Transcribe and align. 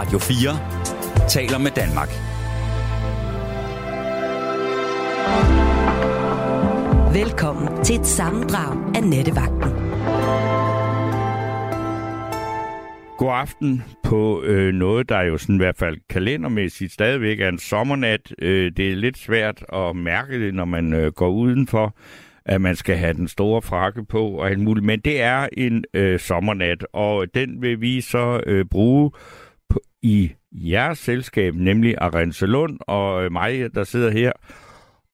Radio 0.00 0.18
4 0.18 1.28
taler 1.28 1.58
med 1.58 1.70
Danmark. 1.70 2.08
Velkommen 7.14 7.84
til 7.84 8.00
et 8.00 8.06
sammendrag 8.06 8.96
af 8.96 9.02
Nettevagten. 9.04 9.70
God 13.18 13.32
aften 13.32 13.82
på 14.02 14.42
øh, 14.42 14.74
noget, 14.74 15.08
der 15.08 15.20
jo 15.20 15.38
sådan 15.38 15.54
i 15.54 15.58
hvert 15.58 15.76
fald 15.76 15.96
kalendermæssigt 16.08 16.92
stadigvæk 16.92 17.40
er 17.40 17.48
en 17.48 17.58
sommernat. 17.58 18.32
Øh, 18.38 18.72
det 18.76 18.90
er 18.90 18.96
lidt 18.96 19.18
svært 19.18 19.64
at 19.72 19.96
mærke 19.96 20.46
det, 20.46 20.54
når 20.54 20.64
man 20.64 20.92
øh, 20.92 21.12
går 21.12 21.28
udenfor, 21.28 21.96
at 22.44 22.60
man 22.60 22.76
skal 22.76 22.96
have 22.96 23.14
den 23.14 23.28
store 23.28 23.62
frakke 23.62 24.04
på 24.04 24.28
og 24.28 24.50
alt 24.50 24.60
muligt. 24.60 24.86
Men 24.86 25.00
det 25.00 25.22
er 25.22 25.48
en 25.52 25.84
øh, 25.94 26.20
sommernat, 26.20 26.86
og 26.92 27.26
den 27.34 27.62
vil 27.62 27.80
vi 27.80 28.00
så 28.00 28.40
øh, 28.46 28.64
bruge 28.64 29.10
i 30.02 30.32
jeres 30.52 30.98
selskab, 30.98 31.54
nemlig 31.54 31.94
Arense 31.98 32.46
Lund 32.46 32.78
og 32.80 33.24
øh, 33.24 33.32
mig, 33.32 33.74
der 33.74 33.84
sidder 33.84 34.10
her. 34.10 34.32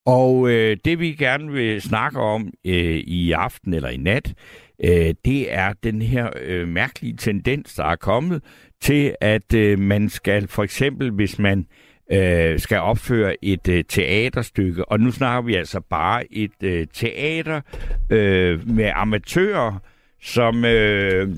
Og 0.06 0.50
øh, 0.50 0.76
det 0.84 1.00
vi 1.00 1.12
gerne 1.12 1.52
vil 1.52 1.82
snakke 1.82 2.20
om 2.20 2.50
øh, 2.66 2.96
i 2.96 3.32
aften 3.32 3.74
eller 3.74 3.88
i 3.88 3.96
nat, 3.96 4.34
øh, 4.84 5.14
det 5.24 5.52
er 5.54 5.72
den 5.82 6.02
her 6.02 6.30
øh, 6.42 6.68
mærkelige 6.68 7.16
tendens, 7.16 7.74
der 7.74 7.84
er 7.84 7.96
kommet 7.96 8.42
til, 8.80 9.14
at 9.20 9.54
øh, 9.54 9.78
man 9.78 10.08
skal 10.08 10.48
for 10.48 10.62
eksempel, 10.62 11.10
hvis 11.10 11.38
man 11.38 11.66
øh, 12.12 12.58
skal 12.58 12.78
opføre 12.78 13.44
et 13.44 13.68
øh, 13.68 13.84
teaterstykke, 13.88 14.88
og 14.88 15.00
nu 15.00 15.10
snakker 15.10 15.42
vi 15.42 15.54
altså 15.54 15.80
bare 15.80 16.32
et 16.32 16.62
øh, 16.62 16.86
teater 16.92 17.60
øh, 18.10 18.68
med 18.68 18.92
amatører, 18.94 19.78
som 20.22 20.64
øh, 20.64 21.28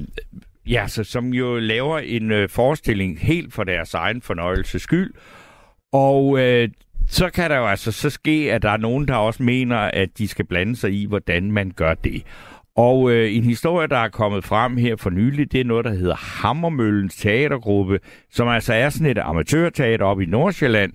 ja, 0.71 0.87
så, 0.87 1.05
som 1.05 1.35
jo 1.35 1.59
laver 1.59 1.99
en 1.99 2.31
øh, 2.31 2.49
forestilling 2.49 3.19
helt 3.21 3.55
for 3.55 3.65
deres 3.65 3.95
egen 3.95 4.23
fornøjelses 4.23 4.83
skyld. 4.83 5.15
Og 5.93 6.38
øh, 6.41 6.69
så 7.07 7.30
kan 7.30 7.51
der 7.51 7.57
jo 7.57 7.66
altså 7.66 7.93
så 7.93 8.10
ske, 8.10 8.52
at 8.52 8.63
der 8.63 8.71
er 8.71 8.77
nogen, 8.77 9.09
der 9.09 9.15
også 9.15 9.43
mener, 9.43 9.77
at 9.77 10.09
de 10.19 10.29
skal 10.29 10.45
blande 10.45 10.77
sig 10.77 10.93
i, 10.93 11.07
hvordan 11.07 11.52
man 11.52 11.73
gør 11.77 11.95
det. 11.95 12.23
Og 12.77 13.10
øh, 13.10 13.37
en 13.37 13.45
historie, 13.45 13.88
der 13.88 13.97
er 13.97 14.09
kommet 14.09 14.45
frem 14.45 14.77
her 14.77 14.97
for 14.97 15.10
nylig, 15.10 15.52
det 15.52 15.60
er 15.60 15.65
noget, 15.65 15.85
der 15.85 15.95
hedder 15.95 16.15
Hammermøllens 16.15 17.16
Teatergruppe, 17.16 18.01
som 18.30 18.49
altså 18.49 18.75
er 18.75 18.88
sådan 18.88 19.07
et 19.07 19.19
amatørteater 19.19 20.05
op 20.05 20.21
i 20.21 20.27
Nordsjælland. 20.27 20.93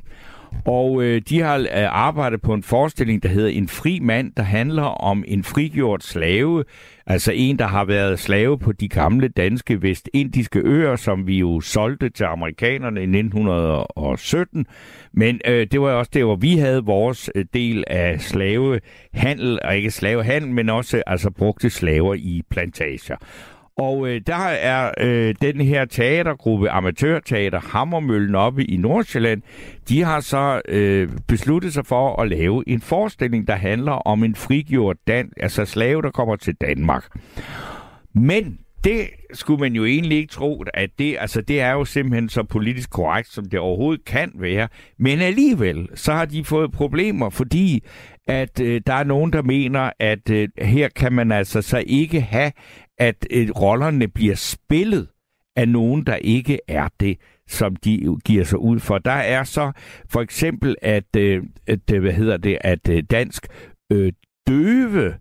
Og 0.65 1.03
øh, 1.03 1.21
de 1.29 1.39
har 1.39 1.57
øh, 1.57 1.67
arbejdet 1.73 2.41
på 2.41 2.53
en 2.53 2.63
forestilling, 2.63 3.23
der 3.23 3.29
hedder 3.29 3.49
En 3.49 3.67
fri 3.67 3.99
mand, 3.99 4.31
der 4.37 4.43
handler 4.43 4.83
om 4.83 5.23
en 5.27 5.43
frigjort 5.43 6.03
slave. 6.03 6.63
Altså 7.05 7.31
en, 7.31 7.59
der 7.59 7.67
har 7.67 7.85
været 7.85 8.19
slave 8.19 8.59
på 8.59 8.71
de 8.71 8.87
gamle 8.89 9.27
danske 9.27 9.81
vestindiske 9.81 10.59
øer, 10.59 10.95
som 10.95 11.27
vi 11.27 11.39
jo 11.39 11.61
solgte 11.61 12.09
til 12.09 12.23
amerikanerne 12.23 12.99
i 12.99 13.03
1917. 13.03 14.65
Men 15.13 15.41
øh, 15.47 15.67
det 15.71 15.81
var 15.81 15.91
også 15.91 16.11
der, 16.13 16.23
hvor 16.23 16.35
vi 16.35 16.57
havde 16.57 16.85
vores 16.85 17.29
øh, 17.35 17.45
del 17.53 17.83
af 17.87 18.21
slavehandel, 18.21 19.59
og 19.63 19.75
ikke 19.75 19.91
slavehandel, 19.91 20.51
men 20.51 20.69
også 20.69 21.03
altså 21.07 21.29
brugte 21.29 21.69
slaver 21.69 22.13
i 22.13 22.41
plantager. 22.49 23.15
Og 23.77 24.09
øh, 24.09 24.21
der 24.27 24.35
er 24.45 24.91
øh, 24.99 25.35
den 25.41 25.61
her 25.61 25.85
teatergruppe, 25.85 26.69
Amatørteater 26.69 27.59
Hammermøllen 27.59 28.35
oppe 28.35 28.65
i 28.65 28.77
Nordsjælland, 28.77 29.41
de 29.89 30.03
har 30.03 30.19
så 30.19 30.61
øh, 30.67 31.09
besluttet 31.27 31.73
sig 31.73 31.85
for 31.85 32.21
at 32.21 32.27
lave 32.27 32.63
en 32.67 32.81
forestilling, 32.81 33.47
der 33.47 33.55
handler 33.55 33.91
om 33.91 34.23
en 34.23 34.35
frigjort 34.35 34.97
dan, 35.07 35.31
altså 35.37 35.65
slave, 35.65 36.01
der 36.01 36.11
kommer 36.11 36.35
til 36.35 36.55
Danmark. 36.55 37.05
Men 38.13 38.59
det 38.83 39.09
skulle 39.33 39.59
man 39.59 39.73
jo 39.73 39.85
egentlig 39.85 40.17
ikke 40.17 40.31
tro, 40.31 40.63
at 40.73 40.89
det, 40.99 41.17
altså 41.19 41.41
det 41.41 41.61
er 41.61 41.71
jo 41.71 41.85
simpelthen 41.85 42.29
så 42.29 42.43
politisk 42.43 42.89
korrekt, 42.89 43.33
som 43.33 43.45
det 43.45 43.59
overhovedet 43.59 44.05
kan 44.05 44.31
være. 44.35 44.67
Men 44.99 45.19
alligevel, 45.19 45.87
så 45.95 46.13
har 46.13 46.25
de 46.25 46.43
fået 46.43 46.71
problemer, 46.71 47.29
fordi 47.29 47.83
at 48.27 48.59
øh, 48.59 48.81
der 48.87 48.93
er 48.93 49.03
nogen, 49.03 49.33
der 49.33 49.41
mener, 49.41 49.89
at 49.99 50.29
øh, 50.29 50.49
her 50.57 50.89
kan 50.89 51.13
man 51.13 51.31
altså 51.31 51.61
så 51.61 51.83
ikke 51.87 52.21
have, 52.21 52.51
at 52.97 53.27
øh, 53.31 53.49
rollerne 53.49 54.07
bliver 54.07 54.35
spillet 54.35 55.07
af 55.55 55.69
nogen, 55.69 56.05
der 56.05 56.15
ikke 56.15 56.59
er 56.67 56.87
det, 56.99 57.17
som 57.47 57.75
de 57.75 58.17
giver 58.25 58.43
sig 58.43 58.59
ud 58.59 58.79
for. 58.79 58.97
Der 58.97 59.11
er 59.11 59.43
så 59.43 59.71
for 60.09 60.21
eksempel, 60.21 60.75
at, 60.81 61.15
øh, 61.17 61.43
at 61.67 61.91
øh, 61.93 62.01
hvad 62.01 62.13
hedder 62.13 62.37
det, 62.37 62.57
at 62.61 62.89
øh, 62.89 63.03
dansk 63.03 63.47
øh, 63.91 64.13
døve 64.47 65.13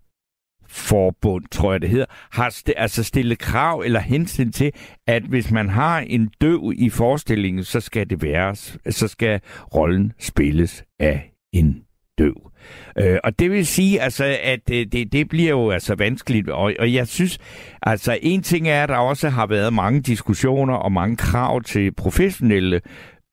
forbund, 0.67 1.45
tror 1.51 1.71
jeg 1.71 1.81
det 1.81 1.89
hedder, 1.89 2.05
har 2.31 2.49
st- 2.49 2.73
altså 2.77 3.03
stillet 3.03 3.39
krav 3.39 3.79
eller 3.85 3.99
hensyn 3.99 4.51
til, 4.51 4.71
at 5.07 5.23
hvis 5.23 5.51
man 5.51 5.69
har 5.69 5.99
en 5.99 6.31
døv 6.41 6.73
i 6.75 6.89
forestillingen, 6.89 7.63
så 7.63 7.79
skal 7.79 8.09
det 8.09 8.21
være, 8.21 8.55
så 8.91 9.07
skal 9.07 9.41
rollen 9.75 10.13
spilles 10.19 10.83
af 10.99 11.31
en 11.53 11.83
døv. 12.17 12.51
Øh, 12.99 13.17
og 13.23 13.39
det 13.39 13.51
vil 13.51 13.67
sige, 13.67 14.01
altså, 14.01 14.37
at 14.43 14.59
det, 14.67 14.93
det, 14.93 15.13
det 15.13 15.29
bliver 15.29 15.49
jo 15.49 15.69
altså 15.69 15.95
vanskeligt, 15.95 16.49
og, 16.49 16.73
og 16.79 16.93
jeg 16.93 17.07
synes, 17.07 17.37
altså 17.81 18.17
en 18.21 18.43
ting 18.43 18.67
er, 18.69 18.83
at 18.83 18.89
der 18.89 18.95
også 18.95 19.29
har 19.29 19.47
været 19.47 19.73
mange 19.73 20.01
diskussioner 20.01 20.73
og 20.73 20.91
mange 20.91 21.17
krav 21.17 21.61
til 21.61 21.91
professionelle 21.91 22.81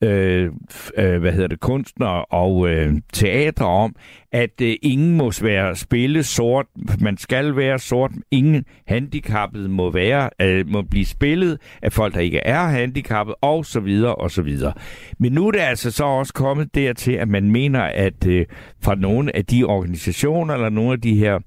øh, 0.01 0.51
øh, 0.97 1.19
hvad 1.19 1.31
hedder 1.31 1.47
det, 1.47 1.59
kunstnere 1.59 2.25
og 2.25 2.69
øh, 2.69 2.93
teatre 3.13 3.65
om, 3.65 3.95
at 4.31 4.61
øh, 4.61 4.75
ingen 4.81 5.17
må 5.17 5.31
være 5.41 5.75
spille 5.75 6.23
sort, 6.23 6.65
man 6.99 7.17
skal 7.17 7.55
være 7.55 7.79
sort, 7.79 8.11
ingen 8.31 8.65
handicappede 8.87 9.69
må 9.69 9.91
være 9.91 10.29
øh, 10.41 10.69
må 10.69 10.81
blive 10.81 11.05
spillet 11.05 11.57
af 11.81 11.93
folk, 11.93 12.13
der 12.13 12.19
ikke 12.19 12.39
er 12.39 12.63
handicappede, 12.63 13.35
og 13.41 13.65
så 13.65 13.79
videre, 13.79 14.15
og 14.15 14.31
så 14.31 14.41
videre. 14.41 14.73
Men 15.19 15.31
nu 15.31 15.47
er 15.47 15.51
det 15.51 15.59
altså 15.59 15.91
så 15.91 16.03
også 16.03 16.33
kommet 16.33 16.75
dertil, 16.75 17.13
at 17.13 17.27
man 17.27 17.51
mener, 17.51 17.81
at 17.81 18.27
øh, 18.27 18.45
fra 18.83 18.95
nogle 18.95 19.35
af 19.35 19.45
de 19.45 19.63
organisationer, 19.63 20.53
eller 20.53 20.69
nogle 20.69 20.91
af 20.91 21.01
de 21.01 21.15
her 21.15 21.39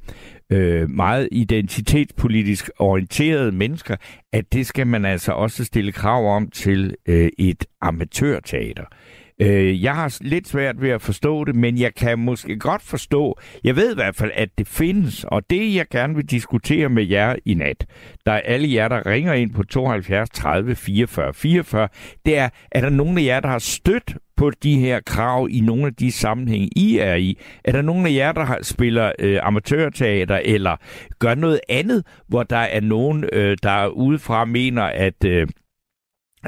øh, 0.50 0.90
meget 0.90 1.28
identitetspolitisk 1.32 2.70
orienterede 2.78 3.52
mennesker, 3.52 3.96
at 4.32 4.52
det 4.52 4.66
skal 4.66 4.86
man 4.86 5.04
altså 5.04 5.32
også 5.32 5.64
stille 5.64 5.92
krav 5.92 6.36
om 6.36 6.50
til 6.50 6.94
øh, 7.06 7.28
et 7.38 7.64
amatørteater. 7.80 8.84
Øh, 9.40 9.82
jeg 9.82 9.94
har 9.94 10.18
lidt 10.20 10.48
svært 10.48 10.82
ved 10.82 10.90
at 10.90 11.02
forstå 11.02 11.44
det, 11.44 11.56
men 11.56 11.78
jeg 11.78 11.94
kan 11.94 12.18
måske 12.18 12.58
godt 12.58 12.82
forstå, 12.82 13.38
jeg 13.64 13.76
ved 13.76 13.92
i 13.92 13.94
hvert 13.94 14.16
fald, 14.16 14.30
at 14.34 14.48
det 14.58 14.68
findes, 14.68 15.24
og 15.24 15.50
det 15.50 15.74
jeg 15.74 15.86
gerne 15.90 16.14
vil 16.14 16.24
diskutere 16.24 16.88
med 16.88 17.06
jer 17.06 17.36
i 17.44 17.54
nat, 17.54 17.86
der 18.26 18.32
er 18.32 18.40
alle 18.40 18.74
jer, 18.74 18.88
der 18.88 19.06
ringer 19.06 19.32
ind 19.32 19.52
på 19.52 19.62
72 19.62 20.30
30 20.30 20.74
44 20.74 21.34
44, 21.34 21.88
det 22.26 22.38
er, 22.38 22.48
er 22.72 22.80
der 22.80 22.90
nogen 22.90 23.18
af 23.18 23.24
jer, 23.24 23.40
der 23.40 23.48
har 23.48 23.58
stødt 23.58 24.16
på 24.36 24.50
de 24.62 24.78
her 24.78 25.00
krav 25.06 25.48
i 25.50 25.60
nogle 25.60 25.86
af 25.86 25.94
de 25.94 26.12
sammenhænge, 26.12 26.68
I 26.76 26.98
er 26.98 27.14
i? 27.14 27.38
Er 27.64 27.72
der 27.72 27.82
nogen 27.82 28.06
af 28.06 28.10
jer, 28.10 28.32
der 28.32 28.44
har, 28.44 28.58
spiller 28.62 29.12
øh, 29.18 29.38
amatørteater 29.42 30.40
eller 30.44 30.76
gør 31.18 31.34
noget 31.34 31.60
andet, 31.68 32.06
hvor 32.28 32.42
der 32.42 32.56
er 32.56 32.80
nogen, 32.80 33.24
øh, 33.32 33.56
der 33.62 33.86
udefra 33.86 34.44
mener, 34.44 34.82
at... 34.82 35.24
Øh, 35.26 35.46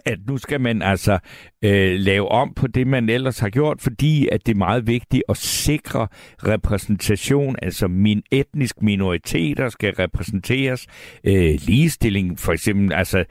at 0.05 0.19
nu 0.29 0.37
skal 0.37 0.61
man 0.61 0.83
altså 0.83 1.19
øh, 1.65 1.99
lave 1.99 2.29
om 2.29 2.53
på 2.57 2.67
det, 2.67 2.87
man 2.87 3.09
ellers 3.09 3.39
har 3.39 3.49
gjort, 3.49 3.83
fordi 3.83 4.29
at 4.33 4.47
det 4.47 4.53
er 4.53 4.59
meget 4.59 4.87
vigtigt 4.87 5.23
at 5.29 5.37
sikre 5.37 6.09
repræsentation, 6.47 7.57
altså 7.63 7.89
min 7.89 8.23
etnisk 8.31 8.83
minoriteter 8.83 9.69
skal 9.69 9.95
repræsenteres, 9.95 10.87
øh, 11.25 11.55
ligestilling 11.67 12.39
for 12.39 12.53
eksempel, 12.53 12.93
altså 12.93 13.25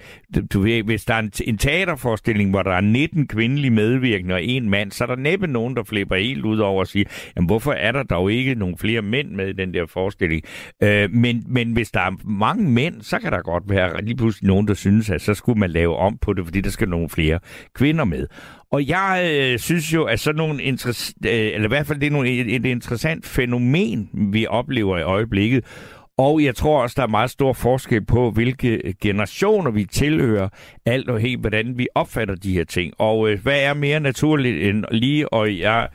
du 0.53 0.61
ved, 0.61 0.83
hvis 0.83 1.05
der 1.05 1.13
er 1.13 1.19
en, 1.19 1.31
en 1.45 1.57
teaterforestilling, 1.57 2.49
hvor 2.49 2.63
der 2.63 2.71
er 2.71 2.81
19 2.81 3.27
kvindelige 3.27 3.71
medvirkende 3.71 4.35
og 4.35 4.43
en 4.43 4.69
mand, 4.69 4.91
så 4.91 5.03
er 5.03 5.07
der 5.07 5.15
næppe 5.15 5.47
nogen, 5.47 5.75
der 5.75 5.83
flipper 5.83 6.15
helt 6.15 6.45
ud 6.45 6.57
over 6.57 6.79
og 6.79 6.87
siger, 6.87 7.05
jamen 7.35 7.45
hvorfor 7.45 7.71
er 7.71 7.91
der 7.91 8.03
dog 8.03 8.31
ikke 8.31 8.55
nogle 8.55 8.77
flere 8.77 9.01
mænd 9.01 9.31
med 9.31 9.47
i 9.47 9.53
den 9.53 9.73
der 9.73 9.85
forestilling? 9.85 10.41
Øh, 10.83 11.11
men, 11.11 11.43
men 11.47 11.73
hvis 11.73 11.91
der 11.91 11.99
er 11.99 12.11
mange 12.27 12.69
mænd, 12.69 13.01
så 13.01 13.19
kan 13.19 13.31
der 13.31 13.41
godt 13.41 13.63
være 13.69 14.01
lige 14.01 14.17
pludselig 14.17 14.47
nogen, 14.47 14.67
der 14.67 14.73
synes, 14.73 15.09
at 15.09 15.21
så 15.21 15.33
skulle 15.33 15.59
man 15.59 15.69
lave 15.69 15.95
om 15.95 16.17
på 16.17 16.33
det, 16.33 16.45
fordi 16.55 16.61
der 16.61 16.71
skal 16.71 16.89
nogle 16.89 17.09
flere 17.09 17.39
kvinder 17.73 18.05
med. 18.05 18.27
Og 18.71 18.87
jeg 18.87 19.31
øh, 19.33 19.59
synes 19.59 19.93
jo, 19.93 20.03
at 20.03 20.19
sådan 20.19 20.37
nogle 20.37 20.63
interessant, 20.63 21.25
øh, 21.25 21.31
eller 21.33 21.63
i 21.63 21.67
hvert 21.67 21.87
fald 21.87 21.99
det 21.99 22.07
er 22.07 22.11
nogle, 22.11 22.29
et, 22.29 22.55
et 22.55 22.65
interessant 22.65 23.25
fænomen, 23.25 24.09
vi 24.13 24.47
oplever 24.47 24.97
i 24.97 25.01
øjeblikket. 25.01 25.65
Og 26.17 26.43
jeg 26.43 26.55
tror 26.55 26.81
også, 26.81 26.93
der 26.97 27.03
er 27.03 27.07
meget 27.07 27.29
stor 27.29 27.53
forskel 27.53 28.05
på, 28.05 28.31
hvilke 28.31 28.95
generationer 29.01 29.71
vi 29.71 29.85
tilhører, 29.85 30.49
alt 30.85 31.09
og 31.09 31.19
helt, 31.19 31.39
hvordan 31.41 31.77
vi 31.77 31.87
opfatter 31.95 32.35
de 32.35 32.53
her 32.53 32.63
ting. 32.63 32.93
Og 32.97 33.29
øh, 33.29 33.41
hvad 33.43 33.61
er 33.61 33.73
mere 33.73 33.99
naturligt 33.99 34.69
end 34.69 34.85
lige, 34.91 35.33
og 35.33 35.57
jeg 35.57 35.87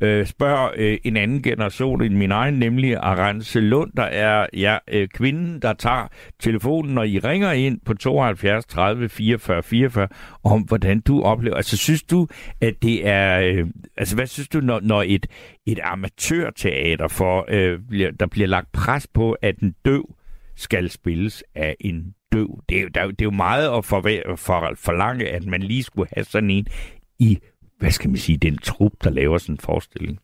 øh, 0.00 0.26
spørger 0.26 0.70
øh, 0.76 0.98
en 1.04 1.16
anden 1.16 1.42
generation 1.42 2.02
end 2.02 2.14
min 2.14 2.30
egen, 2.30 2.54
nemlig 2.54 2.96
Arance 2.96 3.60
Lund, 3.60 3.92
der 3.96 4.02
er 4.02 4.46
ja, 4.52 4.78
øh, 4.88 5.08
kvinden, 5.08 5.62
der 5.62 5.72
tager 5.72 6.08
telefonen, 6.40 6.94
når 6.94 7.02
I 7.02 7.18
ringer 7.18 7.52
ind 7.52 7.80
på 7.86 7.94
72 7.94 8.66
30 8.66 9.08
44 9.08 9.62
44, 9.62 10.08
om 10.44 10.62
hvordan 10.62 11.00
du 11.00 11.22
oplever. 11.22 11.56
Altså, 11.56 11.76
synes 11.76 12.02
du, 12.02 12.26
at 12.60 12.74
det 12.82 13.08
er... 13.08 13.40
Øh, 13.40 13.66
altså, 13.96 14.14
hvad 14.14 14.26
synes 14.26 14.48
du, 14.48 14.60
når, 14.60 14.80
når 14.80 15.04
et, 15.06 15.26
et 15.66 15.78
amatørteater, 15.82 17.08
for, 17.08 17.46
øh, 17.48 17.78
bliver, 17.88 18.10
der 18.10 18.26
bliver 18.26 18.48
lagt 18.48 18.72
pres 18.72 19.06
på, 19.06 19.32
at 19.32 19.58
en 19.58 19.74
døv 19.84 20.14
skal 20.56 20.90
spilles 20.90 21.44
af 21.54 21.76
en 21.80 22.14
døv. 22.32 22.60
Det 22.68 22.80
er, 22.80 22.88
der, 22.88 23.06
det 23.06 23.20
er 23.20 23.24
jo 23.24 23.30
meget 23.30 23.76
at 23.78 23.84
forlange, 23.84 24.36
for, 24.36 24.72
forlange, 24.76 25.28
at 25.28 25.46
man 25.46 25.62
lige 25.62 25.82
skulle 25.82 26.08
have 26.16 26.24
sådan 26.24 26.50
en 26.50 26.66
i, 27.18 27.38
hvad 27.78 27.90
skal 27.90 28.10
man 28.10 28.18
sige, 28.18 28.38
den 28.38 28.58
trup, 28.58 28.92
der 29.04 29.10
laver 29.10 29.38
sådan 29.38 29.54
en 29.54 29.58
forestilling. 29.58 30.18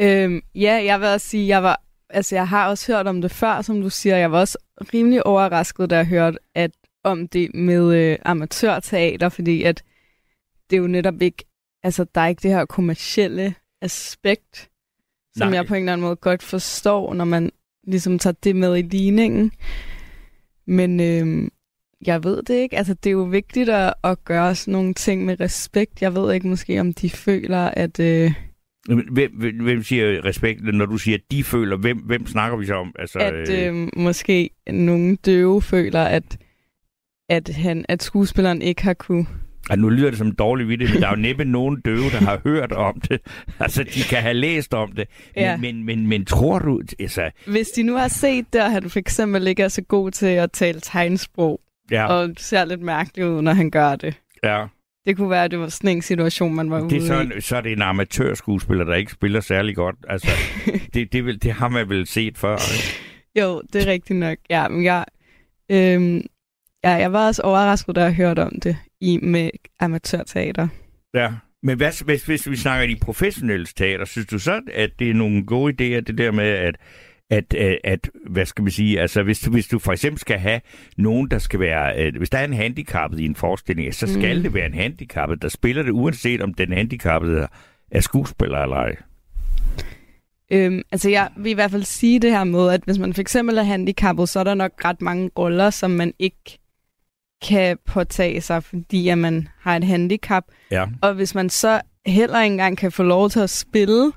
Øhm, 0.00 0.40
ja, 0.54 0.82
jeg 0.84 1.00
vil 1.00 1.08
også 1.08 1.28
sige, 1.28 1.48
jeg 1.48 1.62
var, 1.62 1.82
altså 2.10 2.34
jeg 2.34 2.48
har 2.48 2.68
også 2.68 2.92
hørt 2.92 3.06
om 3.06 3.20
det 3.20 3.30
før, 3.30 3.62
som 3.62 3.80
du 3.80 3.90
siger. 3.90 4.16
Jeg 4.16 4.32
var 4.32 4.40
også 4.40 4.58
rimelig 4.94 5.26
overrasket, 5.26 5.90
da 5.90 5.96
jeg 5.96 6.06
hørte 6.06 6.38
at, 6.54 6.70
om 7.04 7.28
det 7.28 7.54
med 7.54 7.96
øh, 7.96 8.18
amatørteater, 8.24 9.28
fordi 9.28 9.62
at 9.62 9.84
det 10.70 10.76
er 10.76 10.80
jo 10.80 10.86
netop 10.86 11.22
ikke, 11.22 11.44
altså 11.82 12.06
der 12.14 12.20
er 12.20 12.26
ikke 12.26 12.42
det 12.42 12.50
her 12.50 12.64
kommercielle 12.64 13.54
aspekt, 13.82 14.70
som 15.36 15.48
Nej. 15.48 15.56
jeg 15.56 15.66
på 15.66 15.74
en 15.74 15.82
eller 15.82 15.92
anden 15.92 16.04
måde 16.06 16.16
godt 16.16 16.42
forstår, 16.42 17.14
når 17.14 17.24
man 17.24 17.50
ligesom 17.86 18.18
tager 18.18 18.34
det 18.44 18.56
med 18.56 18.78
i 18.78 18.82
ligningen. 18.82 19.52
Men 20.66 21.00
øhm, 21.00 21.50
jeg 22.06 22.24
ved 22.24 22.42
det 22.42 22.54
ikke. 22.54 22.76
Altså, 22.78 22.94
det 22.94 23.10
er 23.10 23.12
jo 23.12 23.22
vigtigt 23.22 23.68
at, 23.68 23.94
at 24.04 24.24
gøre 24.24 24.54
sådan 24.54 24.72
nogle 24.72 24.94
ting 24.94 25.24
med 25.24 25.40
respekt. 25.40 26.02
Jeg 26.02 26.14
ved 26.14 26.34
ikke 26.34 26.48
måske, 26.48 26.80
om 26.80 26.92
de 26.92 27.10
føler, 27.10 27.58
at... 27.58 28.00
Øh, 28.00 28.32
Hvem, 28.86 29.32
hvem, 29.36 29.60
hvem 29.62 29.82
siger 29.82 30.24
respekt, 30.24 30.74
når 30.74 30.86
du 30.86 30.96
siger, 30.98 31.14
at 31.16 31.22
de 31.30 31.44
føler, 31.44 31.76
hvem, 31.76 31.98
hvem 31.98 32.26
snakker 32.26 32.58
vi 32.58 32.66
så 32.66 32.74
om? 32.74 32.92
Altså, 32.98 33.18
at 33.18 33.50
øh, 33.50 33.88
måske 33.96 34.50
nogle 34.72 35.16
døve 35.16 35.62
føler, 35.62 36.02
at, 36.02 36.38
at, 37.28 37.48
han, 37.48 37.84
at 37.88 38.02
skuespilleren 38.02 38.62
ikke 38.62 38.82
har 38.82 38.94
kunne... 38.94 39.26
Og 39.70 39.78
nu 39.78 39.88
lyder 39.88 40.08
det 40.08 40.18
som 40.18 40.32
dårlig 40.32 40.68
vidt, 40.68 40.80
men 40.92 41.02
der 41.02 41.06
er 41.06 41.10
jo 41.10 41.16
næppe 41.16 41.44
nogen 41.44 41.80
døve, 41.80 42.10
der 42.10 42.18
har 42.20 42.40
hørt 42.44 42.72
om 42.72 43.00
det. 43.00 43.20
Altså, 43.60 43.82
de 43.84 44.00
kan 44.08 44.18
have 44.22 44.34
læst 44.34 44.74
om 44.74 44.92
det. 44.92 45.08
Men, 45.36 45.44
Ja. 45.44 45.56
men, 45.56 45.84
men, 45.84 46.06
men 46.06 46.24
tror 46.24 46.58
du... 46.58 46.82
Altså, 47.00 47.30
Hvis 47.46 47.68
de 47.68 47.82
nu 47.82 47.94
har 47.96 48.08
set 48.08 48.52
det, 48.52 48.62
og 48.62 48.70
han 48.70 48.90
for 48.90 48.98
eksempel 48.98 49.46
ikke 49.46 49.62
er 49.62 49.68
så 49.68 49.82
god 49.82 50.10
til 50.10 50.26
at 50.26 50.52
tale 50.52 50.80
tegnsprog, 50.80 51.60
ja, 51.92 52.06
og 52.06 52.30
ser 52.38 52.64
lidt 52.64 52.80
mærkeligt 52.80 53.28
ud, 53.28 53.42
når 53.42 53.52
han 53.52 53.70
gør 53.70 53.96
det. 53.96 54.14
ja. 54.44 54.66
Det 55.06 55.16
kunne 55.16 55.30
være, 55.30 55.44
at 55.44 55.50
det 55.50 55.58
var 55.58 55.68
sådan 55.68 55.96
en 55.96 56.02
situation, 56.02 56.54
man 56.54 56.70
var 56.70 56.80
Det 56.80 56.92
er 56.92 56.96
ude 56.96 57.06
så, 57.06 57.36
i. 57.36 57.40
så 57.40 57.56
er 57.56 57.60
det 57.60 57.72
en 57.72 57.82
amatørskuespiller, 57.82 58.84
der 58.84 58.94
ikke 58.94 59.12
spiller 59.12 59.40
særlig 59.40 59.76
godt. 59.76 59.96
Altså, 60.08 60.30
det, 60.94 61.12
det, 61.12 61.24
vil, 61.24 61.42
det 61.42 61.52
har 61.52 61.68
man 61.68 61.88
vel 61.88 62.06
set 62.06 62.38
før. 62.38 62.52
Ikke? 62.54 62.94
Jo, 63.40 63.62
det 63.72 63.82
er 63.82 63.86
rigtigt 63.92 64.18
nok. 64.18 64.38
Ja, 64.50 64.68
men 64.68 64.84
jeg, 64.84 65.04
øhm, 65.70 66.16
ja, 66.84 66.90
jeg 66.90 67.12
var 67.12 67.26
også 67.26 67.42
overrasket, 67.42 67.96
da 67.96 68.02
jeg 68.02 68.14
hørte 68.14 68.42
om 68.42 68.60
det 68.62 68.76
i 69.00 69.18
med 69.22 69.50
amatørteater. 69.80 70.68
Ja. 71.14 71.32
Men 71.62 71.76
hvad, 71.76 72.04
hvis, 72.04 72.24
hvis 72.24 72.50
vi 72.50 72.56
snakker 72.56 72.86
i 72.94 72.98
professionelle 73.02 73.66
teater, 73.66 74.04
synes 74.04 74.26
du 74.26 74.38
så, 74.38 74.60
at 74.74 74.90
det 74.98 75.10
er 75.10 75.14
nogle 75.14 75.46
gode 75.46 75.72
idéer, 75.72 76.00
det 76.00 76.18
der 76.18 76.30
med, 76.30 76.44
at, 76.48 76.76
at, 77.30 77.54
at, 77.54 77.78
at 77.84 78.10
hvad 78.30 78.46
skal 78.46 78.62
man 78.62 78.70
sige, 78.70 79.00
altså 79.00 79.22
hvis 79.22 79.40
du, 79.40 79.50
hvis 79.50 79.66
du 79.66 79.78
for 79.78 79.92
eksempel 79.92 80.20
skal 80.20 80.38
have 80.38 80.60
nogen, 80.96 81.30
der 81.30 81.38
skal 81.38 81.60
være, 81.60 81.98
øh, 82.06 82.16
hvis 82.16 82.30
der 82.30 82.38
er 82.38 82.44
en 82.44 82.52
handicappet 82.52 83.20
i 83.20 83.24
en 83.24 83.36
forestilling, 83.36 83.94
så 83.94 84.06
skal 84.12 84.36
Mm. 84.36 84.42
det 84.42 84.54
være 84.54 84.66
en 84.66 84.74
handicappet, 84.74 85.42
der 85.42 85.48
spiller 85.48 85.82
det, 85.82 85.90
uanset 85.90 86.40
om 86.42 86.54
den 86.54 86.72
handicappede 86.72 87.48
er 87.90 88.00
skuespiller 88.00 88.58
eller 88.58 88.76
ej. 88.76 88.96
Øhm, 90.50 90.82
altså 90.92 91.10
jeg 91.10 91.28
vil 91.36 91.50
i 91.50 91.54
hvert 91.54 91.70
fald 91.70 91.82
sige 91.84 92.18
det 92.20 92.30
her 92.30 92.44
med, 92.44 92.70
at 92.70 92.80
hvis 92.84 92.98
man 92.98 93.14
for 93.14 93.20
eksempel 93.20 93.58
er 93.58 93.62
handicappet, 93.62 94.28
så 94.28 94.40
er 94.40 94.44
der 94.44 94.54
nok 94.54 94.72
ret 94.84 95.00
mange 95.02 95.30
roller, 95.38 95.70
som 95.70 95.90
man 95.90 96.12
ikke 96.18 96.58
kan 97.48 97.78
påtage 97.86 98.40
sig, 98.40 98.64
fordi 98.64 99.08
at 99.08 99.18
man 99.18 99.48
har 99.60 99.76
et 99.76 99.84
handicap. 99.84 100.44
Ja. 100.70 100.86
Og 101.02 101.14
hvis 101.14 101.34
man 101.34 101.50
så 101.50 101.80
heller 102.06 102.42
ikke 102.42 102.52
engang 102.52 102.78
kan 102.78 102.92
få 102.92 103.02
lov 103.02 103.30
til 103.30 103.40
at 103.40 103.50
spille 103.50 104.12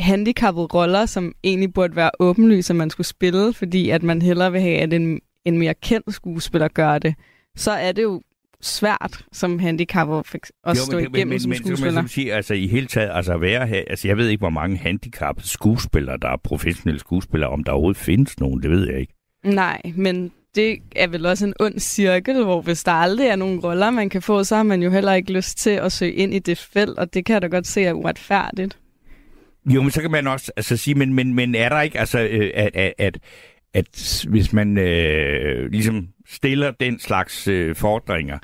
handicappede 0.00 0.66
roller, 0.66 1.06
som 1.06 1.32
egentlig 1.44 1.74
burde 1.74 1.96
være 1.96 2.10
åbenlyse, 2.20 2.72
at 2.72 2.76
man 2.76 2.90
skulle 2.90 3.06
spille, 3.06 3.52
fordi 3.52 3.90
at 3.90 4.02
man 4.02 4.22
hellere 4.22 4.52
vil 4.52 4.60
have, 4.60 4.78
at 4.78 4.92
en, 4.92 5.20
en 5.44 5.58
mere 5.58 5.74
kendt 5.82 6.14
skuespiller 6.14 6.68
gør 6.68 6.98
det, 6.98 7.14
så 7.56 7.70
er 7.70 7.92
det 7.92 8.02
jo 8.02 8.22
svært 8.62 9.24
som 9.32 9.60
eks- 9.60 10.60
at 10.64 10.76
stå 10.76 10.96
men, 10.96 11.14
igennem 11.14 11.28
men, 11.28 11.40
som 11.40 11.48
men, 11.48 11.56
man 11.56 11.56
skuespiller. 11.56 11.92
sådan 11.92 12.08
sige, 12.08 12.34
altså 12.34 12.54
i 12.54 12.66
hele 12.66 12.86
taget, 12.86 13.10
altså 13.12 13.36
være 13.38 13.66
her, 13.66 13.82
altså 13.90 14.08
jeg 14.08 14.16
ved 14.16 14.28
ikke, 14.28 14.40
hvor 14.40 14.50
mange 14.50 14.76
handicappede 14.76 15.48
skuespillere, 15.48 16.18
der 16.22 16.28
er 16.28 16.36
professionelle 16.44 17.00
skuespillere, 17.00 17.50
om 17.50 17.64
der 17.64 17.72
overhovedet 17.72 18.02
findes 18.02 18.40
nogen, 18.40 18.62
det 18.62 18.70
ved 18.70 18.86
jeg 18.86 19.00
ikke. 19.00 19.14
Nej, 19.44 19.80
men 19.96 20.32
det 20.54 20.78
er 20.96 21.06
vel 21.06 21.26
også 21.26 21.46
en 21.46 21.54
ond 21.60 21.78
cirkel, 21.78 22.44
hvor 22.44 22.60
hvis 22.60 22.84
der 22.84 22.92
aldrig 22.92 23.26
er 23.26 23.36
nogen 23.36 23.60
roller, 23.60 23.90
man 23.90 24.08
kan 24.08 24.22
få, 24.22 24.44
så 24.44 24.56
har 24.56 24.62
man 24.62 24.82
jo 24.82 24.90
heller 24.90 25.12
ikke 25.12 25.32
lyst 25.32 25.58
til 25.58 25.70
at 25.70 25.92
søge 25.92 26.12
ind 26.12 26.34
i 26.34 26.38
det 26.38 26.58
felt, 26.58 26.98
og 26.98 27.14
det 27.14 27.24
kan 27.24 27.34
jeg 27.34 27.42
da 27.42 27.46
godt 27.46 27.66
se 27.66 27.84
er 27.84 27.92
uretfærdigt. 27.92 28.78
Jo, 29.66 29.82
men 29.82 29.90
så 29.90 30.00
kan 30.00 30.10
man 30.10 30.26
også 30.26 30.52
altså, 30.56 30.76
sige, 30.76 30.94
men, 30.94 31.14
men, 31.14 31.34
men 31.34 31.54
er 31.54 31.68
der 31.68 31.80
ikke, 31.80 31.98
altså, 31.98 32.20
øh, 32.20 32.50
at, 32.54 32.76
at, 32.76 32.94
at, 32.98 33.18
at 33.74 34.24
hvis 34.28 34.52
man 34.52 34.78
øh, 34.78 35.70
ligesom 35.70 36.08
stiller 36.26 36.70
den 36.70 36.98
slags 36.98 37.48
øh, 37.48 37.76
fordringer, 37.76 38.38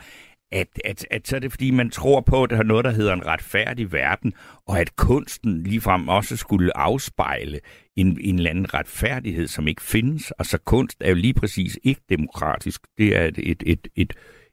at, 0.53 0.69
at, 0.85 1.07
at 1.11 1.29
så 1.29 1.37
er 1.37 1.41
det 1.41 1.51
fordi, 1.51 1.71
man 1.71 1.91
tror 1.91 2.21
på, 2.21 2.43
at 2.43 2.51
der 2.51 2.59
er 2.59 2.63
noget, 2.63 2.85
der 2.85 2.91
hedder 2.91 3.13
en 3.13 3.27
retfærdig 3.27 3.93
verden, 3.93 4.33
og 4.67 4.81
at 4.81 4.97
kunsten 4.97 5.63
ligefrem 5.63 6.09
også 6.09 6.37
skulle 6.37 6.77
afspejle 6.77 7.61
en, 7.97 8.19
en 8.21 8.37
eller 8.37 8.51
anden 8.51 8.75
retfærdighed, 8.75 9.47
som 9.49 9.69
ikke 9.69 9.83
findes. 9.83 10.33
Altså 10.39 10.59
kunst 10.59 10.97
er 11.01 11.09
jo 11.09 11.15
lige 11.15 11.35
præcis 11.35 11.79
ikke 11.83 12.01
demokratisk. 12.09 12.81
Det 12.99 13.17
er 13.17 13.25
et, 13.25 13.39
et, 13.39 13.63
et, 13.67 13.89
et, 13.97 14.13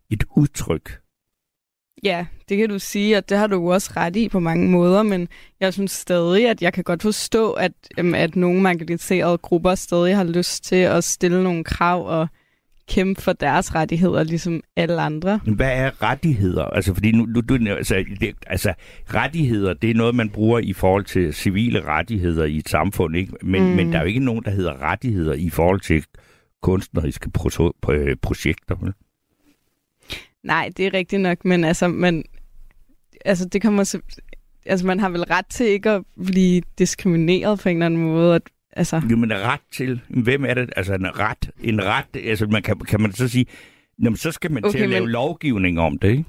et 0.10 0.24
udtryk. 0.36 1.03
Ja, 2.04 2.26
det 2.50 2.58
kan 2.58 2.70
du 2.70 2.80
sige, 2.80 3.18
og 3.18 3.30
det 3.30 3.38
har 3.38 3.48
du 3.48 3.56
jo 3.56 3.66
også 3.66 3.94
ret 3.98 4.16
i 4.16 4.30
på 4.30 4.40
mange 4.40 4.70
måder, 4.70 5.04
men 5.04 5.28
jeg 5.60 5.74
synes 5.74 5.92
stadig, 5.92 6.50
at 6.50 6.62
jeg 6.62 6.74
kan 6.74 6.84
godt 6.84 7.02
forstå, 7.02 7.52
at, 7.52 7.72
øhm, 7.98 8.16
at 8.16 8.36
nogle 8.36 8.62
marginaliserede 8.62 9.38
grupper 9.38 9.76
stadig 9.76 10.16
har 10.16 10.24
lyst 10.24 10.64
til 10.64 10.76
at 10.76 11.04
stille 11.04 11.44
nogle 11.44 11.64
krav 11.64 12.06
og 12.08 12.28
kæmpe 12.90 13.22
for 13.22 13.34
deres 13.34 13.76
rettigheder, 13.76 14.24
ligesom 14.24 14.62
alle 14.76 15.02
andre. 15.02 15.40
Hvad 15.56 15.72
er 15.72 16.02
rettigheder? 16.04 16.64
Altså, 16.64 16.94
fordi 16.94 17.12
nu, 17.12 17.26
nu 17.26 17.42
du, 17.42 17.58
altså, 17.70 18.06
det, 18.20 18.36
altså, 18.48 18.74
rettigheder, 19.14 19.74
det 19.74 19.90
er 19.90 19.94
noget, 19.96 20.16
man 20.16 20.30
bruger 20.30 20.60
i 20.60 20.74
forhold 20.74 21.06
til 21.06 21.34
civile 21.34 21.86
rettigheder 21.86 22.46
i 22.46 22.58
et 22.58 22.70
samfund, 22.70 23.16
ikke? 23.16 23.34
Men, 23.44 23.62
Mm. 23.64 23.70
mm. 23.70 23.76
men 23.76 23.92
der 23.92 23.98
er 23.98 24.02
jo 24.02 24.08
ikke 24.08 24.20
nogen, 24.26 24.44
der 24.44 24.52
hedder 24.52 24.82
rettigheder 24.82 25.34
i 25.34 25.50
forhold 25.50 25.80
til 25.80 26.04
kunstneriske 26.62 27.30
pro- 27.38 27.72
pro- 27.86 28.16
projekter. 28.22 28.76
vel? 28.82 28.94
Nej, 30.44 30.69
det 30.78 30.86
er 30.88 30.94
rigtigt 30.94 31.22
nok, 31.22 31.45
men 31.45 31.63
altså, 31.63 31.88
man, 31.88 32.24
altså, 33.25 33.45
det 33.45 33.62
kommer 33.62 33.84
så, 33.84 34.00
altså, 34.66 34.86
man 34.86 35.00
har 35.00 35.10
vel 35.10 35.24
ret 35.24 35.45
til 35.45 35.66
ikke 35.66 35.90
at 35.90 36.04
blive 36.25 36.62
diskrimineret 36.78 37.60
på 37.60 37.69
en 37.69 37.75
eller 37.78 37.86
anden 37.86 38.01
måde. 38.04 38.36
At, 38.36 38.42
altså, 38.72 39.01
Jo, 39.12 39.16
men 39.18 39.34
ret 39.34 39.60
til, 39.72 40.01
hvem 40.10 40.45
er 40.45 40.54
det? 40.54 40.69
Altså 40.75 40.94
en 40.94 41.19
ret, 41.19 41.50
en 41.62 41.84
ret, 41.84 42.06
altså 42.16 42.48
man 42.48 42.62
kan, 42.63 42.80
kan 42.80 43.01
man 43.01 43.13
så 43.13 43.28
sige, 43.28 43.45
jamen, 44.04 44.18
så 44.18 44.31
skal 44.31 44.51
man 44.51 44.66
okay, 44.66 44.78
til 44.78 44.84
at 44.84 44.90
lave 44.90 45.01
men- 45.01 45.12
lovgivning 45.12 45.80
om 45.80 45.98
det, 45.98 46.10
ikke? 46.10 46.24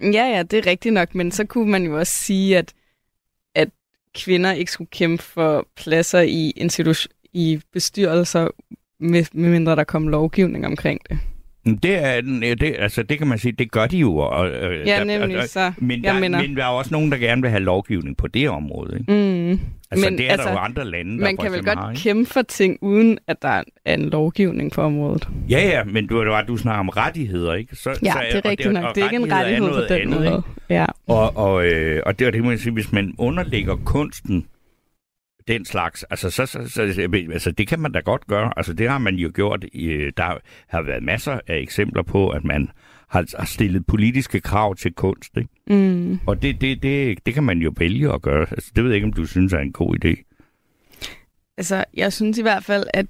ja, 0.00 0.24
ja, 0.36 0.42
det 0.42 0.58
er 0.58 0.66
rigtigt 0.70 0.92
nok, 0.94 1.14
men 1.14 1.30
så 1.30 1.44
kunne 1.44 1.70
man 1.70 1.84
jo 1.84 1.98
også 1.98 2.12
sige, 2.12 2.58
at, 2.58 2.74
at 3.54 3.68
kvinder 4.14 4.52
ikke 4.52 4.72
skulle 4.72 4.90
kæmpe 4.90 5.22
for 5.22 5.68
pladser 5.76 6.20
i, 6.20 6.52
institu- 6.56 7.30
i 7.32 7.60
bestyrelser, 7.72 8.48
med, 9.00 9.24
med 9.32 9.50
mindre 9.50 9.76
der 9.76 9.84
kom 9.84 10.08
lovgivning 10.08 10.66
omkring 10.66 11.00
det. 11.10 11.18
Det, 11.66 12.04
er, 12.04 12.20
det, 12.60 12.74
altså, 12.78 13.02
det 13.02 13.18
kan 13.18 13.26
man 13.26 13.38
sige, 13.38 13.52
det 13.52 13.70
gør 13.72 13.86
de 13.86 13.98
jo. 13.98 14.16
Og, 14.16 14.48
Ja, 14.86 14.98
der- 14.98 15.04
nemlig, 15.04 15.38
og- 15.38 15.48
så 15.48 15.72
men, 15.78 16.04
der, 16.04 16.20
mener- 16.20 16.42
men 16.42 16.56
der 16.56 16.62
er 16.64 16.68
også 16.68 16.90
nogen, 16.94 17.12
der 17.12 17.18
gerne 17.18 17.42
vil 17.42 17.50
have 17.50 17.62
lovgivning 17.62 18.16
på 18.16 18.26
det 18.28 18.48
område, 18.48 18.96
ikke? 19.00 19.12
Mm. 19.12 19.60
Altså, 19.90 20.10
Men 20.10 20.18
det 20.18 20.26
er 20.26 20.30
altså, 20.32 20.46
der 20.46 20.52
jo 20.52 20.58
andre 20.58 20.84
lande, 20.84 21.16
der 21.18 21.22
Man 21.24 21.36
kan 21.36 21.52
vel 21.52 21.64
godt 21.64 21.78
har, 21.78 21.90
ikke? 21.90 22.02
kæmpe 22.02 22.30
for 22.32 22.42
ting, 22.42 22.78
uden 22.82 23.18
at 23.28 23.36
der 23.42 23.62
er 23.84 23.94
en 23.94 24.08
lovgivning 24.10 24.72
på 24.72 24.82
området. 24.82 25.28
Ja, 25.50 25.68
ja, 25.68 25.84
men 25.84 26.06
du, 26.06 26.24
du, 26.24 26.32
du 26.48 26.56
snakker 26.56 26.80
om 26.80 26.88
rettigheder, 26.88 27.54
ikke? 27.54 27.76
Så, 27.76 27.90
Ja, 27.90 28.12
så, 28.12 28.18
det 28.32 28.34
og 28.36 28.42
er 28.44 28.50
rigtigt 28.50 28.66
og 28.66 28.72
nok. 28.72 28.94
Det 28.94 29.00
er 29.02 29.10
ikke 29.10 29.24
en 29.24 29.32
rettighed 29.32 29.68
på 29.72 29.94
den 29.94 30.00
andet, 30.00 30.16
måde. 30.20 30.26
ikke? 30.26 30.74
Ja. 30.80 30.86
Og, 31.06 31.36
og, 31.36 31.66
øh, 31.66 32.02
og 32.06 32.18
det, 32.18 32.26
og 32.26 32.32
det 32.32 32.42
jeg 32.50 32.58
sige, 32.60 32.72
hvis 32.72 32.92
man 32.92 33.14
underlægger 33.18 33.76
kunsten 33.84 34.44
den 35.48 35.64
slags, 35.64 36.02
altså, 36.02 36.30
så, 36.30 36.46
så, 36.46 36.68
så, 36.68 37.08
altså 37.32 37.50
det 37.50 37.68
kan 37.68 37.80
man 37.80 37.92
da 37.92 38.00
godt 38.00 38.26
gøre. 38.26 38.52
Altså 38.56 38.72
det 38.72 38.90
har 38.90 38.98
man 38.98 39.14
jo 39.14 39.30
gjort. 39.34 39.64
I, 39.72 40.10
der 40.16 40.38
har 40.68 40.82
været 40.82 41.02
masser 41.02 41.40
af 41.46 41.58
eksempler 41.58 42.02
på, 42.02 42.28
at 42.28 42.44
man 42.44 42.70
har, 43.08 43.24
har 43.38 43.46
stillet 43.46 43.86
politiske 43.86 44.40
krav 44.40 44.74
til 44.74 44.94
kunst. 44.94 45.36
Ikke? 45.36 45.48
Mm. 45.66 46.18
Og 46.26 46.42
det, 46.42 46.60
det, 46.60 46.82
det, 46.82 47.26
det 47.26 47.34
kan 47.34 47.42
man 47.42 47.58
jo 47.58 47.72
vælge 47.76 48.12
at 48.12 48.22
gøre. 48.22 48.46
Altså, 48.50 48.72
det 48.76 48.84
ved 48.84 48.90
jeg 48.90 48.96
ikke, 48.96 49.06
om 49.06 49.12
du 49.12 49.26
synes 49.26 49.52
er 49.52 49.58
en 49.58 49.72
god 49.72 49.96
idé. 50.04 50.32
Altså, 51.56 51.84
jeg 51.94 52.12
synes 52.12 52.38
i 52.38 52.42
hvert 52.42 52.64
fald, 52.64 52.84
at, 52.94 53.06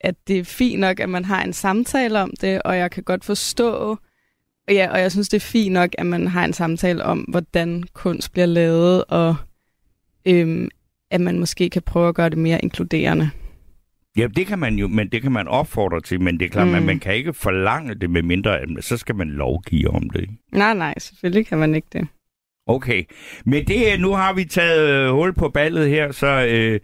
at 0.00 0.14
det 0.28 0.38
er 0.38 0.44
fint 0.44 0.80
nok, 0.80 1.00
at 1.00 1.08
man 1.08 1.24
har 1.24 1.42
en 1.42 1.52
samtale 1.52 2.20
om 2.20 2.32
det, 2.40 2.62
og 2.62 2.76
jeg 2.76 2.90
kan 2.90 3.02
godt 3.02 3.24
forstå, 3.24 3.98
ja, 4.68 4.88
og 4.92 5.00
jeg 5.00 5.12
synes, 5.12 5.28
det 5.28 5.36
er 5.36 5.46
fint 5.46 5.72
nok, 5.72 5.90
at 5.98 6.06
man 6.06 6.26
har 6.26 6.44
en 6.44 6.52
samtale 6.52 7.04
om, 7.04 7.18
hvordan 7.18 7.84
kunst 7.92 8.32
bliver 8.32 8.46
lavet, 8.46 9.04
og 9.04 9.36
øhm, 10.26 10.68
at 11.12 11.20
man 11.20 11.38
måske 11.38 11.70
kan 11.70 11.82
prøve 11.82 12.08
at 12.08 12.14
gøre 12.14 12.30
det 12.30 12.38
mere 12.38 12.60
inkluderende. 12.62 13.30
Ja, 14.16 14.26
det 14.36 14.46
kan 14.46 14.58
man 14.58 14.74
jo, 14.74 14.88
men 14.88 15.08
det 15.08 15.22
kan 15.22 15.32
man 15.32 15.48
opfordre 15.48 16.00
til, 16.00 16.20
men 16.20 16.40
det 16.40 16.44
er 16.44 16.48
klart, 16.48 16.68
mm. 16.68 16.74
Mm. 16.74 16.82
man, 16.82 16.98
kan 16.98 17.14
ikke 17.14 17.32
forlange 17.32 17.94
det, 17.94 18.10
med 18.10 18.22
mindre, 18.22 18.60
at 18.60 18.68
så 18.80 18.96
skal 18.96 19.14
man 19.14 19.28
lovgive 19.28 19.90
om 19.90 20.10
det. 20.10 20.30
Nej, 20.52 20.74
nej, 20.74 20.94
selvfølgelig 20.98 21.46
kan 21.46 21.58
man 21.58 21.74
ikke 21.74 21.88
det. 21.92 22.08
Okay, 22.66 23.04
men 23.44 23.64
det, 23.64 24.00
nu 24.00 24.12
har 24.12 24.32
vi 24.32 24.44
taget 24.44 24.90
øh, 24.90 25.12
hul 25.14 25.34
på 25.34 25.48
ballet 25.48 25.88
her, 25.88 26.12
så 26.12 26.26
øh, 26.26 26.80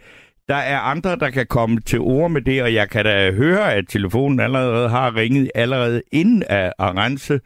der 0.48 0.54
er 0.54 0.78
andre, 0.78 1.16
der 1.16 1.30
kan 1.30 1.46
komme 1.46 1.80
til 1.80 2.00
ord 2.00 2.30
med 2.30 2.42
det, 2.42 2.62
og 2.62 2.74
jeg 2.74 2.90
kan 2.90 3.04
da 3.04 3.32
høre, 3.32 3.74
at 3.74 3.84
telefonen 3.88 4.40
allerede 4.40 4.88
har 4.88 5.16
ringet 5.16 5.50
allerede 5.54 6.02
inden 6.12 6.42
af 6.42 6.72
Arance 6.78 7.40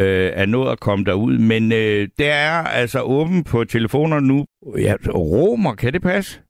øh, 0.00 0.30
er 0.34 0.46
nået 0.46 0.72
at 0.72 0.80
komme 0.80 1.04
derud. 1.04 1.38
Men 1.38 1.72
øh, 1.72 2.08
det 2.18 2.30
er 2.30 2.56
altså 2.80 3.00
åben 3.02 3.44
på 3.44 3.64
telefoner 3.64 4.20
nu. 4.20 4.46
Ja, 4.86 4.94
Romer, 5.14 5.74
kan 5.74 5.92
det 5.92 6.02
passe? 6.02 6.40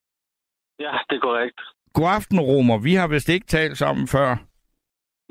Ja, 0.80 0.92
det 1.10 1.16
er 1.16 1.20
korrekt. 1.20 1.60
God 1.94 2.08
aften, 2.18 2.40
Romer. 2.40 2.78
Vi 2.78 2.94
har 2.94 3.08
vist 3.08 3.28
ikke 3.28 3.46
talt 3.46 3.78
sammen 3.78 4.08
før. 4.08 4.28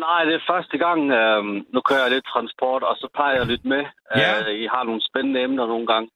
Nej, 0.06 0.24
det 0.26 0.36
er 0.36 0.50
første 0.54 0.78
gang. 0.78 1.12
Øh, 1.12 1.44
nu 1.74 1.80
kører 1.88 2.04
jeg 2.04 2.12
lidt 2.12 2.26
transport, 2.34 2.84
og 2.84 2.96
så 2.96 3.08
plejer 3.16 3.36
jeg 3.38 3.46
lidt 3.46 3.66
med. 3.66 3.84
Ja. 4.16 4.32
Øh, 4.40 4.56
I 4.64 4.68
har 4.74 4.84
nogle 4.84 5.02
spændende 5.10 5.42
emner 5.42 5.68
nogle 5.68 5.88
gange. 5.88 6.10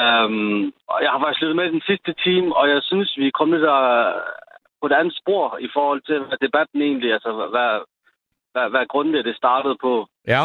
Um, 0.00 0.72
og 0.92 0.98
jeg 1.02 1.10
har 1.10 1.20
faktisk 1.20 1.40
lyttet 1.40 1.56
med 1.56 1.72
den 1.76 1.84
sidste 1.90 2.12
time, 2.26 2.56
og 2.56 2.68
jeg 2.68 2.80
synes, 2.82 3.16
vi 3.20 3.26
er 3.26 3.38
kommet 3.38 3.60
lidt 3.60 3.70
uh, 3.70 4.12
på 4.80 4.84
et 4.86 4.92
andet 4.98 5.14
spor 5.20 5.58
i 5.66 5.68
forhold 5.76 6.00
til, 6.08 6.18
hvad 6.28 6.38
debatten 6.46 6.82
egentlig, 6.82 7.12
altså 7.12 7.30
hvad, 7.54 7.72
hvad, 8.52 8.66
hvad 8.70 8.86
grundet 8.86 9.24
det 9.24 9.36
startede 9.36 9.76
på. 9.86 10.06
Ja. 10.26 10.42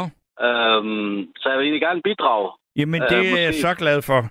Um, 0.47 1.27
så 1.39 1.49
jeg 1.49 1.57
vil 1.57 1.65
egentlig 1.65 1.81
gerne 1.81 2.01
bidrage. 2.01 2.49
Jamen, 2.75 3.01
Øh, 3.03 3.09
det 3.09 3.17
er 3.17 3.39
jeg 3.39 3.49
måske. 3.49 3.61
så 3.61 3.75
glad 3.75 4.01
for. 4.01 4.21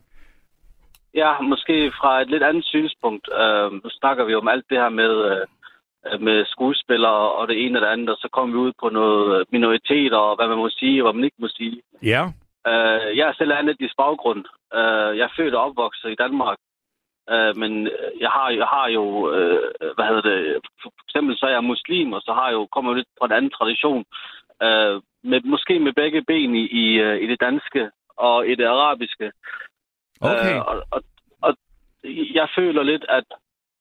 Ja, 1.14 1.40
måske 1.40 1.92
fra 2.00 2.20
et 2.22 2.30
lidt 2.30 2.42
andet 2.42 2.64
synspunkt. 2.64 3.28
Uh, 3.28 3.72
nu 3.72 3.88
snakker 4.00 4.24
vi 4.24 4.34
om 4.34 4.48
alt 4.48 4.64
det 4.70 4.78
her 4.78 4.88
med, 4.88 5.14
uh, 5.30 6.22
med 6.22 6.44
skuespillere 6.46 7.32
og 7.38 7.48
det 7.48 7.66
ene 7.66 7.78
og 7.78 7.82
det 7.82 7.88
andet, 7.88 8.08
og 8.10 8.16
så 8.16 8.28
kommer 8.32 8.50
vi 8.54 8.58
ud 8.66 8.72
på 8.82 8.88
noget 8.88 9.44
minoriteter, 9.52 10.16
og 10.16 10.36
hvad 10.36 10.48
man 10.48 10.58
må 10.58 10.68
sige 10.70 11.00
og 11.00 11.04
hvad 11.04 11.14
man 11.18 11.24
ikke 11.24 11.42
må 11.44 11.48
sige. 11.48 11.82
Ja. 12.02 12.22
Uh, 12.70 13.16
jeg 13.18 13.28
er 13.28 13.34
selv 13.38 13.52
af 13.52 13.62
etnisk 13.62 13.96
baggrund. 13.96 14.44
Uh, 14.78 15.10
jeg 15.18 15.24
er 15.28 15.36
født 15.36 15.54
og 15.54 15.64
opvokset 15.64 16.10
i 16.10 16.20
Danmark. 16.24 16.58
Uh, 17.32 17.52
men 17.62 17.72
jeg 18.20 18.30
har, 18.36 18.50
jeg 18.50 18.66
har 18.66 18.88
jo, 18.88 19.04
hvad 19.94 20.06
hedder 20.08 20.26
det, 20.30 20.38
for 20.82 20.90
eksempel 21.08 21.36
så 21.36 21.46
er 21.46 21.50
jeg 21.50 21.64
muslim, 21.64 22.12
og 22.12 22.20
så 22.20 22.32
har 22.32 22.46
jeg 22.46 22.54
jo, 22.54 22.66
kommer 22.72 22.90
jeg 22.90 22.96
lidt 22.96 23.08
fra 23.18 23.26
en 23.26 23.32
anden 23.32 23.50
tradition. 23.58 24.04
Uh, 24.66 25.02
med, 25.30 25.40
måske 25.44 25.78
med 25.78 25.92
begge 25.92 26.22
ben 26.22 26.54
i, 26.54 26.64
i, 26.82 27.02
uh, 27.06 27.16
i 27.22 27.26
det 27.26 27.40
danske 27.40 27.90
og 28.16 28.48
i 28.48 28.54
det 28.54 28.64
arabiske. 28.64 29.32
Okay. 30.20 30.56
Uh, 30.56 30.66
og, 30.68 30.82
og, 30.90 31.02
og 31.42 31.56
jeg 32.34 32.48
føler 32.56 32.82
lidt, 32.82 33.04
at 33.08 33.24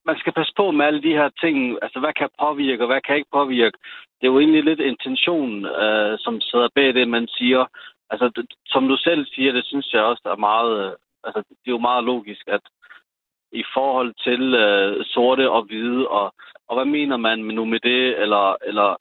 man 0.05 0.17
skal 0.19 0.33
passe 0.33 0.53
på 0.57 0.71
med 0.71 0.85
alle 0.85 1.01
de 1.01 1.17
her 1.19 1.29
ting. 1.41 1.77
Altså, 1.81 1.99
hvad 1.99 2.13
kan 2.13 2.29
påvirke, 2.41 2.83
og 2.83 2.87
hvad 2.87 3.01
kan 3.01 3.15
ikke 3.15 3.37
påvirke? 3.39 3.77
Det 4.17 4.27
er 4.27 4.31
jo 4.33 4.39
egentlig 4.39 4.63
lidt 4.63 4.79
intention, 4.79 5.65
uh, 5.65 6.13
som 6.19 6.41
sidder 6.41 6.69
bag 6.75 6.93
det, 6.93 7.07
man 7.07 7.27
siger. 7.27 7.65
Altså, 8.09 8.31
det, 8.35 8.45
som 8.65 8.87
du 8.87 8.97
selv 8.97 9.25
siger, 9.25 9.51
det 9.51 9.65
synes 9.65 9.93
jeg 9.93 10.03
også 10.03 10.21
er 10.25 10.35
meget... 10.35 10.85
Øh, 10.85 10.91
altså, 11.23 11.39
det 11.49 11.67
er 11.67 11.77
jo 11.77 11.87
meget 11.89 12.03
logisk, 12.03 12.43
at 12.47 12.61
i 13.51 13.63
forhold 13.73 14.13
til 14.23 14.53
øh, 14.53 15.05
sorte 15.05 15.51
og 15.51 15.63
hvide, 15.63 16.07
og, 16.07 16.33
og 16.67 16.75
hvad 16.75 16.85
mener 16.85 17.17
man 17.17 17.39
nu 17.39 17.65
med 17.65 17.79
det, 17.79 18.21
eller, 18.21 18.55
eller 18.63 18.95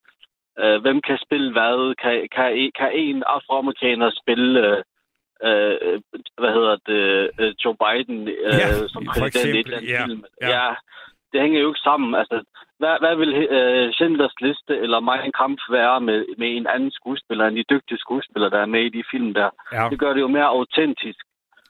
øh, 0.63 0.81
hvem 0.85 1.01
kan 1.09 1.19
spille 1.27 1.53
hvad? 1.53 1.95
Kan, 2.03 2.29
kan, 2.37 2.71
kan 2.79 2.91
en 2.93 3.23
afroamerikaner 3.27 4.11
spille, 4.23 4.61
øh, 4.69 4.83
øh, 5.49 6.01
hvad 6.41 6.53
hedder 6.57 6.77
det, 6.91 7.31
øh, 7.41 7.55
Joe 7.65 7.77
Biden 7.83 8.29
øh, 8.29 8.55
Ja, 8.63 8.89
som 8.89 9.07
præsident 9.07 9.57
i 9.57 9.61
et 9.61 9.67
eller 9.67 9.77
andet 9.77 9.91
ja, 9.91 10.05
film? 10.05 10.25
ja. 10.43 10.49
ja, 10.49 10.75
det 11.33 11.41
hænger 11.41 11.61
jo 11.61 11.69
ikke 11.69 11.87
sammen. 11.91 12.15
Altså, 12.15 12.37
hvad, 12.79 12.95
hvad 13.03 13.17
vil 13.17 13.33
øh, 13.35 13.93
Schindlers 13.93 14.37
Liste 14.41 14.75
eller 14.85 15.01
Mein 15.01 15.33
Kampf 15.41 15.63
være 15.71 16.01
med, 16.01 16.25
med 16.39 16.51
en 16.57 16.67
anden 16.67 16.91
skuespiller, 16.91 17.47
end 17.47 17.57
de 17.57 17.71
dygtige 17.71 17.99
skuespillere, 17.99 18.51
der 18.51 18.59
er 18.59 18.73
med 18.75 18.83
i 18.85 18.97
de 18.99 19.05
film 19.11 19.35
der? 19.35 19.51
Ja. 19.73 19.89
Det 19.91 19.99
gør 19.99 20.13
det 20.13 20.21
jo 20.21 20.29
mere 20.29 20.51
autentisk. 20.59 21.25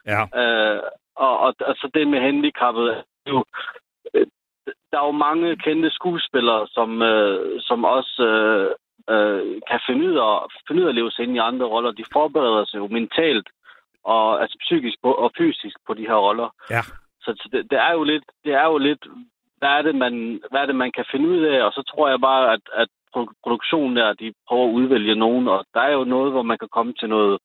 Ja. 0.06 0.22
Øh, 0.40 0.82
og, 1.16 1.38
og 1.38 1.54
altså 1.66 1.90
det 1.94 2.08
med 2.08 2.20
handicappet, 2.20 2.88
er 2.90 3.02
jo, 3.28 3.44
der 4.90 4.98
er 5.00 5.06
jo 5.06 5.24
mange 5.28 5.56
kendte 5.56 5.90
skuespillere, 5.90 6.66
som, 6.76 7.02
øh, 7.02 7.60
som 7.60 7.84
også 7.84 8.22
øh, 8.32 8.70
øh, 9.14 9.60
kan 9.70 9.80
finde 9.86 10.02
ud, 10.10 10.16
af, 10.16 10.38
finde 10.68 10.80
ud 10.82 10.86
af 10.86 10.92
at 10.92 10.94
leve 10.94 11.10
sig 11.10 11.22
ind 11.22 11.34
i 11.36 11.46
andre 11.50 11.66
roller. 11.66 11.90
De 11.90 12.04
forbereder 12.12 12.64
sig 12.64 12.78
jo 12.78 12.86
mentalt 12.86 13.48
og 14.04 14.40
altså 14.42 14.56
psykisk 14.60 14.96
på, 15.02 15.10
og 15.12 15.30
fysisk 15.38 15.76
på 15.86 15.94
de 15.94 16.06
her 16.10 16.18
roller. 16.26 16.48
Ja. 16.70 16.82
Så, 17.24 17.30
så 17.40 17.48
det, 17.52 17.70
det, 17.70 17.78
er 17.78 17.92
jo 17.92 18.02
lidt, 18.04 18.24
det 18.44 18.52
er 18.52 18.66
jo 18.72 18.78
lidt, 18.78 19.02
hvad 19.58 19.68
er 19.68 19.82
det, 19.82 19.94
man, 19.94 20.40
hvad 20.50 20.60
er 20.60 20.66
det, 20.66 20.76
man 20.76 20.92
kan 20.92 21.04
finde 21.12 21.28
ud 21.28 21.42
af? 21.42 21.62
Og 21.66 21.72
så 21.72 21.82
tror 21.90 22.08
jeg 22.08 22.20
bare, 22.20 22.52
at, 22.52 22.60
at 22.72 22.88
pro- 23.16 23.34
produktionen 23.42 23.96
der, 23.96 24.12
de 24.12 24.32
prøver 24.48 24.68
at 24.68 24.72
udvælge 24.72 25.14
nogen, 25.14 25.48
og 25.48 25.64
der 25.74 25.80
er 25.80 25.92
jo 25.92 26.04
noget, 26.04 26.32
hvor 26.32 26.42
man 26.42 26.58
kan 26.58 26.68
komme 26.72 26.92
til 27.00 27.08
noget, 27.08 27.38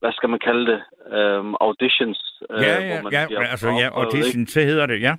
hvad 0.00 0.12
skal 0.12 0.28
man 0.28 0.38
kalde 0.38 0.66
det, 0.72 0.80
øhm, 1.16 1.54
auditions. 1.60 2.42
øh, 2.50 2.62
Ja, 2.62 2.74
hvor 2.74 2.94
ja, 2.94 3.02
man 3.02 3.12
ja, 3.12 3.26
bliver 3.26 3.40
altså, 3.40 3.68
ja, 3.68 3.88
ikke? 4.16 4.46
så 4.52 4.60
hedder 4.60 4.86
det, 4.86 5.00
ja. 5.00 5.14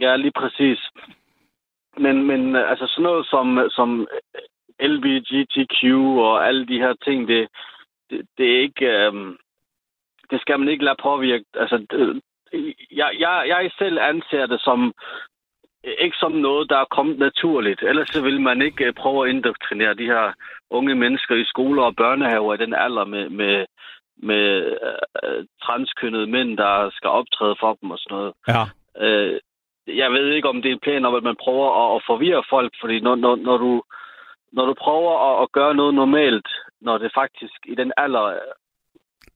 Ja, 0.00 0.16
lige 0.16 0.32
præcis. 0.36 0.78
Men, 1.96 2.26
men 2.26 2.56
øh, 2.56 2.70
altså 2.70 2.86
sådan 2.86 3.02
noget 3.02 3.26
som, 3.26 3.68
som 3.70 4.08
LBGTQ 4.80 5.84
og 6.28 6.46
alle 6.48 6.66
de 6.66 6.78
her 6.78 6.94
ting, 7.04 7.28
det, 7.28 7.48
det, 8.10 8.26
det 8.38 8.46
er 8.54 8.60
ikke... 8.60 8.86
Øhm, 8.86 9.36
det 10.30 10.40
skal 10.40 10.58
man 10.58 10.68
ikke 10.68 10.84
lade 10.84 11.02
påvirke. 11.02 11.44
Altså, 11.54 11.76
det, 11.90 12.22
jeg, 12.90 13.10
jeg, 13.18 13.44
jeg 13.48 13.70
selv 13.78 13.98
anser 14.00 14.46
det 14.46 14.60
som 14.60 14.94
ikke 15.84 16.16
som 16.20 16.32
noget, 16.32 16.70
der 16.70 16.76
er 16.76 16.94
kommet 16.96 17.18
naturligt. 17.18 17.82
Ellers 17.82 18.08
så 18.08 18.22
vil 18.22 18.40
man 18.40 18.62
ikke 18.62 18.84
øh, 18.84 18.92
prøve 18.92 19.24
at 19.24 19.30
indoktrinere 19.34 19.94
de 19.94 20.06
her 20.06 20.32
unge 20.70 20.94
mennesker 20.94 21.34
i 21.34 21.44
skoler 21.44 21.82
og 21.82 21.96
børnehaver 21.96 22.54
i 22.54 22.56
den 22.56 22.74
alder 22.74 23.04
med, 23.04 23.28
med, 23.30 23.66
med 24.16 24.76
øh, 25.24 25.44
transkønnede 25.62 26.26
mænd, 26.26 26.58
der 26.58 26.90
skal 26.92 27.10
optræde 27.10 27.56
for 27.60 27.78
dem 27.80 27.90
og 27.90 27.98
sådan 27.98 28.16
noget. 28.16 28.32
Ja. 28.48 28.62
Øh, 29.06 29.40
jeg 29.96 30.12
ved 30.12 30.32
ikke, 30.32 30.48
om 30.48 30.62
det 30.62 30.68
er 30.68 30.72
en 30.72 30.86
plan 30.86 31.04
om, 31.04 31.14
at 31.14 31.22
man 31.22 31.36
prøver 31.44 31.68
at, 31.82 31.96
at 31.96 32.02
forvirre 32.06 32.42
folk, 32.50 32.72
fordi 32.80 33.00
når, 33.00 33.14
når, 33.14 33.36
når, 33.36 33.56
du, 33.56 33.82
når 34.52 34.66
du 34.66 34.74
prøver 34.74 35.12
at, 35.28 35.42
at 35.42 35.52
gøre 35.52 35.74
noget 35.74 35.94
normalt, 35.94 36.48
når 36.80 36.98
det 36.98 37.10
faktisk 37.14 37.58
i 37.64 37.74
den 37.74 37.92
alder... 37.96 38.24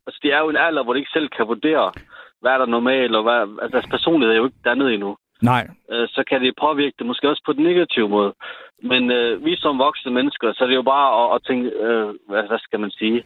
Altså, 0.07 0.21
det 0.23 0.33
er 0.33 0.39
jo 0.39 0.49
en 0.49 0.57
alder, 0.57 0.83
hvor 0.83 0.93
de 0.93 0.99
ikke 0.99 1.17
selv 1.17 1.29
kan 1.29 1.47
vurdere, 1.47 1.93
hvad 2.41 2.53
er 2.53 2.59
der 2.59 2.67
normalt, 2.67 3.17
og 3.17 3.23
hvad, 3.23 3.41
altså, 3.63 3.73
deres 3.73 3.91
personlighed 3.91 4.33
er 4.33 4.39
jo 4.39 4.45
ikke 4.45 4.65
dannet 4.65 4.95
endnu. 4.95 5.17
Nej. 5.43 5.69
Øh, 5.91 6.09
så 6.09 6.25
kan 6.29 6.41
det 6.43 6.61
påvirke 6.61 6.95
det 6.99 7.07
måske 7.07 7.29
også 7.29 7.43
på 7.47 7.53
den 7.53 7.65
negative 7.65 8.09
måde. 8.09 8.35
Men 8.83 9.11
øh, 9.11 9.45
vi 9.45 9.57
som 9.57 9.79
voksne 9.79 10.13
mennesker, 10.13 10.53
så 10.53 10.65
er 10.65 10.69
det 10.69 10.75
jo 10.75 10.83
bare 10.83 11.09
at, 11.21 11.35
at 11.35 11.45
tænke, 11.47 11.71
øh, 11.71 12.15
hvad, 12.29 12.43
hvad 12.49 12.59
skal 12.59 12.81
man 12.81 12.91
sige, 12.91 13.25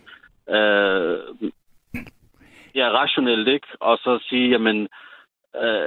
øh, 0.49 1.19
ja, 2.75 2.87
rationelt, 3.01 3.49
ikke? 3.49 3.67
Og 3.81 3.99
så 3.99 4.19
sige, 4.29 4.51
jamen, 4.51 4.83
øh, 4.83 4.89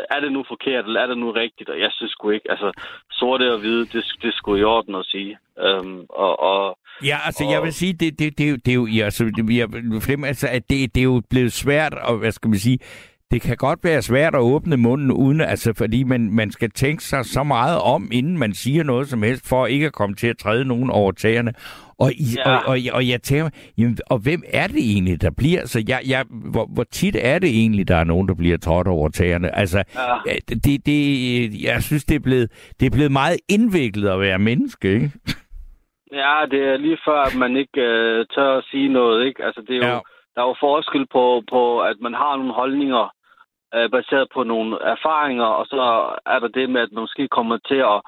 er 0.09 0.19
det 0.19 0.31
nu 0.31 0.43
forkert, 0.47 0.85
eller 0.85 0.99
er 1.01 1.07
det 1.07 1.17
nu 1.17 1.31
rigtigt? 1.31 1.69
Og 1.69 1.79
jeg 1.79 1.89
synes 1.91 2.11
sgu 2.11 2.29
ikke, 2.29 2.51
altså, 2.51 2.71
sorte 3.11 3.53
og 3.53 3.59
hvide, 3.59 3.85
det, 3.85 4.05
det 4.21 4.27
er 4.27 4.31
sgu 4.33 4.55
i 4.55 4.63
orden 4.63 4.95
at 4.95 5.05
sige. 5.05 5.37
Øhm, 5.59 6.05
og, 6.09 6.39
og, 6.39 6.77
Ja, 7.05 7.17
altså 7.25 7.43
Og- 7.43 7.51
jeg 7.51 7.63
vil 7.63 7.73
sige, 7.73 7.93
det, 7.93 8.19
det, 8.19 8.37
det, 8.37 8.45
er 8.45 8.49
jo- 8.49 8.55
det 8.65 8.67
er 8.71 8.75
jo, 8.75 9.05
altså, 9.05 9.23
det, 9.23 9.57
jeg 9.57 9.67
altså, 10.27 10.47
at 10.51 10.69
det, 10.69 10.95
det 10.95 11.01
er 11.01 11.05
jo 11.13 11.21
blevet 11.29 11.53
svært, 11.53 11.93
og 11.93 12.17
hvad 12.17 12.31
skal 12.31 12.49
man 12.49 12.59
sige, 12.59 12.79
det 13.31 13.41
kan 13.41 13.57
godt 13.57 13.79
være 13.83 14.01
svært 14.01 14.35
at 14.35 14.41
åbne 14.41 14.77
munden 14.77 15.11
uden, 15.11 15.41
altså 15.41 15.73
fordi 15.77 16.03
man, 16.03 16.31
man 16.35 16.51
skal 16.51 16.71
tænke 16.71 17.03
sig 17.03 17.25
så 17.25 17.43
meget 17.43 17.79
om, 17.81 18.09
inden 18.11 18.37
man 18.37 18.53
siger 18.53 18.83
noget 18.83 19.07
som 19.07 19.23
helst, 19.23 19.49
for 19.49 19.65
ikke 19.65 19.85
at 19.85 19.93
komme 19.93 20.15
til 20.15 20.27
at 20.27 20.37
træde 20.37 20.65
nogen 20.65 20.89
over 20.89 21.11
tæerne. 21.11 21.53
Og, 21.99 22.11
i, 22.11 22.23
Ja. 22.37 22.55
og, 22.55 22.61
og, 22.67 22.77
og 22.93 23.07
jeg 23.07 23.21
tænker, 23.21 23.49
jamen, 23.77 23.97
og 24.09 24.17
hvem 24.19 24.41
er 24.53 24.67
det 24.67 24.91
egentlig, 24.93 25.21
der 25.21 25.31
bliver? 25.37 25.65
Så 25.65 25.83
jeg, 25.87 25.99
jeg, 26.07 26.25
hvor, 26.51 26.65
hvor 26.73 26.83
tit 26.83 27.15
er 27.21 27.39
det 27.39 27.49
egentlig, 27.49 27.87
der 27.87 27.95
er 27.95 28.03
nogen, 28.03 28.27
der 28.27 28.35
bliver 28.35 28.57
trådt 28.57 28.87
over 28.87 29.09
tæerne? 29.09 29.55
Altså, 29.57 29.83
ja, 30.27 30.35
det, 30.49 30.85
det, 30.85 31.63
jeg 31.63 31.83
synes, 31.83 32.05
det 32.05 32.15
er, 32.15 32.19
blevet, 32.19 32.51
det 32.79 32.85
er 32.85 32.89
blevet 32.91 33.11
meget 33.11 33.37
indviklet 33.49 34.09
at 34.09 34.19
være 34.19 34.39
menneske, 34.39 34.93
ikke? 34.93 35.11
ja, 36.13 36.35
det 36.51 36.59
er 36.71 36.77
lige 36.77 36.97
før, 37.07 37.21
at 37.21 37.35
man 37.35 37.55
ikke 37.57 37.81
øh, 37.81 38.25
tør 38.35 38.57
at 38.57 38.63
sige 38.71 38.87
noget, 38.89 39.25
ikke? 39.27 39.45
Altså, 39.45 39.61
det 39.67 39.75
er 39.75 39.87
jo, 39.87 39.93
Ja. 39.93 39.99
der 40.35 40.41
er 40.41 40.47
jo 40.51 40.55
forskel 40.59 41.05
på, 41.11 41.41
på, 41.53 41.79
at 41.79 41.95
man 42.01 42.13
har 42.13 42.37
nogle 42.37 42.53
holdninger 42.53 43.11
øh, 43.75 43.89
baseret 43.89 44.27
på 44.33 44.43
nogle 44.43 44.77
erfaringer, 44.95 45.45
og 45.59 45.65
så 45.65 45.81
er 46.25 46.39
der 46.39 46.47
det 46.47 46.69
med, 46.69 46.81
at 46.81 46.91
man 46.91 47.01
måske 47.01 47.27
kommer 47.27 47.57
til 47.67 47.81
at, 47.93 47.99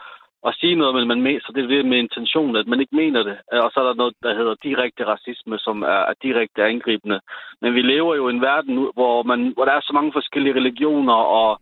at 0.48 0.56
sige 0.60 0.76
noget, 0.76 0.96
men 0.96 1.08
man 1.08 1.22
mener, 1.22 1.40
så 1.44 1.52
det 1.56 1.64
er 1.64 1.84
med 1.84 1.98
intention, 1.98 2.56
at 2.56 2.68
man 2.68 2.80
ikke 2.80 2.96
mener 2.96 3.24
det. 3.24 3.38
Øh, 3.54 3.60
Og 3.64 3.72
så 3.72 3.80
er 3.80 3.84
der 3.88 3.94
noget, 3.94 4.14
der 4.24 4.38
hedder 4.40 4.56
direkte 4.64 5.06
racisme, 5.06 5.58
som 5.60 5.82
er, 5.82 6.02
er 6.12 6.14
direkte 6.24 6.64
angribende. 6.64 7.20
Men 7.62 7.74
vi 7.76 7.82
lever 7.82 8.16
jo 8.16 8.28
i 8.28 8.32
en 8.34 8.42
verden, 8.42 8.76
hvor, 8.98 9.24
man, 9.24 9.40
hvor 9.56 9.66
der 9.66 9.72
er 9.74 9.82
så 9.84 9.94
mange 9.94 10.12
forskellige 10.14 10.56
religioner 10.56 11.14
og 11.40 11.62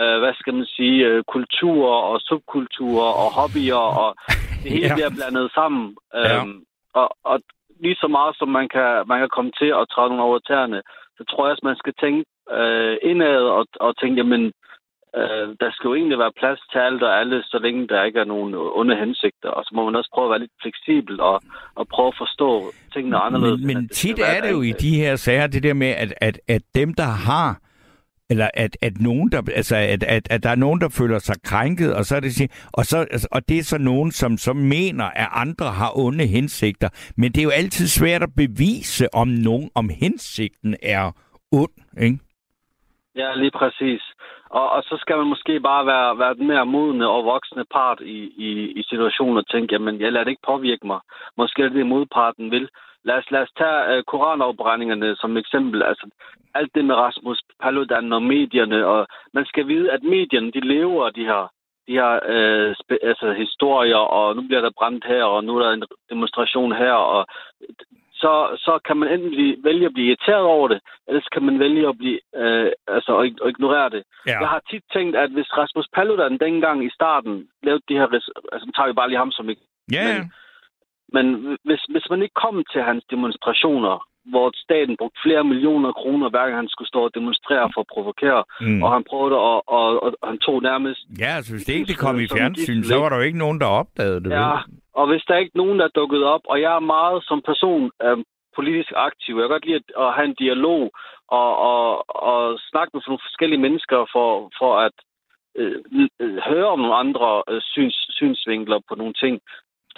øh, 0.00 0.18
hvad 0.22 0.34
skal 0.34 0.54
man 0.54 0.66
sige, 0.66 1.06
øh, 1.06 1.24
kulturer 1.24 1.96
og 2.10 2.20
subkulturer 2.20 3.10
og 3.22 3.28
hobbyer, 3.38 3.84
og 4.04 4.14
det 4.62 4.70
hele 4.72 4.86
Ja. 4.86 4.88
ja. 4.88 4.94
bliver 4.94 5.10
blandet 5.18 5.52
sammen. 5.58 5.96
Ja. 6.14 6.40
Øhm, 6.40 6.64
og, 6.94 7.08
og 7.24 7.40
lige 7.84 7.96
så 8.02 8.08
meget 8.08 8.36
som 8.38 8.48
man 8.48 8.68
kan, 8.68 8.90
man 9.10 9.18
kan 9.20 9.28
komme 9.36 9.52
til 9.60 9.70
at 9.80 9.88
træde 9.92 10.08
nogle 10.08 10.22
over 10.28 10.38
tæerne, 10.38 10.82
så 11.20 11.24
tror 11.30 11.46
jeg 11.46 11.52
også, 11.52 11.68
man 11.70 11.82
skal 11.82 11.94
tænke 12.02 12.24
øh, 12.58 12.96
indad 13.10 13.42
og, 13.58 13.64
og 13.86 13.90
tænke, 14.00 14.16
jamen, 14.22 14.42
øh, 15.18 15.46
der 15.62 15.70
skal 15.72 15.88
jo 15.88 15.94
egentlig 15.94 16.18
være 16.18 16.38
plads 16.40 16.60
til 16.72 16.78
alt 16.78 17.02
og 17.02 17.12
alle, 17.20 17.36
så 17.42 17.58
længe 17.64 17.88
der 17.88 18.04
ikke 18.04 18.20
er 18.20 18.32
nogen 18.34 18.52
onde 18.80 18.96
hensigter. 18.96 19.50
Og 19.56 19.62
så 19.64 19.70
må 19.74 19.84
man 19.84 19.96
også 19.96 20.10
prøve 20.14 20.26
at 20.26 20.30
være 20.30 20.44
lidt 20.44 20.60
fleksibel 20.62 21.20
og, 21.20 21.36
og 21.74 21.88
prøve 21.94 22.08
at 22.08 22.20
forstå 22.24 22.50
tingene 22.94 23.18
anderledes. 23.26 23.60
Men, 23.60 23.76
at 23.76 23.82
men 23.82 23.88
tit 23.88 24.18
er 24.18 24.40
det 24.44 24.50
jo 24.56 24.62
i 24.62 24.72
de 24.84 24.92
her 25.02 25.16
sager, 25.16 25.46
det 25.46 25.62
der 25.62 25.74
med, 25.74 25.92
at, 26.02 26.10
at, 26.28 26.40
at 26.48 26.62
dem, 26.74 26.94
der 26.94 27.10
har 27.28 27.50
eller 28.30 28.48
at, 28.54 28.76
at 28.82 29.00
nogen, 29.00 29.32
der, 29.32 29.42
altså, 29.56 29.76
at, 29.76 30.02
at, 30.02 30.24
at 30.30 30.42
der 30.42 30.50
er 30.50 30.54
nogen, 30.54 30.80
der 30.80 30.88
føler 30.88 31.18
sig 31.18 31.36
krænket, 31.44 31.94
og 31.94 32.04
så 32.04 32.16
er 32.16 32.20
det, 32.20 32.68
og, 32.72 32.84
så, 32.84 32.98
altså, 32.98 33.28
og 33.32 33.48
det 33.48 33.58
er 33.58 33.62
så 33.62 33.78
nogen, 33.78 34.10
som 34.10 34.36
som 34.36 34.56
mener, 34.56 35.04
at 35.04 35.28
andre 35.32 35.66
har 35.66 35.98
onde 35.98 36.26
hensigter. 36.26 36.88
Men 37.16 37.32
det 37.32 37.38
er 37.38 37.44
jo 37.44 37.50
altid 37.50 37.86
svært 37.86 38.22
at 38.22 38.34
bevise, 38.36 39.14
om 39.14 39.28
nogen, 39.28 39.70
om 39.74 39.88
hensigten 39.88 40.76
er 40.82 41.12
ond, 41.52 41.76
ikke? 42.00 42.18
Ja, 43.16 43.34
lige 43.34 43.50
præcis. 43.50 44.02
Og, 44.50 44.70
og 44.70 44.82
så 44.82 44.96
skal 45.00 45.16
man 45.16 45.26
måske 45.26 45.60
bare 45.60 45.86
være, 45.86 46.18
være 46.18 46.34
den 46.34 46.46
mere 46.46 46.66
modne 46.66 47.08
og 47.08 47.24
voksne 47.24 47.64
part 47.64 48.00
i, 48.00 48.18
i, 48.48 48.50
i 48.80 48.82
situationen 48.82 49.36
og 49.36 49.48
tænke, 49.48 49.72
jamen, 49.74 50.00
jeg 50.00 50.12
lader 50.12 50.24
det 50.24 50.30
ikke 50.30 50.50
påvirke 50.52 50.86
mig. 50.86 51.00
Måske 51.36 51.62
er 51.62 51.68
det 51.68 51.86
modparten 51.86 52.50
vil. 52.50 52.68
Lad 53.04 53.16
os, 53.18 53.30
lad 53.30 53.42
os 53.42 53.52
tage 53.58 53.98
uh, 53.98 54.02
koranafbrændingerne 54.04 55.16
som 55.16 55.36
eksempel. 55.36 55.82
Altså, 55.82 56.06
alt 56.54 56.74
det 56.74 56.84
med 56.84 56.94
Rasmus 56.94 57.40
Paludan 57.62 58.12
og 58.12 58.22
medierne. 58.22 58.86
Og 58.86 59.06
man 59.34 59.46
skal 59.46 59.68
vide, 59.68 59.92
at 59.92 60.02
medierne, 60.02 60.50
de 60.52 60.60
lever 60.60 61.10
de 61.10 61.24
her, 61.24 61.52
de 61.88 61.92
her 61.92 62.12
spe, 62.80 62.98
altså, 63.02 63.32
historier, 63.32 64.02
og 64.18 64.36
nu 64.36 64.42
bliver 64.42 64.60
der 64.60 64.78
brændt 64.78 65.04
her, 65.06 65.24
og 65.24 65.44
nu 65.44 65.56
er 65.56 65.62
der 65.62 65.72
en 65.72 65.84
demonstration 66.10 66.72
her. 66.72 66.92
Og 66.92 67.26
så, 68.12 68.32
så 68.66 68.78
kan 68.86 68.96
man 68.96 69.08
enten 69.12 69.30
blive, 69.30 69.56
vælge 69.64 69.86
at 69.86 69.92
blive 69.92 70.06
irriteret 70.06 70.44
over 70.56 70.68
det, 70.68 70.80
eller 71.08 71.20
så 71.20 71.28
kan 71.32 71.42
man 71.42 71.58
vælge 71.58 71.88
at, 71.88 71.98
blive, 71.98 72.20
øh, 72.36 72.72
altså, 72.88 73.12
at, 73.18 73.26
at 73.44 73.48
ignorere 73.48 73.90
det. 73.90 74.02
Ja. 74.26 74.38
Jeg 74.40 74.48
har 74.48 74.62
tit 74.70 74.84
tænkt, 74.92 75.16
at 75.16 75.30
hvis 75.30 75.56
Rasmus 75.58 75.88
Paludan 75.94 76.38
dengang 76.38 76.84
i 76.84 76.90
starten 76.90 77.48
lavede 77.62 77.82
de 77.88 77.94
her... 77.94 78.06
Altså, 78.52 78.64
nu 78.66 78.72
tager 78.72 78.88
vi 78.88 78.92
bare 78.92 79.08
lige 79.08 79.18
ham 79.24 79.30
som 79.30 79.48
ikke... 79.48 79.62
Ja, 79.92 80.04
men, 80.08 80.32
men 81.12 81.26
hvis, 81.66 81.82
hvis 81.92 82.06
man 82.10 82.22
ikke 82.22 82.42
kom 82.44 82.64
til 82.72 82.82
hans 82.82 83.04
demonstrationer, 83.10 83.96
hvor 84.32 84.50
staten 84.54 84.96
brugte 84.96 85.20
flere 85.26 85.44
millioner 85.44 85.92
kroner, 85.92 86.30
hver 86.30 86.44
gang 86.46 86.56
han 86.56 86.68
skulle 86.68 86.88
stå 86.88 87.00
og 87.08 87.14
demonstrere 87.14 87.70
for 87.74 87.80
at 87.80 87.92
provokere, 87.94 88.44
mm. 88.60 88.82
og 88.82 88.92
han 88.92 89.04
prøvede 89.10 89.36
at, 89.36 89.40
og, 89.40 89.92
og, 90.02 90.14
og 90.22 90.28
han 90.30 90.38
tog 90.38 90.62
nærmest... 90.62 91.00
Ja, 91.18 91.30
altså 91.38 91.52
hvis 91.52 91.64
det 91.64 91.74
ikke 91.74 91.92
det 91.92 91.98
kom 91.98 92.20
i 92.20 92.28
fjernsyn, 92.36 92.82
så 92.82 92.96
var 93.02 93.08
der 93.08 93.16
jo 93.16 93.22
ikke 93.22 93.38
nogen, 93.44 93.60
der 93.60 93.66
opdagede 93.66 94.20
det. 94.24 94.30
Ja, 94.30 94.50
vel? 94.50 94.80
og 95.00 95.04
hvis 95.10 95.22
der 95.26 95.34
er 95.34 95.38
ikke 95.44 95.60
nogen, 95.62 95.78
der 95.78 95.84
er 95.84 95.98
dukket 96.00 96.24
op, 96.24 96.44
og 96.44 96.60
jeg 96.60 96.72
er 96.76 96.90
meget 96.96 97.24
som 97.28 97.42
person 97.50 97.90
øh, 98.04 98.18
politisk 98.56 98.92
aktiv, 98.96 99.34
jeg 99.34 99.42
kan 99.42 99.54
godt 99.54 99.66
lide 99.66 99.80
at, 99.82 99.88
at 100.04 100.14
have 100.16 100.28
en 100.30 100.40
dialog 100.44 100.82
og, 101.40 101.50
og, 101.70 101.84
og 102.30 102.58
snakke 102.70 102.90
med 102.92 103.02
nogle 103.06 103.26
forskellige 103.28 103.64
mennesker 103.66 103.98
for, 104.14 104.28
for 104.58 104.72
at 104.86 104.96
øh, 105.60 105.78
øh, 106.20 106.36
høre 106.50 106.68
om 106.74 106.78
nogle 106.78 106.96
andre 107.04 107.42
øh, 107.50 107.60
syns, 107.72 107.98
synsvinkler 108.18 108.80
på 108.88 108.94
nogle 108.94 109.14
ting. 109.22 109.40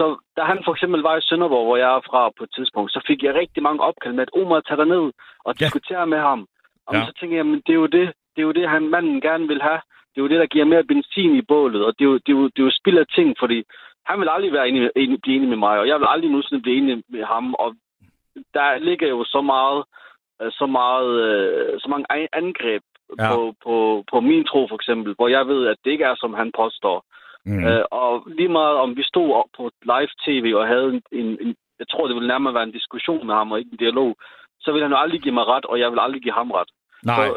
Så 0.03 0.07
da 0.37 0.43
han 0.51 0.59
for 0.65 0.73
eksempel 0.73 1.01
var 1.09 1.17
i 1.17 1.27
Sønderborg, 1.29 1.67
hvor 1.67 1.77
jeg 1.77 1.91
er 1.97 2.03
fra 2.11 2.31
på 2.39 2.45
et 2.45 2.53
tidspunkt, 2.57 2.93
så 2.93 3.01
fik 3.07 3.23
jeg 3.23 3.35
rigtig 3.35 3.63
mange 3.63 3.81
opkald 3.89 4.15
med, 4.15 4.27
at 4.27 4.35
Omar 4.41 4.61
tager 4.61 4.85
ned 4.95 5.05
og 5.47 5.53
ja. 5.53 5.59
diskutere 5.65 6.07
med 6.07 6.21
ham. 6.29 6.41
Og 6.87 6.95
ja. 6.95 7.05
så 7.07 7.13
tænker 7.21 7.37
jeg, 7.37 7.47
men 7.47 7.61
det 7.67 7.73
er 7.73 7.81
jo 7.85 7.87
det, 7.97 8.07
det 8.33 8.41
er 8.43 8.49
jo 8.51 8.53
det, 8.59 8.69
han 8.69 8.89
manden 8.95 9.21
gerne 9.21 9.47
vil 9.53 9.63
have. 9.63 9.81
Det 10.11 10.19
er 10.19 10.25
jo 10.25 10.33
det, 10.33 10.41
der 10.41 10.53
giver 10.55 10.65
mere 10.65 10.85
benzin 10.85 11.35
i 11.37 11.43
bålet, 11.53 11.85
og 11.87 11.93
det 11.99 12.05
er 12.05 12.11
jo, 12.13 12.17
det 12.25 12.33
er 12.33 12.39
jo, 12.41 12.45
det 12.45 12.59
er 12.59 12.69
jo 12.69 12.79
spild 12.81 12.99
af 12.99 13.07
ting, 13.17 13.29
fordi 13.39 13.59
han 14.09 14.21
vil 14.21 14.29
aldrig 14.35 14.53
være 14.53 14.69
enig, 14.69 14.91
enig, 14.97 15.19
blive 15.23 15.37
enig 15.37 15.49
med 15.49 15.57
mig, 15.67 15.79
og 15.79 15.89
jeg 15.89 15.99
vil 16.01 16.07
aldrig 16.11 16.31
nogensinde 16.31 16.63
blive 16.63 16.77
enig 16.77 17.03
med 17.09 17.25
ham, 17.25 17.55
og 17.55 17.75
der 18.55 18.79
ligger 18.79 19.09
jo 19.09 19.25
så 19.25 19.41
meget, 19.41 19.85
øh, 20.43 20.53
så 20.53 20.67
meget, 20.67 21.13
øh, 21.27 21.81
så 21.81 21.89
mange 21.89 22.07
angreb 22.33 22.83
ja. 23.19 23.29
på, 23.35 23.55
på, 23.65 24.05
på 24.11 24.21
min 24.21 24.45
tro 24.45 24.61
for 24.69 24.77
eksempel, 24.81 25.15
hvor 25.19 25.29
jeg 25.29 25.47
ved, 25.47 25.67
at 25.67 25.77
det 25.85 25.91
ikke 25.91 26.05
er, 26.05 26.17
som 26.19 26.35
han 26.35 26.53
påstår. 26.57 27.05
Mm. 27.47 27.65
Øh, 27.65 27.85
og 27.91 28.13
lige 28.39 28.49
meget 28.49 28.77
om 28.85 28.97
vi 28.97 29.03
stod 29.03 29.29
op 29.41 29.51
på 29.57 29.71
live-tv 29.93 30.47
og 30.61 30.67
havde 30.67 30.89
en, 30.95 31.03
en, 31.13 31.27
en, 31.41 31.55
jeg 31.79 31.89
tror, 31.91 32.07
det 32.07 32.15
ville 32.15 32.29
nærmere 32.29 32.55
være 32.55 32.69
en 32.71 32.79
diskussion 32.79 33.27
med 33.27 33.35
ham 33.35 33.53
og 33.53 33.59
ikke 33.59 33.73
en 33.73 33.79
dialog, 33.85 34.17
så 34.61 34.73
vil 34.73 34.83
han 34.83 34.91
jo 34.91 34.99
aldrig 34.99 35.21
give 35.21 35.35
mig 35.35 35.47
ret, 35.47 35.65
og 35.65 35.81
jeg 35.81 35.91
vil 35.91 35.99
aldrig 36.01 36.23
give 36.23 36.35
ham 36.35 36.51
ret. 36.51 36.71
Nej. 37.05 37.29
Så, 37.29 37.35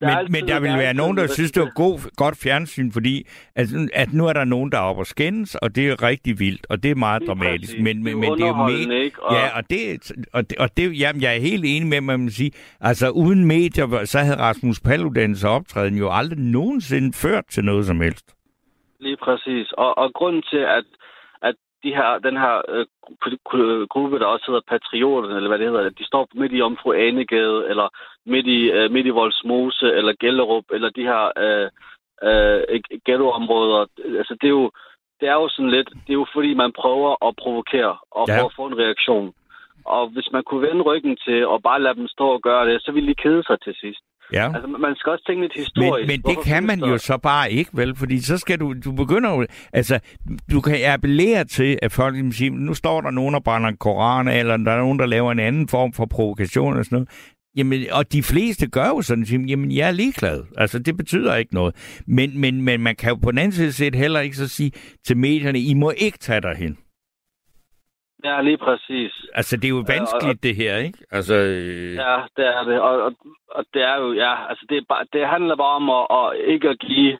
men, 0.00 0.10
altid, 0.10 0.32
men 0.32 0.48
der 0.48 0.60
vil 0.60 0.78
være 0.78 0.94
nogen, 0.94 1.16
der 1.16 1.26
synes, 1.26 1.52
det 1.52 1.62
er 1.62 1.70
god, 1.74 2.16
godt 2.16 2.36
fjernsyn, 2.42 2.90
fordi 2.92 3.26
at, 3.54 3.66
at 3.92 4.12
nu 4.12 4.26
er 4.26 4.32
der 4.32 4.44
nogen, 4.44 4.72
der 4.72 4.78
er 4.78 4.82
oppe 4.82 5.02
og 5.02 5.06
skændes, 5.06 5.54
og 5.54 5.74
det 5.74 5.88
er 5.88 6.02
rigtig 6.02 6.38
vildt, 6.38 6.66
og 6.70 6.82
det 6.82 6.90
er 6.90 6.94
meget 6.94 7.22
det 7.22 7.28
er 7.28 7.34
dramatisk. 7.34 7.78
Men, 7.78 7.84
men, 7.84 8.06
det 8.06 8.16
men 8.16 8.32
det 8.32 8.40
er 8.40 8.46
jo 8.46 8.66
med, 8.88 8.96
ikke? 9.04 9.22
Og... 9.22 9.34
Ja, 9.34 9.56
og 9.56 9.70
det, 9.70 10.12
og 10.32 10.50
det, 10.50 10.58
og 10.58 10.76
det 10.76 11.00
jamen, 11.00 11.22
jeg 11.22 11.36
er 11.36 11.40
helt 11.40 11.64
enig 11.66 11.88
med, 11.88 12.00
man 12.00 12.30
sige, 12.30 12.50
altså 12.80 13.10
uden 13.10 13.44
medier, 13.44 14.04
så 14.04 14.18
havde 14.18 14.38
Rasmus 14.38 14.80
Paludans 14.80 15.44
optræden 15.44 15.96
jo 15.96 16.08
aldrig 16.12 16.38
nogensinde 16.38 17.12
ført 17.12 17.44
til 17.50 17.64
noget 17.64 17.86
som 17.86 18.00
helst. 18.00 18.37
Lige 19.00 19.16
præcis. 19.16 19.72
Og, 19.72 19.98
og 19.98 20.12
grunden 20.12 20.42
til, 20.42 20.62
at, 20.78 20.84
at 21.42 21.54
de 21.82 21.94
her, 21.94 22.18
den 22.18 22.36
her 22.36 22.62
øh, 22.68 22.86
gruppe, 23.88 24.18
der 24.18 24.26
også 24.26 24.44
hedder 24.46 24.70
Patrioterne, 24.72 25.36
eller 25.36 25.48
hvad 25.48 25.58
det 25.58 25.68
hedder, 25.68 25.90
de 25.90 26.06
står 26.06 26.28
midt 26.34 26.52
i 26.52 26.62
Omfru 26.62 26.92
Anegade, 26.92 27.68
eller 27.70 27.88
midt 28.26 28.46
i, 28.46 28.60
øh, 28.70 28.90
midt 28.90 29.06
i 29.06 29.16
Voldsmose, 29.20 29.86
eller 29.98 30.12
Gellerup, 30.20 30.64
eller 30.70 30.90
de 30.90 31.02
her 31.02 31.22
øh, 31.44 31.68
øh, 32.28 32.80
ghettoområder. 33.04 33.86
Altså, 34.18 34.34
det 34.40 34.46
er 34.46 34.56
jo, 34.60 34.70
det 35.20 35.28
er 35.28 35.34
jo 35.34 35.48
sådan 35.48 35.70
lidt, 35.70 35.88
det 35.88 36.12
er 36.12 36.20
jo 36.22 36.26
fordi, 36.34 36.54
man 36.54 36.72
prøver 36.72 37.28
at 37.28 37.36
provokere 37.36 37.96
og 38.10 38.24
ja. 38.28 38.44
at 38.44 38.52
få 38.56 38.66
en 38.66 38.78
reaktion. 38.78 39.32
Og 39.84 40.08
hvis 40.08 40.28
man 40.32 40.42
kunne 40.44 40.68
vende 40.68 40.82
ryggen 40.82 41.16
til 41.16 41.46
og 41.46 41.62
bare 41.62 41.82
lade 41.82 41.94
dem 41.94 42.08
stå 42.08 42.26
og 42.28 42.42
gøre 42.42 42.68
det, 42.70 42.82
så 42.82 42.92
ville 42.92 43.08
de 43.08 43.22
kede 43.24 43.42
sig 43.46 43.60
til 43.60 43.74
sidst. 43.80 44.02
Ja. 44.32 44.54
Altså, 44.54 44.66
man 44.66 44.94
skal 44.96 45.12
også 45.12 45.24
tænke 45.26 45.42
lidt 45.42 45.52
historisk. 45.56 46.08
Men, 46.08 46.20
men 46.24 46.36
det 46.36 46.44
kan 46.44 46.66
man 46.66 46.78
jo 46.80 46.98
så 46.98 47.18
bare 47.22 47.52
ikke, 47.52 47.70
vel? 47.74 47.96
Fordi 47.96 48.20
så 48.20 48.38
skal 48.38 48.60
du, 48.60 48.74
du 48.84 48.92
begynder 48.92 49.30
jo, 49.30 49.46
altså, 49.72 49.98
du 50.52 50.60
kan 50.60 50.76
appellere 50.86 51.44
til, 51.44 51.78
at 51.82 51.92
folk 51.92 52.16
siger, 52.32 52.52
nu 52.52 52.74
står 52.74 53.00
der 53.00 53.10
nogen, 53.10 53.34
der 53.34 53.40
brænder 53.40 53.68
en 53.68 53.76
koran, 53.76 54.28
eller 54.28 54.56
der 54.56 54.72
er 54.72 54.78
nogen, 54.78 54.98
der 54.98 55.06
laver 55.06 55.32
en 55.32 55.38
anden 55.38 55.68
form 55.68 55.92
for 55.92 56.06
provokation 56.06 56.76
og 56.76 56.84
sådan 56.84 56.96
noget. 56.96 57.08
Jamen, 57.56 57.86
og 57.92 58.12
de 58.12 58.22
fleste 58.22 58.66
gør 58.66 58.86
jo 58.86 59.02
sådan, 59.02 59.26
siger, 59.26 59.44
jamen, 59.48 59.72
jeg 59.72 59.88
er 59.88 59.92
ligeglad. 59.92 60.44
Altså, 60.56 60.78
det 60.78 60.96
betyder 60.96 61.36
ikke 61.36 61.54
noget. 61.54 61.74
Men, 62.06 62.40
men, 62.40 62.62
men 62.62 62.80
man 62.80 62.96
kan 62.96 63.08
jo 63.08 63.14
på 63.14 63.30
den 63.30 63.38
anden 63.38 63.52
side 63.52 63.72
set 63.72 63.94
heller 63.94 64.20
ikke 64.20 64.36
så 64.36 64.48
sige 64.48 64.72
til 65.06 65.16
medierne, 65.16 65.60
I 65.60 65.74
må 65.74 65.92
ikke 65.96 66.18
tage 66.18 66.40
derhen. 66.40 66.76
Ja, 68.24 68.40
lige 68.40 68.58
præcis. 68.58 69.12
Altså, 69.34 69.56
det 69.56 69.64
er 69.64 69.76
jo 69.78 69.84
vanskeligt, 69.94 70.38
og, 70.38 70.42
det 70.42 70.56
her, 70.56 70.76
ikke? 70.76 70.98
Altså, 71.10 71.34
øh... 71.34 71.94
Ja, 71.94 72.16
det 72.36 72.46
er 72.46 72.62
det. 72.64 72.80
Og, 72.80 73.02
og, 73.02 73.12
og 73.50 73.64
det 73.74 73.82
er 73.82 73.96
jo, 73.96 74.12
ja, 74.12 74.48
altså, 74.48 74.66
det, 74.68 74.76
er 74.76 74.82
bare, 74.88 75.04
det 75.12 75.26
handler 75.26 75.56
bare 75.56 75.76
om 75.80 75.90
at, 75.90 76.06
at 76.18 76.46
ikke 76.52 76.68
at 76.68 76.78
give 76.78 77.18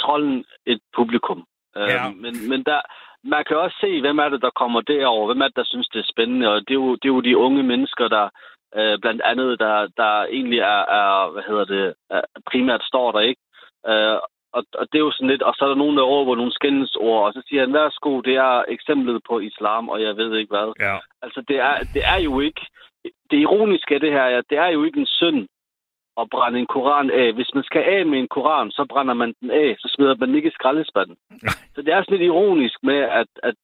trolden 0.00 0.44
et 0.66 0.80
publikum. 0.96 1.44
Ja. 1.76 2.08
Øh, 2.08 2.16
men, 2.16 2.48
men 2.48 2.64
der, 2.64 2.80
man 3.24 3.44
kan 3.44 3.56
også 3.56 3.76
se, 3.80 4.00
hvem 4.00 4.18
er 4.18 4.28
det, 4.28 4.42
der 4.42 4.50
kommer 4.50 4.80
derover, 4.80 5.26
hvem 5.26 5.40
er 5.40 5.48
det, 5.48 5.56
der 5.56 5.64
synes, 5.64 5.88
det 5.88 5.98
er 5.98 6.12
spændende, 6.12 6.48
og 6.48 6.60
det 6.60 6.70
er 6.70 6.82
jo, 6.84 6.94
det 6.94 7.04
er 7.08 7.14
jo 7.14 7.20
de 7.20 7.36
unge 7.36 7.62
mennesker, 7.62 8.08
der 8.08 8.28
øh, 8.76 8.98
blandt 8.98 9.22
andet, 9.22 9.58
der, 9.60 9.88
der 9.96 10.24
egentlig 10.24 10.58
er, 10.58 10.82
er, 11.00 11.30
hvad 11.32 11.42
hedder 11.48 11.64
det, 11.64 11.94
er, 12.10 12.22
primært 12.50 12.82
står 12.82 13.12
der, 13.12 13.20
ikke? 13.20 13.40
Øh, 13.88 14.18
og, 14.52 14.64
og 14.74 14.84
det 14.92 14.98
er 14.98 15.06
jo 15.08 15.12
sådan 15.12 15.30
lidt, 15.32 15.42
og 15.42 15.54
så 15.54 15.64
er 15.64 15.68
der 15.68 15.82
nogen, 15.82 15.96
der 15.96 16.02
råber 16.02 16.36
nogle 16.36 16.52
skændelsord, 16.52 17.26
og 17.26 17.32
så 17.32 17.42
siger 17.48 17.60
han, 17.60 17.72
værsgo, 17.72 18.20
det 18.20 18.34
er 18.36 18.64
eksemplet 18.68 19.22
på 19.28 19.38
islam, 19.38 19.88
og 19.88 20.02
jeg 20.02 20.16
ved 20.16 20.36
ikke 20.36 20.54
hvad. 20.56 20.72
Ja. 20.80 20.96
Altså, 21.22 21.40
det 21.48 21.56
er, 21.58 21.74
det 21.94 22.02
er 22.14 22.20
jo 22.28 22.40
ikke, 22.40 22.66
det 23.30 23.38
ironiske 23.38 23.94
af 23.94 24.00
det 24.00 24.12
her, 24.12 24.26
ja, 24.26 24.40
det 24.50 24.58
er 24.58 24.68
jo 24.68 24.84
ikke 24.84 25.00
en 25.00 25.06
synd 25.20 25.48
at 26.20 26.30
brænde 26.30 26.58
en 26.58 26.66
koran 26.66 27.10
af. 27.10 27.32
Hvis 27.32 27.54
man 27.54 27.64
skal 27.64 27.82
af 27.82 28.06
med 28.06 28.18
en 28.18 28.28
koran, 28.28 28.70
så 28.70 28.86
brænder 28.92 29.14
man 29.14 29.34
den 29.40 29.50
af, 29.50 29.76
så 29.78 29.92
smider 29.94 30.14
man 30.18 30.34
ikke 30.34 30.48
i 30.48 30.58
skraldespanden. 30.58 31.16
så 31.74 31.82
det 31.82 31.92
er 31.92 32.02
sådan 32.02 32.18
lidt 32.18 32.28
ironisk 32.30 32.78
med, 32.82 33.00
at, 33.20 33.30
at 33.42 33.58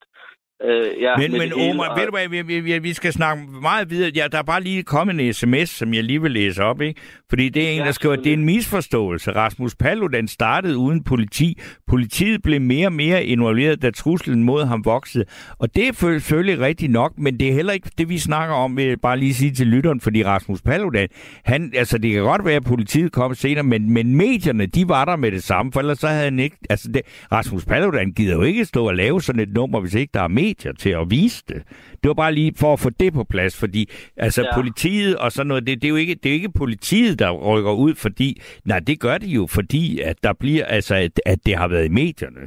Øh, 0.64 1.02
ja, 1.02 1.16
men 1.16 1.32
men 1.32 1.52
Omar, 1.52 1.88
og... 1.88 1.98
ved 1.98 2.06
du 2.06 2.10
hvad, 2.10 2.42
vi, 2.42 2.60
vi, 2.60 2.78
vi 2.78 2.92
skal 2.92 3.12
snakke 3.12 3.44
meget 3.62 3.90
videre. 3.90 4.10
Ja, 4.14 4.26
der 4.32 4.38
er 4.38 4.42
bare 4.42 4.62
lige 4.62 4.82
kommet 4.82 5.20
en 5.20 5.32
sms, 5.32 5.68
som 5.68 5.94
jeg 5.94 6.04
lige 6.04 6.22
vil 6.22 6.30
læse 6.30 6.62
op, 6.62 6.80
ikke? 6.80 7.00
Fordi 7.28 7.48
det 7.48 7.66
er 7.66 7.70
en, 7.70 7.78
ja, 7.78 7.84
der 7.84 7.92
skriver, 7.92 8.16
det 8.16 8.26
er 8.26 8.32
en 8.32 8.44
misforståelse. 8.44 9.30
Rasmus 9.32 9.74
Paludan 9.74 10.28
startede 10.28 10.76
uden 10.76 11.04
politi. 11.04 11.60
Politiet 11.86 12.42
blev 12.42 12.60
mere 12.60 12.86
og 12.86 12.92
mere 12.92 13.24
involveret, 13.24 13.82
da 13.82 13.90
truslen 13.90 14.42
mod 14.42 14.64
ham 14.64 14.84
voksede. 14.84 15.24
Og 15.58 15.74
det 15.74 15.88
er 15.88 15.92
selvfølgelig 15.92 16.60
rigtigt 16.60 16.92
nok, 16.92 17.12
men 17.18 17.40
det 17.40 17.48
er 17.48 17.52
heller 17.52 17.72
ikke 17.72 17.90
det, 17.98 18.08
vi 18.08 18.18
snakker 18.18 18.54
om, 18.54 18.76
vil 18.76 18.84
jeg 18.84 19.00
bare 19.02 19.18
lige 19.18 19.34
sige 19.34 19.50
til 19.50 19.66
lytteren, 19.66 20.00
fordi 20.00 20.24
Rasmus 20.24 20.62
Paludan, 20.62 21.08
han, 21.44 21.72
altså 21.74 21.98
det 21.98 22.12
kan 22.12 22.22
godt 22.22 22.44
være, 22.44 22.56
at 22.56 22.64
politiet 22.64 23.12
kom 23.12 23.34
senere, 23.34 23.64
men, 23.64 23.90
men 23.90 24.16
medierne, 24.16 24.66
de 24.66 24.88
var 24.88 25.04
der 25.04 25.16
med 25.16 25.32
det 25.32 25.42
samme, 25.42 25.72
for 25.72 25.80
ellers 25.80 25.98
så 25.98 26.08
havde 26.08 26.24
han 26.24 26.38
ikke, 26.38 26.56
altså 26.70 26.88
det, 26.92 27.02
Rasmus 27.32 27.64
Paludan 27.64 28.12
gider 28.12 28.34
jo 28.34 28.42
ikke 28.42 28.64
stå 28.64 28.88
og 28.88 28.94
lave 28.94 29.22
sådan 29.22 29.42
et 29.42 29.52
nummer, 29.54 29.80
hvis 29.80 29.94
ikke 29.94 30.10
der 30.14 30.20
er 30.20 30.28
medier 30.28 30.45
til 30.54 30.90
at 30.90 31.10
vise 31.10 31.44
det. 31.48 31.62
Det 31.90 32.08
var 32.08 32.14
bare 32.14 32.34
lige 32.34 32.52
for 32.56 32.72
at 32.72 32.80
få 32.80 32.90
det 32.90 33.12
på 33.12 33.24
plads, 33.24 33.56
fordi 33.56 33.90
altså 34.16 34.42
ja. 34.42 34.54
politiet 34.54 35.16
og 35.16 35.32
sådan 35.32 35.46
noget, 35.46 35.66
det, 35.66 35.82
det, 35.82 35.88
er 35.88 35.90
jo 35.90 35.96
ikke, 35.96 36.14
det 36.14 36.26
er 36.26 36.30
jo 36.30 36.34
ikke 36.34 36.52
politiet, 36.52 37.18
der 37.18 37.30
rykker 37.30 37.72
ud, 37.72 37.94
fordi, 37.94 38.40
nej, 38.64 38.78
det 38.78 39.00
gør 39.00 39.18
det 39.18 39.26
jo, 39.26 39.46
fordi 39.46 40.00
at 40.00 40.16
der 40.22 40.32
bliver, 40.32 40.64
altså, 40.64 40.94
at, 40.94 41.20
at 41.26 41.38
det 41.46 41.56
har 41.56 41.68
været 41.68 41.84
i 41.84 41.88
medierne. 41.88 42.40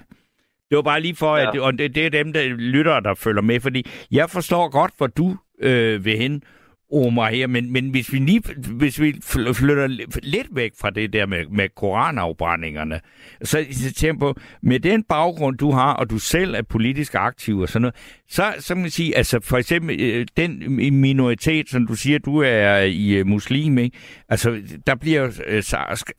Det 0.70 0.76
var 0.76 0.82
bare 0.82 1.02
lige 1.02 1.16
for, 1.16 1.38
ja. 1.38 1.50
at, 1.50 1.60
og 1.60 1.78
det, 1.78 1.96
det 1.96 2.06
er 2.06 2.10
dem, 2.10 2.34
der 2.34 2.44
lytter, 2.48 3.00
der 3.00 3.14
følger 3.14 3.42
med, 3.42 3.60
fordi 3.60 3.86
jeg 4.12 4.30
forstår 4.30 4.70
godt, 4.70 4.92
hvor 4.98 5.08
du 5.08 5.38
øh, 5.62 6.06
vil 6.06 6.18
hen, 6.18 6.44
Omar 6.91 7.30
her, 7.30 7.47
men, 7.47 7.71
men 7.73 7.89
hvis 7.89 8.13
vi 8.13 8.17
lige 8.17 8.41
hvis 8.71 9.02
vi 9.02 9.15
flytter 9.54 9.88
lidt 10.23 10.47
væk 10.52 10.71
fra 10.80 10.89
det 10.89 11.13
der 11.13 11.25
med, 11.25 11.45
med 11.45 11.69
koranafbrændingerne, 11.75 12.99
så, 13.43 13.65
så 13.71 13.93
tænker 13.93 14.19
på, 14.19 14.36
med 14.62 14.80
den 14.80 15.04
baggrund, 15.04 15.58
du 15.58 15.71
har, 15.71 15.93
og 15.93 16.10
du 16.10 16.17
selv 16.17 16.56
er 16.56 16.62
politisk 16.62 17.15
aktiv 17.15 17.60
og 17.60 17.69
sådan 17.69 17.82
noget, 17.82 17.95
så, 18.30 18.54
så 18.60 18.73
kan 18.73 18.82
man 18.82 18.89
sige, 18.89 19.17
altså 19.17 19.39
for 19.43 19.58
eksempel 19.58 20.02
øh, 20.02 20.28
den 20.38 20.75
minoritet, 21.02 21.69
som 21.69 21.88
du 21.88 21.95
siger, 21.95 22.19
du 22.19 22.38
er 22.38 22.78
i 22.78 23.12
øh, 23.12 23.28
muslim, 23.28 23.78
ikke? 23.78 23.97
altså 24.30 24.62
der 24.88 24.95
bliver 24.95 25.41
øh, 25.47 25.63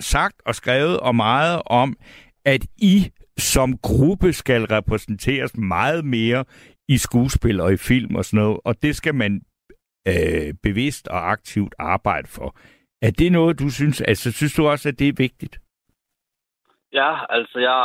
sagt 0.00 0.34
og 0.46 0.54
skrevet 0.54 1.00
og 1.00 1.14
meget 1.14 1.62
om, 1.66 1.96
at 2.44 2.66
I 2.78 3.10
som 3.38 3.78
gruppe 3.78 4.32
skal 4.32 4.64
repræsenteres 4.64 5.56
meget 5.56 6.04
mere 6.04 6.44
i 6.88 6.98
skuespil 6.98 7.60
og 7.60 7.72
i 7.72 7.76
film 7.76 8.14
og 8.14 8.24
sådan 8.24 8.44
noget, 8.44 8.58
og 8.64 8.82
det 8.82 8.96
skal 8.96 9.14
man 9.14 9.40
øh, 10.08 10.54
bevidst 10.62 11.08
og 11.08 11.30
aktivt 11.30 11.74
arbejde 11.78 12.28
for. 12.28 12.56
Er 13.02 13.10
det 13.10 13.32
noget, 13.32 13.58
du 13.58 13.70
synes, 13.70 14.00
altså 14.00 14.32
synes 14.32 14.54
du 14.54 14.68
også, 14.68 14.88
at 14.88 14.98
det 14.98 15.08
er 15.08 15.12
vigtigt? 15.18 15.58
Ja, 16.92 17.12
altså 17.28 17.58
jeg, 17.58 17.80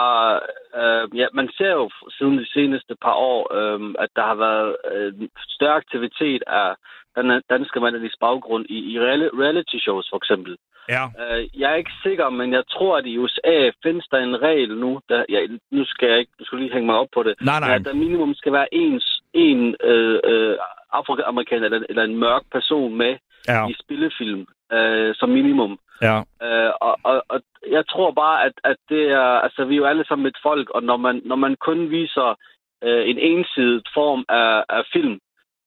øh, 0.81 1.19
ja, 1.19 1.27
man 1.33 1.49
ser 1.57 1.71
jo 1.71 1.89
siden 2.17 2.37
de 2.37 2.51
seneste 2.53 2.95
par 3.01 3.13
år, 3.13 3.53
øh, 3.59 3.95
at 3.99 4.09
der 4.15 4.21
har 4.21 4.35
været 4.35 4.75
øh, 4.93 5.13
større 5.37 5.75
aktivitet 5.75 6.43
af 6.47 6.75
den 7.15 7.41
danske 7.49 7.79
mandlige 7.79 8.11
baggrund 8.19 8.65
i, 8.69 8.77
i 8.93 8.99
reality 8.99 9.77
shows 9.77 10.07
for 10.09 10.17
eksempel. 10.17 10.57
Ja. 10.89 11.03
Øh, 11.21 11.59
jeg 11.61 11.71
er 11.71 11.75
ikke 11.75 11.97
sikker, 12.03 12.29
men 12.29 12.53
jeg 12.53 12.63
tror, 12.69 12.97
at 12.97 13.05
i 13.05 13.17
USA 13.17 13.71
findes 13.83 14.07
der 14.11 14.17
en 14.17 14.41
regel 14.41 14.77
nu, 14.77 14.99
der, 15.09 15.25
ja, 15.29 15.39
nu 15.71 15.85
skal 15.85 16.09
jeg 16.09 16.19
ikke, 16.19 16.31
du 16.39 16.45
skal 16.45 16.59
lige 16.59 16.73
hænge 16.73 16.85
mig 16.85 16.95
op 16.95 17.07
på 17.13 17.23
det, 17.23 17.35
nej, 17.41 17.59
nej. 17.59 17.75
at 17.75 17.85
der 17.85 17.93
minimum 17.93 18.33
skal 18.33 18.53
være 18.53 18.73
ens, 18.73 19.21
en 19.33 19.75
øh, 19.83 20.19
øh, 20.23 20.57
afroamerikaner 20.97 21.65
eller, 21.65 21.85
eller 21.89 22.03
en 22.03 22.17
mørk 22.17 22.43
person 22.51 22.97
med 22.97 23.17
ja. 23.47 23.67
i 23.67 23.73
spillefilm 23.83 24.45
øh, 24.73 25.15
som 25.15 25.29
minimum. 25.29 25.79
Ja. 26.01 26.17
Øh, 26.43 26.71
og, 26.81 26.97
og, 27.03 27.23
og 27.29 27.41
jeg 27.71 27.87
tror 27.87 28.11
bare, 28.11 28.45
at, 28.45 28.53
at 28.63 28.77
det 28.89 29.03
er, 29.11 29.29
altså 29.45 29.65
vi 29.65 29.73
er 29.73 29.77
jo 29.77 29.85
alle 29.85 30.05
sammen 30.07 30.27
et 30.27 30.37
folk, 30.43 30.69
og 30.69 30.83
når 30.83 30.97
man, 30.97 31.21
når 31.25 31.35
man 31.35 31.55
kun 31.55 31.89
viser 31.91 32.39
øh, 32.83 33.09
en 33.09 33.19
ensidig 33.19 33.81
form 33.93 34.25
af, 34.29 34.63
af 34.69 34.83
film, 34.93 35.19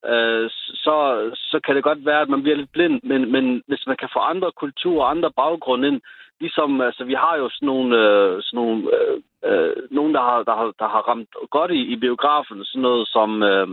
øh, 0.06 0.50
så, 0.84 0.96
så 1.34 1.60
kan 1.64 1.76
det 1.76 1.84
godt 1.84 2.06
være, 2.06 2.20
at 2.20 2.28
man 2.28 2.42
bliver 2.42 2.56
lidt 2.56 2.72
blind, 2.72 3.00
men, 3.02 3.32
men 3.32 3.62
hvis 3.66 3.86
man 3.86 3.96
kan 3.96 4.08
få 4.12 4.18
andre 4.18 4.52
kulturer 4.52 5.04
og 5.04 5.10
andre 5.10 5.30
baggrunde 5.36 5.88
ind, 5.88 6.00
ligesom, 6.40 6.80
altså 6.80 7.04
vi 7.04 7.14
har 7.14 7.36
jo 7.36 7.48
sådan 7.48 7.66
nogle, 7.66 7.96
øh, 7.96 8.42
sådan 8.42 8.56
nogle 8.56 8.82
øh, 8.96 9.16
øh, 9.44 9.76
nogen, 9.90 10.14
der 10.14 10.20
har, 10.20 10.42
der, 10.42 10.54
har, 10.56 10.72
der 10.78 10.88
har 10.88 11.02
ramt 11.08 11.34
godt 11.50 11.70
i, 11.70 11.82
i 11.92 11.96
biografen, 11.96 12.64
sådan 12.64 12.82
noget 12.82 13.08
som, 13.08 13.42
øh, 13.42 13.68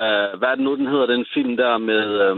øh, 0.00 0.38
hvad 0.38 0.48
er 0.48 0.54
det 0.54 0.64
nu, 0.64 0.76
den 0.76 0.86
hedder, 0.86 1.06
den 1.06 1.26
film 1.34 1.56
der 1.56 1.78
med, 1.78 2.04
øh, 2.26 2.36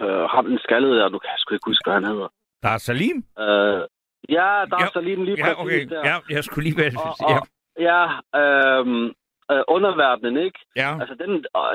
øh, 0.00 0.24
ham 0.34 0.46
den 0.46 0.58
skaldede 0.58 0.96
der, 0.96 1.08
du 1.08 1.18
kan 1.18 1.30
sgu 1.38 1.54
ikke 1.54 1.70
huske, 1.70 1.86
hvad 1.86 1.94
han 1.94 2.04
hedder. 2.04 2.28
Der 2.62 2.68
er 2.68 2.78
Salim? 2.78 3.16
Øh, 3.38 3.82
ja, 4.28 4.48
der 4.70 4.76
er 4.84 4.90
Salim 4.92 5.22
lige 5.22 5.46
ja, 5.46 5.60
okay. 5.60 5.88
der. 5.88 6.08
Ja, 6.08 6.16
jeg 6.30 6.44
skulle 6.44 6.64
lige 6.68 6.78
være... 6.82 6.92
Og, 7.04 7.14
og, 7.28 7.46
ja, 7.88 8.02
øh, 8.40 9.12
øh, 9.52 9.62
underverdenen, 9.68 10.36
ikke? 10.46 10.58
Ja. 10.76 10.90
Altså, 11.00 11.14
den, 11.22 11.30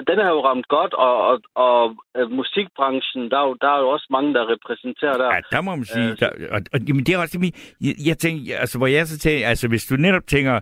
den 0.10 0.18
er 0.26 0.30
jo 0.36 0.40
ramt 0.48 0.68
godt, 0.68 0.94
og, 0.94 1.16
og, 1.30 1.42
og 1.56 1.96
øh, 2.18 2.32
musikbranchen, 2.32 3.32
der 3.32 3.38
er, 3.42 3.48
jo, 3.48 3.54
der 3.62 3.70
er 3.76 3.80
jo 3.80 3.90
også 3.90 4.08
mange, 4.10 4.34
der 4.34 4.44
repræsenterer 4.54 5.18
der. 5.22 5.30
Ja, 5.36 5.42
der 5.52 5.62
må 5.62 5.76
man 5.76 5.86
sige. 5.86 6.10
Øh, 6.12 6.20
der, 6.20 6.30
og, 6.56 6.62
og, 6.74 6.80
jamen, 6.88 7.04
det 7.06 7.14
er 7.14 7.20
også 7.20 7.38
det, 7.38 7.76
jeg, 7.82 7.96
jeg 8.10 8.18
tænker, 8.18 8.58
altså, 8.58 8.78
hvor 8.78 8.88
jeg 8.88 9.08
så 9.08 9.20
tænker, 9.20 9.48
altså, 9.48 9.68
hvis 9.68 9.86
du 9.86 9.96
netop 9.96 10.28
tænker, 10.28 10.60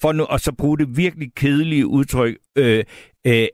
for 0.00 0.12
nu, 0.12 0.24
og 0.24 0.40
så 0.40 0.52
bruge 0.58 0.78
det 0.78 0.96
virkelig 0.96 1.34
kedelige 1.36 1.86
udtryk, 1.86 2.36
øh, 2.58 2.84
øh, 3.26 3.46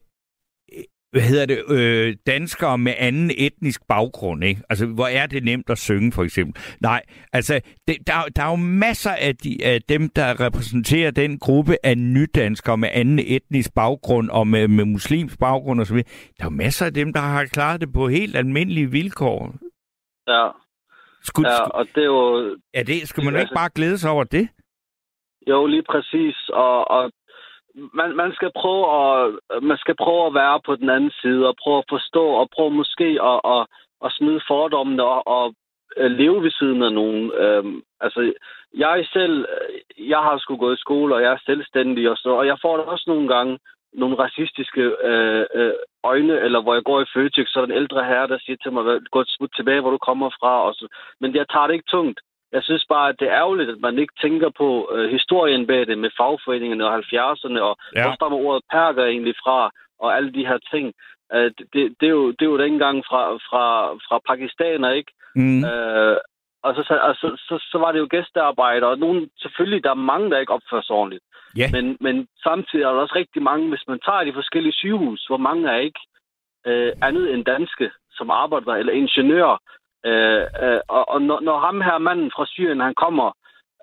hvad 1.12 1.22
hedder 1.22 1.46
det, 1.46 1.70
øh, 1.70 2.16
danskere 2.26 2.78
med 2.78 2.94
anden 2.98 3.30
etnisk 3.36 3.80
baggrund, 3.88 4.44
ikke? 4.44 4.62
Altså, 4.70 4.86
hvor 4.86 5.06
er 5.06 5.26
det 5.26 5.44
nemt 5.44 5.70
at 5.70 5.78
synge, 5.78 6.12
for 6.12 6.22
eksempel? 6.22 6.62
Nej, 6.80 7.02
altså, 7.32 7.60
det, 7.88 7.96
der, 8.06 8.12
der 8.36 8.42
er 8.42 8.50
jo 8.50 8.56
masser 8.56 9.10
af, 9.10 9.36
de, 9.36 9.64
af 9.64 9.82
dem, 9.82 10.08
der 10.08 10.40
repræsenterer 10.40 11.10
den 11.10 11.38
gruppe 11.38 11.76
af 11.82 11.98
nydanskere 11.98 12.76
med 12.76 12.88
anden 12.92 13.18
etnisk 13.18 13.74
baggrund 13.74 14.30
og 14.30 14.46
med, 14.46 14.68
med 14.68 14.84
muslimsk 14.84 15.38
baggrund 15.38 15.80
osv. 15.80 15.96
Der 15.96 16.02
er 16.40 16.44
jo 16.44 16.50
masser 16.50 16.86
af 16.86 16.94
dem, 16.94 17.12
der 17.12 17.20
har 17.20 17.44
klaret 17.44 17.80
det 17.80 17.92
på 17.92 18.08
helt 18.08 18.36
almindelige 18.36 18.90
vilkår. 18.90 19.54
Ja. 20.28 20.48
Skulle, 21.24 21.52
ja, 21.52 21.62
og 21.62 21.86
det 21.94 22.00
er 22.00 22.04
jo... 22.04 22.56
Er 22.74 22.82
det, 22.82 23.08
skulle 23.08 23.30
man 23.30 23.40
ikke 23.40 23.54
bare 23.54 23.70
glæde 23.74 23.98
sig 23.98 24.10
over 24.10 24.24
det? 24.24 24.48
Jo, 25.48 25.66
lige 25.66 25.82
præcis. 25.82 26.36
Og, 26.48 26.90
og 26.90 27.12
man, 27.74 28.16
man, 28.16 28.32
skal 28.32 28.50
prøve 28.56 28.84
at, 29.00 29.34
man 29.62 29.78
skal 29.78 29.96
prøve 29.96 30.26
at 30.26 30.34
være 30.34 30.60
på 30.66 30.76
den 30.76 30.90
anden 30.90 31.12
side, 31.22 31.48
og 31.48 31.56
prøve 31.62 31.78
at 31.78 31.90
forstå, 31.90 32.26
og 32.26 32.48
prøve 32.56 32.70
måske 32.70 33.18
at, 33.22 33.40
at, 33.44 33.66
at 34.04 34.12
smide 34.12 34.40
fordommene 34.48 35.04
og, 35.04 35.26
og 35.26 35.54
øh, 35.96 36.10
leve 36.10 36.42
ved 36.42 36.50
siden 36.50 36.82
af 36.82 36.92
nogen. 36.92 37.32
Øhm, 37.32 37.82
altså, 38.00 38.32
jeg 38.74 39.06
selv, 39.12 39.46
jeg 39.98 40.18
har 40.18 40.38
sgu 40.38 40.56
gået 40.56 40.76
i 40.76 40.80
skole, 40.80 41.14
og 41.14 41.22
jeg 41.22 41.32
er 41.32 41.46
selvstændig, 41.46 42.10
og, 42.10 42.16
så, 42.16 42.30
og 42.30 42.46
jeg 42.46 42.58
får 42.62 42.76
da 42.76 42.82
også 42.82 43.04
nogle 43.06 43.28
gange 43.28 43.58
nogle 43.92 44.16
racistiske 44.18 44.80
øh, 44.80 45.46
øh, 45.54 45.72
øjne, 46.04 46.40
eller 46.40 46.60
hvor 46.62 46.74
jeg 46.74 46.84
går 46.84 47.00
i 47.00 47.10
Føtex, 47.14 47.48
så 47.48 47.60
er 47.60 47.66
der 47.66 47.72
en 47.72 47.80
ældre 47.82 48.04
herre, 48.04 48.28
der 48.28 48.38
siger 48.38 48.56
til 48.62 48.72
mig, 48.72 49.00
gå 49.10 49.24
tilbage, 49.56 49.80
hvor 49.80 49.90
du 49.90 49.98
kommer 49.98 50.30
fra. 50.40 50.62
Og 50.66 50.74
så. 50.74 50.88
Men 51.20 51.34
jeg 51.34 51.46
tager 51.52 51.66
det 51.66 51.74
ikke 51.74 51.90
tungt. 51.90 52.20
Jeg 52.52 52.62
synes 52.62 52.84
bare, 52.88 53.08
at 53.08 53.16
det 53.20 53.28
er 53.28 53.34
ærgerligt, 53.34 53.70
at 53.70 53.80
man 53.80 53.98
ikke 53.98 54.14
tænker 54.22 54.50
på 54.58 54.90
øh, 54.94 55.10
historien 55.10 55.66
bag 55.66 55.86
det 55.86 55.98
med 55.98 56.10
fagforeningerne 56.18 56.86
og 56.86 56.98
70'erne, 56.98 57.60
og 57.60 57.76
ja. 57.96 58.02
hvor 58.02 58.14
stammer 58.14 58.38
ordet 58.38 58.62
perker 58.70 59.04
egentlig 59.04 59.34
fra, 59.44 59.70
og 60.00 60.16
alle 60.16 60.32
de 60.32 60.46
her 60.46 60.58
ting. 60.72 60.92
Øh, 61.34 61.50
det, 61.72 61.82
det, 62.00 62.06
er 62.06 62.16
jo, 62.20 62.30
det 62.30 62.42
er 62.42 62.50
jo 62.50 62.58
ikke 62.58 62.74
engang 62.74 63.04
fra, 63.08 63.22
fra, 63.48 63.64
fra 64.06 64.18
pakistaner, 64.28 64.90
ikke? 64.90 65.12
Mm. 65.36 65.64
Øh, 65.64 66.16
og 66.62 66.74
så, 66.74 66.94
altså, 67.10 67.26
så, 67.48 67.54
så 67.72 67.78
var 67.78 67.92
det 67.92 67.98
jo 67.98 68.08
gæstearbejder, 68.10 68.86
og 68.86 68.98
nogen, 68.98 69.30
selvfølgelig, 69.38 69.84
der 69.84 69.90
er 69.90 70.08
mange, 70.12 70.30
der 70.30 70.38
ikke 70.38 70.52
opfører 70.52 70.82
sig 70.82 70.96
ordentligt. 70.96 71.24
Yeah. 71.60 71.72
Men, 71.72 71.96
men 72.00 72.28
samtidig 72.42 72.82
er 72.82 72.92
der 72.92 73.00
også 73.04 73.16
rigtig 73.16 73.42
mange, 73.42 73.68
hvis 73.68 73.84
man 73.88 74.00
tager 74.06 74.24
de 74.24 74.32
forskellige 74.32 74.72
sygehus, 74.72 75.26
hvor 75.26 75.36
mange 75.36 75.70
er 75.70 75.78
ikke 75.78 76.00
øh, 76.66 76.92
andet 77.02 77.34
end 77.34 77.44
danske, 77.44 77.90
som 78.18 78.30
arbejder, 78.30 78.72
eller 78.74 78.92
ingeniører, 78.92 79.56
Øh, 80.10 80.44
øh, 80.64 80.80
og 80.88 81.08
og 81.08 81.22
når, 81.22 81.40
når 81.40 81.58
ham 81.58 81.80
her 81.80 81.98
manden 81.98 82.30
fra 82.36 82.46
Syrien, 82.46 82.80
han 82.80 82.94
kommer, 82.94 83.28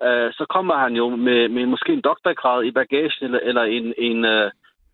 øh, 0.06 0.28
så 0.38 0.44
kommer 0.54 0.76
han 0.84 0.92
jo 1.00 1.06
med, 1.16 1.48
med 1.48 1.66
måske 1.66 1.92
en 1.92 2.06
doktorgrad 2.08 2.64
i 2.64 2.70
bagagen, 2.70 3.24
eller, 3.26 3.40
eller 3.48 3.62
en, 3.62 3.94
en, 3.98 4.24
øh, 4.24 4.50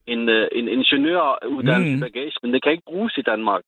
en, 0.07 0.29
øh, 0.29 0.49
en 0.53 0.69
ingeniøruddannelse 0.69 1.97
mm. 1.97 1.99
i 1.99 2.05
bagagen, 2.07 2.41
men 2.43 2.53
det 2.53 2.62
kan 2.62 2.73
ikke 2.73 2.91
bruges 2.91 3.15
i 3.19 3.29
Danmark. 3.33 3.62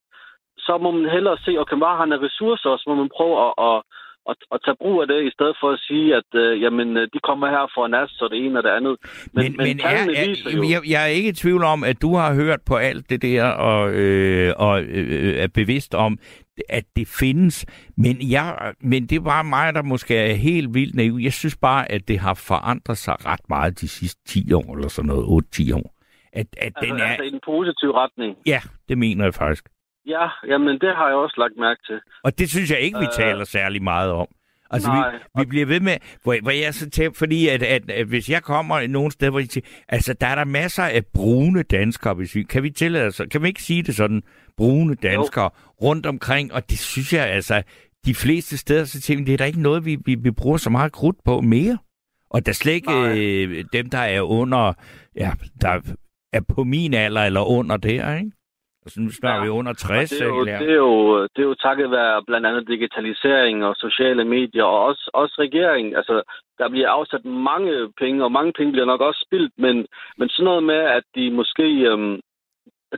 Så 0.58 0.78
må 0.82 0.90
man 0.90 1.10
hellere 1.10 1.38
se, 1.44 1.58
okay, 1.58 1.76
hvad 1.76 1.98
han 2.00 2.12
af 2.12 2.20
ressourcer, 2.26 2.70
og 2.70 2.78
så 2.78 2.84
må 2.90 2.94
man 2.94 3.10
prøve 3.16 3.36
at, 3.46 3.52
at, 3.68 3.82
at, 4.30 4.36
at 4.54 4.58
tage 4.64 4.80
brug 4.82 5.02
af 5.02 5.06
det, 5.08 5.20
i 5.24 5.30
stedet 5.36 5.56
for 5.60 5.68
at 5.70 5.80
sige, 5.88 6.08
at 6.20 6.30
øh, 6.34 6.62
jamen, 6.62 6.96
øh, 6.96 7.08
de 7.14 7.18
kommer 7.28 7.46
her 7.46 7.64
for 7.74 7.86
en 7.86 7.94
as, 7.94 8.10
så 8.10 8.28
det 8.32 8.38
ene 8.44 8.58
og 8.58 8.64
det 8.64 8.70
andet. 8.78 8.96
Men, 9.32 9.44
men, 9.44 9.66
men 9.66 9.80
er, 9.84 9.88
er, 9.88 10.26
jo... 10.56 10.62
jeg, 10.72 10.80
jeg 10.92 11.02
er 11.02 11.12
ikke 11.18 11.28
i 11.28 11.40
tvivl 11.42 11.64
om, 11.64 11.84
at 11.84 12.02
du 12.02 12.10
har 12.14 12.34
hørt 12.34 12.60
på 12.66 12.76
alt 12.76 13.10
det 13.10 13.22
der, 13.22 13.44
og, 13.44 13.90
øh, 13.92 14.54
og 14.56 14.82
øh, 14.82 15.34
er 15.44 15.48
bevidst 15.54 15.94
om, 15.94 16.18
at 16.68 16.84
det 16.96 17.08
findes. 17.08 17.66
Men, 17.96 18.16
jeg, 18.30 18.74
men 18.80 19.06
det 19.06 19.24
var 19.24 19.42
mig, 19.42 19.74
der 19.74 19.82
måske 19.82 20.16
er 20.16 20.34
helt 20.34 20.74
vildt 20.74 20.94
naiv. 20.94 21.18
Jeg 21.22 21.32
synes 21.32 21.56
bare, 21.56 21.92
at 21.92 22.08
det 22.08 22.18
har 22.18 22.34
forandret 22.34 22.98
sig 22.98 23.26
ret 23.26 23.48
meget 23.48 23.80
de 23.80 23.88
sidste 23.88 24.20
10 24.26 24.52
år, 24.52 24.74
eller 24.74 24.88
sådan 24.88 25.08
noget, 25.08 25.44
8-10 25.56 25.74
år. 25.74 25.94
At, 26.32 26.46
at 26.58 26.72
altså, 26.76 26.80
den 26.80 27.00
er... 27.00 27.04
altså 27.04 27.22
i 27.22 27.28
en 27.28 27.40
positiv 27.44 27.90
retning? 27.90 28.36
Ja, 28.46 28.60
det 28.88 28.98
mener 28.98 29.24
jeg 29.24 29.34
faktisk. 29.34 29.68
Ja, 30.06 30.28
jamen 30.46 30.78
det 30.80 30.96
har 30.96 31.06
jeg 31.06 31.16
også 31.16 31.34
lagt 31.38 31.56
mærke 31.56 31.80
til. 31.86 32.00
Og 32.24 32.38
det 32.38 32.50
synes 32.50 32.70
jeg 32.70 32.80
ikke, 32.80 32.98
vi 32.98 33.04
uh, 33.04 33.12
taler 33.12 33.44
særlig 33.44 33.82
meget 33.82 34.12
om. 34.12 34.28
Altså, 34.70 34.88
nej. 34.88 35.12
vi, 35.12 35.18
vi 35.40 35.44
bliver 35.44 35.66
ved 35.66 35.80
med, 35.80 35.96
hvor, 36.22 36.36
hvor 36.42 36.50
jeg 36.50 36.74
så 36.74 36.90
tænker, 36.90 37.18
fordi 37.18 37.48
at, 37.48 37.62
at, 37.62 37.90
at, 37.90 38.06
hvis 38.06 38.30
jeg 38.30 38.42
kommer 38.42 38.86
nogen 38.86 39.10
sted, 39.10 39.30
hvor 39.30 39.38
jeg 39.38 39.48
siger, 39.48 39.66
altså, 39.88 40.14
der 40.20 40.26
er 40.26 40.34
der 40.34 40.44
masser 40.44 40.82
af 40.82 41.02
brune 41.14 41.62
danskere, 41.62 42.14
hvis 42.14 42.34
vi, 42.34 42.42
kan 42.42 42.62
vi 42.62 42.70
tillade 42.70 43.06
os, 43.06 43.20
kan 43.30 43.42
vi 43.42 43.48
ikke 43.48 43.62
sige 43.62 43.82
det 43.82 43.96
sådan, 43.96 44.22
brune 44.58 44.94
danskere 44.94 45.44
jo. 45.44 45.86
rundt 45.86 46.06
omkring, 46.06 46.52
og 46.52 46.70
det 46.70 46.78
synes 46.78 47.12
jeg, 47.12 47.26
altså, 47.26 47.62
de 48.06 48.14
fleste 48.14 48.58
steder, 48.58 48.84
så 48.84 49.00
tænker 49.00 49.24
det 49.24 49.32
er 49.34 49.38
der 49.38 49.44
ikke 49.52 49.62
noget, 49.62 49.84
vi, 49.84 49.96
vi, 50.06 50.14
vi 50.14 50.30
bruger 50.30 50.56
så 50.56 50.70
meget 50.70 50.92
krudt 50.92 51.16
på 51.24 51.40
mere. 51.40 51.78
Og 52.30 52.46
der 52.46 52.52
slet 52.52 52.72
ikke 52.72 52.92
øh, 52.92 53.64
dem, 53.72 53.90
der 53.90 54.04
er 54.16 54.22
under, 54.22 54.72
ja, 55.16 55.30
der 55.60 55.72
er 56.32 56.40
på 56.54 56.64
min 56.64 56.94
alder 56.94 57.24
eller 57.24 57.50
under 57.56 57.76
der, 57.76 58.16
ikke? 58.16 58.32
Altså 58.84 59.00
nu 59.00 59.10
snakker 59.10 59.40
ja. 59.40 59.44
vi 59.44 59.50
under 59.58 59.72
60. 59.72 60.10
Det 60.10 60.22
er, 60.22 60.26
jo, 60.26 60.44
det, 60.44 60.70
er 60.76 60.82
jo, 60.88 61.22
det 61.22 61.40
er 61.42 61.48
jo 61.52 61.54
takket 61.54 61.90
være 61.90 62.22
blandt 62.26 62.46
andet 62.46 62.68
digitalisering 62.68 63.64
og 63.64 63.74
sociale 63.76 64.24
medier, 64.24 64.64
og 64.64 64.84
også, 64.84 65.10
også 65.14 65.34
regering. 65.38 65.96
Altså, 65.96 66.22
der 66.58 66.68
bliver 66.68 66.90
afsat 66.90 67.24
mange 67.24 67.92
penge, 68.00 68.24
og 68.24 68.32
mange 68.32 68.52
penge 68.52 68.72
bliver 68.72 68.86
nok 68.92 69.00
også 69.00 69.20
spildt, 69.26 69.52
men, 69.58 69.86
men 70.18 70.28
sådan 70.28 70.44
noget 70.44 70.62
med, 70.62 70.82
at 70.98 71.04
de 71.14 71.30
måske... 71.30 71.68
Øhm, 71.90 72.20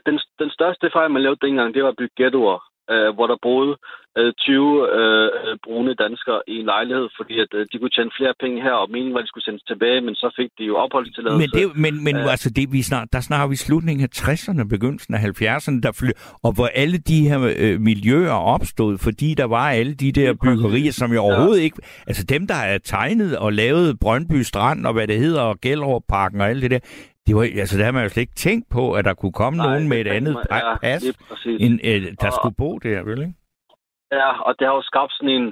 den, 0.07 0.16
den 0.38 0.50
største 0.50 0.90
fejl, 0.92 1.11
man 1.11 1.22
lavede 1.22 1.46
dengang, 1.46 1.74
det 1.74 1.83
var 1.83 1.88
at 1.88 2.00
bygge 2.00 2.14
ghettoer. 2.16 2.59
øh, 2.92 3.11
hvor 3.16 3.26
der 3.26 3.38
boede 3.42 3.74
øh, 4.18 4.33
20 4.38 4.98
øh, 4.98 5.59
brune 5.64 5.94
danskere 5.94 6.40
i 6.53 6.55
en 6.61 6.66
lejlighed, 6.74 7.09
fordi 7.18 7.35
at 7.44 7.50
øh, 7.55 7.66
de 7.72 7.79
kunne 7.79 7.94
tjene 7.96 8.11
flere 8.18 8.35
penge 8.42 8.62
her, 8.62 8.72
og 8.83 8.90
meningen 8.90 9.14
var, 9.14 9.20
at 9.20 9.24
de 9.24 9.29
skulle 9.29 9.48
sendes 9.48 9.62
tilbage, 9.62 10.00
men 10.00 10.14
så 10.14 10.29
fik 10.38 10.50
de 10.59 10.64
jo 10.70 10.74
opholdstilladelse. 10.76 11.40
Men, 11.42 11.50
det, 11.59 11.66
men, 11.85 12.05
men 12.05 12.16
øh, 12.16 12.35
altså, 12.35 12.50
det, 12.50 12.72
vi 12.72 12.83
snart, 12.83 13.09
der 13.12 13.20
snakker 13.20 13.46
vi 13.53 13.57
slutningen 13.57 14.03
af 14.09 14.12
60'erne, 14.22 14.68
begyndelsen 14.68 15.14
af 15.14 15.20
70'erne, 15.31 15.81
der 15.87 15.92
fly, 16.00 16.11
og 16.46 16.50
hvor 16.57 16.68
alle 16.83 16.98
de 16.98 17.29
her 17.29 17.40
øh, 17.59 17.81
miljøer 17.81 18.38
opstod, 18.55 18.98
fordi 18.98 19.35
der 19.35 19.44
var 19.44 19.66
alle 19.81 19.94
de 19.94 20.12
der 20.12 20.35
byggerier, 20.44 20.92
som 20.92 21.12
jo 21.12 21.20
overhovedet 21.20 21.59
ja. 21.59 21.64
ikke... 21.64 21.79
Altså 22.07 22.24
dem, 22.24 22.46
der 22.46 22.61
er 22.72 22.79
tegnet 22.79 23.38
og 23.38 23.53
lavet 23.53 23.98
Brøndby 24.00 24.40
Strand, 24.42 24.87
og 24.87 24.92
hvad 24.92 25.07
det 25.07 25.18
hedder, 25.18 25.42
og 25.42 25.61
Gellerup-parken 25.61 26.40
og 26.40 26.48
alt 26.48 26.62
det 26.62 26.70
der, 26.70 26.79
det 27.31 27.38
var, 27.38 27.47
altså, 27.62 27.79
der 27.79 27.85
har 27.85 27.93
man 27.93 28.03
jo 28.03 28.09
slet 28.09 28.27
ikke 28.27 28.43
tænkt 28.47 28.66
på, 28.77 28.85
at 28.99 29.05
der 29.05 29.14
kunne 29.14 29.37
komme 29.43 29.57
Nej, 29.57 29.66
nogen 29.66 29.88
med 29.88 29.99
et 30.05 30.11
andet 30.19 30.35
man, 30.35 30.47
pas, 30.51 30.62
ja, 30.83 30.97
end, 31.64 31.75
øh, 31.90 32.01
der 32.23 32.31
og, 32.33 32.37
skulle 32.38 32.59
bo 32.62 32.71
der, 32.79 33.03
vel 33.09 33.21
ikke? 33.27 33.35
Ja, 34.19 34.31
og 34.47 34.53
det 34.59 34.64
har 34.66 34.75
jo 34.75 34.83
skabt 34.93 35.12
sådan 35.12 35.35
en, 35.38 35.47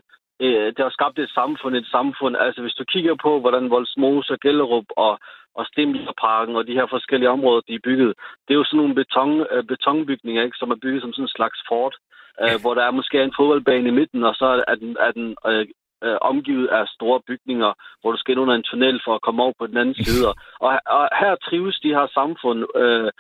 øh, 0.45 0.67
det 0.75 0.83
har 0.87 0.95
skabt 0.99 1.19
et 1.19 1.31
samfund, 1.41 1.77
et 1.77 1.91
samfund. 1.97 2.37
Altså, 2.37 2.61
hvis 2.62 2.79
du 2.81 2.85
kigger 2.93 3.14
på, 3.25 3.41
hvordan 3.41 3.71
Voldsmose 3.71 4.33
og 4.35 4.41
Gellerup 4.45 4.88
og, 5.05 5.12
og 5.59 5.64
Stenbilparken 5.71 6.57
og 6.57 6.67
de 6.67 6.79
her 6.79 6.87
forskellige 6.91 7.35
områder, 7.37 7.61
de 7.69 7.75
er 7.75 7.87
bygget, 7.88 8.12
det 8.45 8.51
er 8.55 8.61
jo 8.62 8.69
sådan 8.69 8.81
nogle 8.81 8.95
beton, 8.95 9.47
øh, 9.53 9.64
betonbygninger, 9.73 10.43
ikke, 10.43 10.61
som 10.61 10.71
er 10.71 10.83
bygget 10.83 11.03
som 11.03 11.12
sådan 11.12 11.25
en 11.25 11.37
slags 11.38 11.59
fort, 11.69 11.95
øh, 12.43 12.57
hvor 12.62 12.75
der 12.75 12.85
er 12.85 12.99
måske 12.99 13.23
en 13.23 13.38
fodboldbane 13.38 13.88
i 13.88 13.99
midten, 14.01 14.25
og 14.25 14.35
så 14.35 14.47
er 14.73 14.75
den, 14.75 14.97
er 15.07 15.12
den 15.19 15.29
øh, 15.51 15.67
øh, 16.04 16.18
omgivet 16.20 16.66
af 16.68 16.84
store 16.96 17.20
bygninger, 17.28 17.70
hvor 18.00 18.11
du 18.12 18.18
skal 18.18 18.32
ind 18.32 18.40
under 18.40 18.54
en 18.54 18.68
tunnel 18.70 19.00
for 19.04 19.14
at 19.14 19.22
komme 19.22 19.42
over 19.42 19.52
på 19.58 19.66
den 19.66 19.76
anden 19.76 19.98
side. 20.04 20.22
Og, 20.28 20.70
og 20.96 21.08
her 21.20 21.34
trives 21.46 21.76
de 21.84 21.94
her 21.98 22.06
samfund. 22.18 22.58
Øh, 22.82 23.11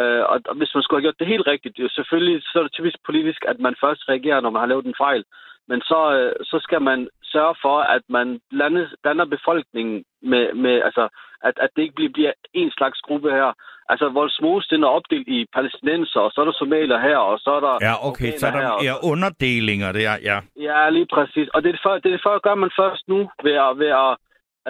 øh, 0.00 0.22
og, 0.32 0.36
og 0.50 0.54
hvis 0.58 0.74
man 0.74 0.82
skulle 0.82 0.98
have 0.98 1.06
gjort 1.06 1.20
det 1.20 1.32
helt 1.34 1.46
rigtigt, 1.52 1.76
det 1.76 1.82
er 1.82 1.88
jo 1.88 1.98
selvfølgelig 1.98 2.42
så 2.42 2.58
er 2.58 2.62
det 2.62 2.72
typisk 2.72 2.98
politisk, 3.06 3.40
at 3.48 3.58
man 3.66 3.74
først 3.84 4.02
reagerer, 4.08 4.40
når 4.40 4.50
man 4.50 4.60
har 4.60 4.72
lavet 4.72 4.86
en 4.86 5.00
fejl. 5.06 5.24
Men 5.70 5.80
så, 5.90 6.00
øh, 6.18 6.32
så 6.50 6.56
skal 6.66 6.82
man 6.82 7.08
sørge 7.34 7.54
for, 7.64 7.78
at 7.96 8.02
man 8.08 8.40
blander, 8.50 8.86
blander 9.02 9.24
befolkningen 9.24 10.04
med, 10.22 10.54
med 10.54 10.82
altså, 10.88 11.08
at, 11.48 11.54
at 11.64 11.70
det 11.76 11.82
ikke 11.82 11.94
bliver, 11.94 12.12
bliver 12.12 12.32
en 12.54 12.70
slags 12.78 12.98
gruppe 13.00 13.30
her. 13.30 13.52
Altså, 13.92 14.08
Voldsmose, 14.08 14.68
den 14.70 14.82
er 14.84 14.88
opdelt 14.88 15.28
i 15.28 15.46
palæstinenser, 15.54 16.20
og 16.20 16.30
så 16.32 16.40
er 16.40 16.44
der 16.44 16.52
somalier 16.52 16.98
her, 16.98 17.16
og 17.16 17.38
så 17.38 17.50
er 17.50 17.60
der... 17.60 17.74
Ja, 17.80 17.94
okay, 18.08 18.30
så 18.36 18.46
er 18.46 18.50
der 18.50 18.60
her, 18.68 18.76
ja, 18.88 18.94
underdelinger 19.12 19.92
der, 19.92 20.14
ja. 20.22 20.38
Ja, 20.56 20.90
lige 20.90 21.08
præcis. 21.12 21.48
Og 21.48 21.62
det 21.62 21.68
er 21.68 21.72
det, 21.72 21.80
for, 21.84 21.92
det, 21.94 22.06
er 22.06 22.16
det 22.16 22.20
for, 22.22 22.38
gør 22.38 22.54
man 22.54 22.70
først 22.80 23.08
nu 23.08 23.30
ved 23.42 23.56
at, 23.66 23.78
ved 23.78 23.92
at 24.06 24.12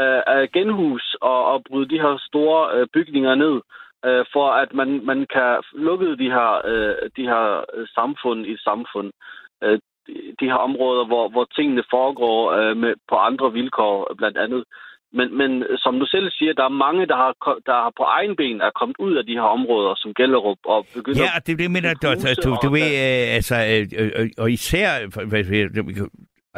uh, 0.03 0.45
genhus 0.55 1.17
og, 1.21 1.45
og 1.53 1.65
bryde 1.69 1.89
de 1.89 2.03
her 2.05 2.15
store 2.29 2.81
uh, 2.81 2.87
bygninger 2.95 3.35
ned, 3.35 3.57
uh, 4.09 4.25
for 4.33 4.49
at 4.63 4.71
man, 4.75 5.07
man 5.11 5.27
kan 5.35 5.63
lukke 5.73 6.17
de 6.23 6.31
her, 6.37 6.51
uh, 6.73 7.09
de 7.17 7.25
her 7.33 7.65
samfund 7.95 8.47
i 8.47 8.57
samfund. 8.69 9.11
Uh, 9.65 9.79
de 10.41 10.47
her 10.51 10.61
områder, 10.69 11.05
hvor, 11.07 11.29
hvor 11.29 11.47
tingene 11.57 11.85
foregår 11.91 12.39
uh, 12.57 12.77
med, 12.77 12.93
på 13.11 13.15
andre 13.29 13.53
vilkår, 13.53 14.15
blandt 14.19 14.39
andet. 14.39 14.65
Men, 15.13 15.39
men 15.39 15.65
som 15.77 15.99
du 16.01 16.07
selv 16.07 16.31
siger, 16.31 16.53
der 16.53 16.65
er 16.65 16.79
mange, 16.87 17.07
der 17.07 17.17
har, 17.17 17.33
der 17.67 17.77
har 17.85 17.93
på 17.97 18.03
egen 18.03 18.37
ben 18.37 18.61
er 18.61 18.71
kommet 18.81 18.97
ud 18.99 19.15
af 19.17 19.25
de 19.27 19.33
her 19.33 19.49
områder, 19.59 19.95
som 19.97 20.15
Gellerup, 20.15 20.59
og 20.65 20.87
begynder... 20.95 21.21
Ja, 21.23 21.39
det 21.47 21.59
det, 21.59 21.71
mener 21.71 21.95
du, 21.95 22.09
du, 22.45 22.51
du 22.63 22.71
ved, 22.79 22.91
øh, 23.07 23.37
altså, 23.39 23.57
øh, 23.67 24.29
og 24.39 24.51
især, 24.51 24.89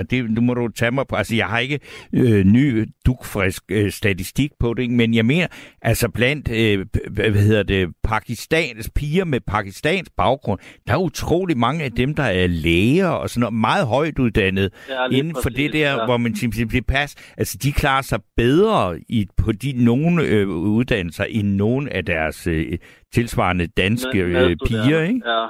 og 0.00 0.10
det 0.10 0.30
nu 0.30 0.40
må 0.40 0.54
du 0.54 0.68
tage 0.68 0.90
mig 0.90 1.06
på. 1.06 1.16
Altså, 1.16 1.36
jeg 1.36 1.46
har 1.46 1.58
ikke 1.58 1.80
øh, 2.12 2.44
ny, 2.44 2.88
dukfrisk 3.06 3.62
øh, 3.68 3.90
statistik 3.90 4.50
på 4.60 4.74
det, 4.74 4.90
men 4.90 5.14
jeg 5.14 5.26
mener, 5.26 5.46
altså 5.82 6.08
blandt, 6.08 6.50
øh, 6.50 6.86
hvad 7.10 7.32
hedder 7.32 7.62
det, 7.62 7.88
Pakistans 8.04 8.90
piger 8.94 9.24
med 9.24 9.40
pakistans 9.40 10.10
baggrund, 10.16 10.60
der 10.86 10.92
er 10.92 10.98
utrolig 10.98 11.58
mange 11.58 11.84
af 11.84 11.92
dem, 11.92 12.14
der 12.14 12.22
er 12.22 12.46
læger 12.46 13.08
og 13.08 13.30
sådan 13.30 13.40
noget, 13.40 13.54
meget 13.54 13.86
højt 13.86 14.18
uddannet 14.18 14.72
inden 15.12 15.36
for 15.42 15.50
det 15.50 15.72
der, 15.72 15.92
ja. 15.92 16.04
hvor 16.04 16.16
man 16.16 16.36
simpelthen 16.36 16.84
pas. 16.84 17.14
Altså, 17.38 17.58
de 17.62 17.72
klarer 17.72 18.02
sig 18.02 18.20
bedre 18.36 19.00
i, 19.08 19.26
på 19.36 19.52
de 19.52 19.84
nogle 19.84 20.22
øh, 20.22 20.48
uddannelser 20.48 21.24
end 21.24 21.48
nogle 21.48 21.92
af 21.92 22.04
deres 22.04 22.46
øh, 22.46 22.78
tilsvarende 23.14 23.66
danske 23.66 24.18
øh, 24.18 24.56
piger, 24.66 25.02
ikke? 25.02 25.20
Ja. 25.26 25.46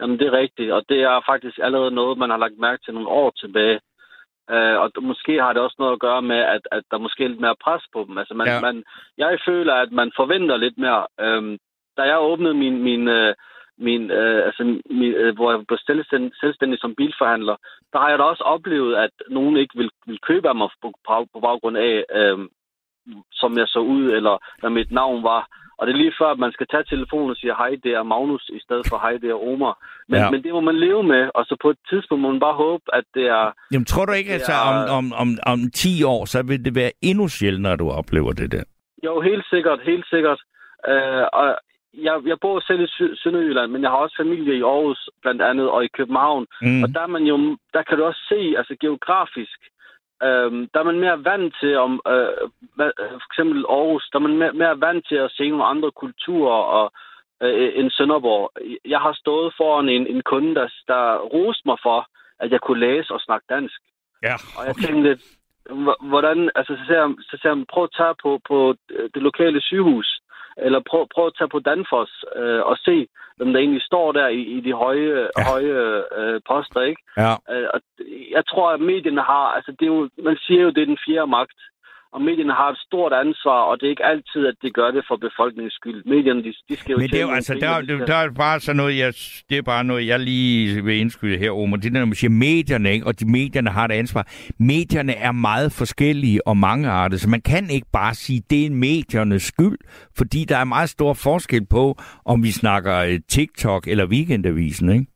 Jamen, 0.00 0.18
det 0.18 0.26
er 0.26 0.40
rigtigt, 0.42 0.72
og 0.72 0.82
det 0.88 1.00
er 1.02 1.20
faktisk 1.26 1.58
allerede 1.62 1.90
noget, 1.90 2.18
man 2.18 2.30
har 2.30 2.36
lagt 2.36 2.58
mærke 2.58 2.82
til 2.84 2.94
nogle 2.94 3.08
år 3.08 3.30
tilbage. 3.30 3.80
Uh, 4.54 4.76
og 4.82 4.90
måske 5.02 5.42
har 5.42 5.52
det 5.52 5.62
også 5.62 5.76
noget 5.78 5.92
at 5.92 6.00
gøre 6.00 6.22
med, 6.22 6.36
at, 6.36 6.62
at 6.72 6.82
der 6.90 6.98
måske 6.98 7.24
er 7.24 7.28
lidt 7.28 7.40
mere 7.40 7.62
pres 7.64 7.84
på 7.92 8.04
dem. 8.08 8.18
Altså, 8.18 8.34
man, 8.34 8.46
ja. 8.46 8.60
man, 8.60 8.84
jeg 9.18 9.38
føler, 9.48 9.74
at 9.74 9.92
man 9.92 10.12
forventer 10.16 10.56
lidt 10.56 10.78
mere. 10.78 11.06
Uh, 11.24 11.56
da 11.96 12.02
jeg 12.02 12.20
åbnede 12.20 12.54
min, 12.54 12.82
min, 12.82 13.08
uh, 13.08 13.32
min, 13.78 14.02
uh, 14.10 14.40
altså, 14.48 14.62
min, 14.90 15.12
uh, 15.22 15.34
hvor 15.36 15.50
jeg 15.50 15.66
blev 15.68 15.78
selvstændig, 15.86 16.30
selvstændig 16.40 16.78
som 16.80 16.94
bilforhandler, 16.94 17.56
der 17.92 17.98
har 17.98 18.08
jeg 18.08 18.18
da 18.18 18.24
også 18.24 18.42
oplevet, 18.42 18.96
at 18.96 19.10
nogen 19.28 19.56
ikke 19.56 19.74
vil, 19.76 19.90
vil 20.06 20.18
købe 20.28 20.48
af 20.48 20.54
mig 20.54 20.68
på, 20.82 20.92
på 21.32 21.40
baggrund 21.40 21.76
af, 21.76 22.04
uh, 22.18 22.46
som 23.32 23.58
jeg 23.58 23.68
så 23.68 23.78
ud, 23.78 24.04
eller 24.04 24.38
hvad 24.60 24.70
mit 24.70 24.90
navn 24.92 25.22
var. 25.22 25.46
Og 25.80 25.86
det 25.86 25.92
er 25.92 26.02
lige 26.04 26.18
før, 26.20 26.30
at 26.32 26.38
man 26.38 26.52
skal 26.52 26.66
tage 26.66 26.84
telefonen 26.84 27.30
og 27.30 27.36
sige, 27.36 27.54
hej, 27.62 27.72
det 27.84 27.92
er 27.98 28.02
Magnus, 28.02 28.44
i 28.58 28.60
stedet 28.66 28.84
for, 28.88 28.96
hej, 28.98 29.14
det 29.22 29.30
er 29.30 29.44
Omar. 29.50 29.74
Men, 30.08 30.20
ja. 30.20 30.30
men 30.30 30.42
det 30.44 30.52
må 30.52 30.60
man 30.60 30.76
leve 30.86 31.02
med, 31.02 31.30
og 31.34 31.44
så 31.44 31.56
på 31.62 31.70
et 31.70 31.80
tidspunkt 31.90 32.22
må 32.22 32.30
man 32.30 32.40
bare 32.40 32.54
håbe, 32.64 32.84
at 32.92 33.04
det 33.14 33.26
er... 33.26 33.44
Jamen, 33.72 33.84
tror 33.84 34.04
du 34.06 34.12
ikke, 34.12 34.30
at 34.30 34.34
altså, 34.34 34.52
om, 34.70 34.76
om, 34.98 35.12
om, 35.22 35.28
om 35.52 35.58
10 35.70 36.02
år, 36.04 36.24
så 36.24 36.42
vil 36.42 36.64
det 36.64 36.74
være 36.74 36.92
endnu 37.02 37.28
sjældnere, 37.28 37.72
at 37.72 37.78
du 37.78 37.90
oplever 37.90 38.32
det 38.32 38.52
der? 38.52 38.64
Jo, 39.04 39.20
helt 39.20 39.44
sikkert, 39.52 39.78
helt 39.84 40.06
sikkert. 40.10 40.40
Uh, 40.88 41.24
og 41.40 41.46
jeg, 41.94 42.14
jeg 42.26 42.36
bor 42.40 42.60
selv 42.60 42.80
i 42.80 42.88
Sønderjylland, 43.22 43.70
men 43.70 43.82
jeg 43.82 43.90
har 43.90 43.96
også 43.96 44.16
familie 44.22 44.54
i 44.58 44.62
Aarhus, 44.62 45.08
blandt 45.22 45.42
andet, 45.42 45.70
og 45.70 45.84
i 45.84 45.94
København. 45.98 46.46
Mm. 46.62 46.82
Og 46.82 46.88
der, 46.94 47.00
er 47.00 47.12
man 47.16 47.22
jo, 47.22 47.36
der 47.74 47.82
kan 47.82 47.98
du 47.98 48.04
også 48.04 48.22
se, 48.28 48.54
altså 48.58 48.74
geografisk, 48.80 49.58
Øhm, 50.28 50.68
der 50.72 50.80
er 50.80 50.88
man 50.90 51.00
mere 51.00 51.24
vant 51.24 51.54
til, 51.60 51.76
om 51.76 51.92
øh, 52.06 52.50
hvad, 52.76 52.90
for 53.22 53.28
eksempel 53.32 53.64
Aarhus, 53.68 54.08
der 54.12 54.18
er 54.18 54.26
man 54.28 54.36
mere, 54.38 54.52
mere 54.52 54.80
vant 54.80 55.08
til 55.08 55.18
at 55.26 55.30
se 55.30 55.48
nogle 55.48 55.64
andre 55.64 55.90
kulturer 55.90 56.62
og, 56.78 56.92
øh, 57.42 57.72
end 57.78 57.90
Sønderborg. 57.90 58.50
Jeg 58.84 59.00
har 59.00 59.12
stået 59.12 59.54
foran 59.56 59.88
en, 59.88 60.06
en 60.06 60.22
kunde, 60.22 60.54
der, 60.54 60.68
der 60.88 61.16
roste 61.18 61.62
mig 61.66 61.78
for, 61.82 62.06
at 62.40 62.50
jeg 62.50 62.60
kunne 62.60 62.80
læse 62.80 63.14
og 63.14 63.20
snakke 63.20 63.46
dansk. 63.48 63.80
Ja, 64.22 64.34
okay. 64.34 64.56
Og 64.58 64.66
jeg 64.66 64.76
tænkte, 64.76 65.18
hvordan, 66.00 66.50
altså 66.54 66.72
så 66.78 66.84
ser, 66.86 67.14
så 67.20 67.38
ser 67.42 67.48
jeg, 67.48 67.64
prøv 67.72 67.84
at 67.84 67.96
tage 67.96 68.14
på, 68.22 68.40
på 68.48 68.74
det 69.14 69.22
lokale 69.22 69.60
sygehus 69.60 70.19
eller 70.66 70.80
prøv, 70.90 71.06
prøv 71.14 71.26
at 71.26 71.36
tage 71.38 71.54
på 71.54 71.58
Danfoss 71.58 72.12
øh, 72.36 72.62
og 72.70 72.76
se, 72.86 73.06
hvem 73.36 73.52
der 73.52 73.60
egentlig 73.60 73.82
står 73.82 74.12
der 74.12 74.26
i, 74.28 74.42
i 74.56 74.60
de 74.60 74.72
høje, 74.72 75.28
ja. 75.38 75.42
høje 75.50 75.76
øh, 76.18 76.40
poster, 76.48 76.80
ikke? 76.90 77.02
Ja. 77.16 77.32
Øh, 77.52 77.68
og 77.74 77.80
jeg 78.36 78.42
tror, 78.50 78.66
at 78.70 78.80
medierne 78.80 79.22
har, 79.32 79.46
altså 79.56 79.70
det 79.72 79.84
er 79.86 79.94
jo, 79.96 80.08
man 80.28 80.36
siger 80.46 80.62
jo, 80.62 80.70
det 80.70 80.82
er 80.82 80.92
den 80.92 81.04
fjerde 81.06 81.30
magt, 81.38 81.60
og 82.12 82.22
medierne 82.22 82.52
har 82.52 82.70
et 82.70 82.78
stort 82.78 83.12
ansvar, 83.12 83.60
og 83.68 83.80
det 83.80 83.86
er 83.86 83.90
ikke 83.90 84.04
altid, 84.04 84.46
at 84.46 84.54
de 84.62 84.70
gør 84.70 84.90
det 84.90 85.04
for 85.08 85.16
befolkningens 85.16 85.74
skyld. 85.74 86.04
Medierne, 86.04 86.42
de, 86.42 86.52
de 86.68 86.76
skal 86.76 86.92
jo 86.92 86.98
Men 86.98 87.08
det 87.08 87.18
er 87.18 87.22
jo, 87.22 87.30
altså, 87.30 87.54
der, 87.54 87.80
der, 87.80 88.06
der 88.06 88.14
er 88.14 88.30
bare 88.30 88.60
sådan 88.60 88.76
noget, 88.76 88.98
jeg, 88.98 89.12
det 89.48 89.58
er 89.58 89.62
bare 89.62 89.84
noget, 89.84 90.06
jeg 90.06 90.20
lige 90.20 90.84
vil 90.84 90.96
indskyde 90.96 91.38
her, 91.38 91.50
Omar. 91.50 91.76
Det 91.76 91.86
er, 91.86 91.90
når 91.90 92.04
man 92.04 92.14
siger 92.14 92.30
medierne, 92.30 92.92
ikke? 92.92 93.06
og 93.06 93.20
de 93.20 93.26
medierne 93.30 93.70
har 93.70 93.84
et 93.84 93.92
ansvar. 93.92 94.24
Medierne 94.58 95.14
er 95.14 95.32
meget 95.32 95.72
forskellige 95.72 96.46
og 96.46 96.56
mangeartede, 96.56 97.20
så 97.20 97.28
man 97.28 97.42
kan 97.42 97.70
ikke 97.70 97.88
bare 97.92 98.14
sige, 98.14 98.42
det 98.50 98.66
er 98.66 98.70
mediernes 98.70 99.42
skyld, 99.42 99.78
fordi 100.18 100.44
der 100.44 100.56
er 100.56 100.64
meget 100.64 100.88
stor 100.88 101.12
forskel 101.14 101.66
på, 101.66 101.94
om 102.24 102.42
vi 102.42 102.50
snakker 102.50 102.96
øh, 102.98 103.20
TikTok 103.28 103.88
eller 103.88 104.06
Weekendavisen, 104.06 104.92
ikke? 104.92 105.06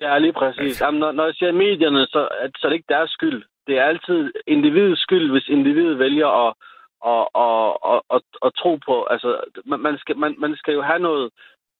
Ja, 0.00 0.18
lige 0.18 0.32
præcis. 0.32 0.80
Jamen, 0.80 1.00
når, 1.00 1.12
når 1.12 1.24
jeg 1.24 1.34
siger 1.34 1.52
medierne, 1.52 2.06
så, 2.06 2.28
så 2.56 2.66
er 2.66 2.68
det 2.68 2.74
ikke 2.74 2.94
deres 2.96 3.10
skyld 3.10 3.42
det 3.66 3.78
er 3.78 3.84
altid 3.84 4.32
individets 4.46 5.02
skyld, 5.02 5.30
hvis 5.30 5.48
individet 5.48 5.98
vælger 5.98 6.28
at, 6.46 6.54
at, 7.12 7.24
at, 7.46 7.76
at, 7.92 8.00
at, 8.16 8.22
at 8.46 8.54
tro 8.54 8.78
på. 8.86 9.04
Altså, 9.04 9.40
man 9.66 9.98
skal, 9.98 10.16
man, 10.18 10.34
man 10.38 10.56
skal 10.56 10.74
jo 10.74 10.82
have 10.82 10.98
noget, 10.98 11.30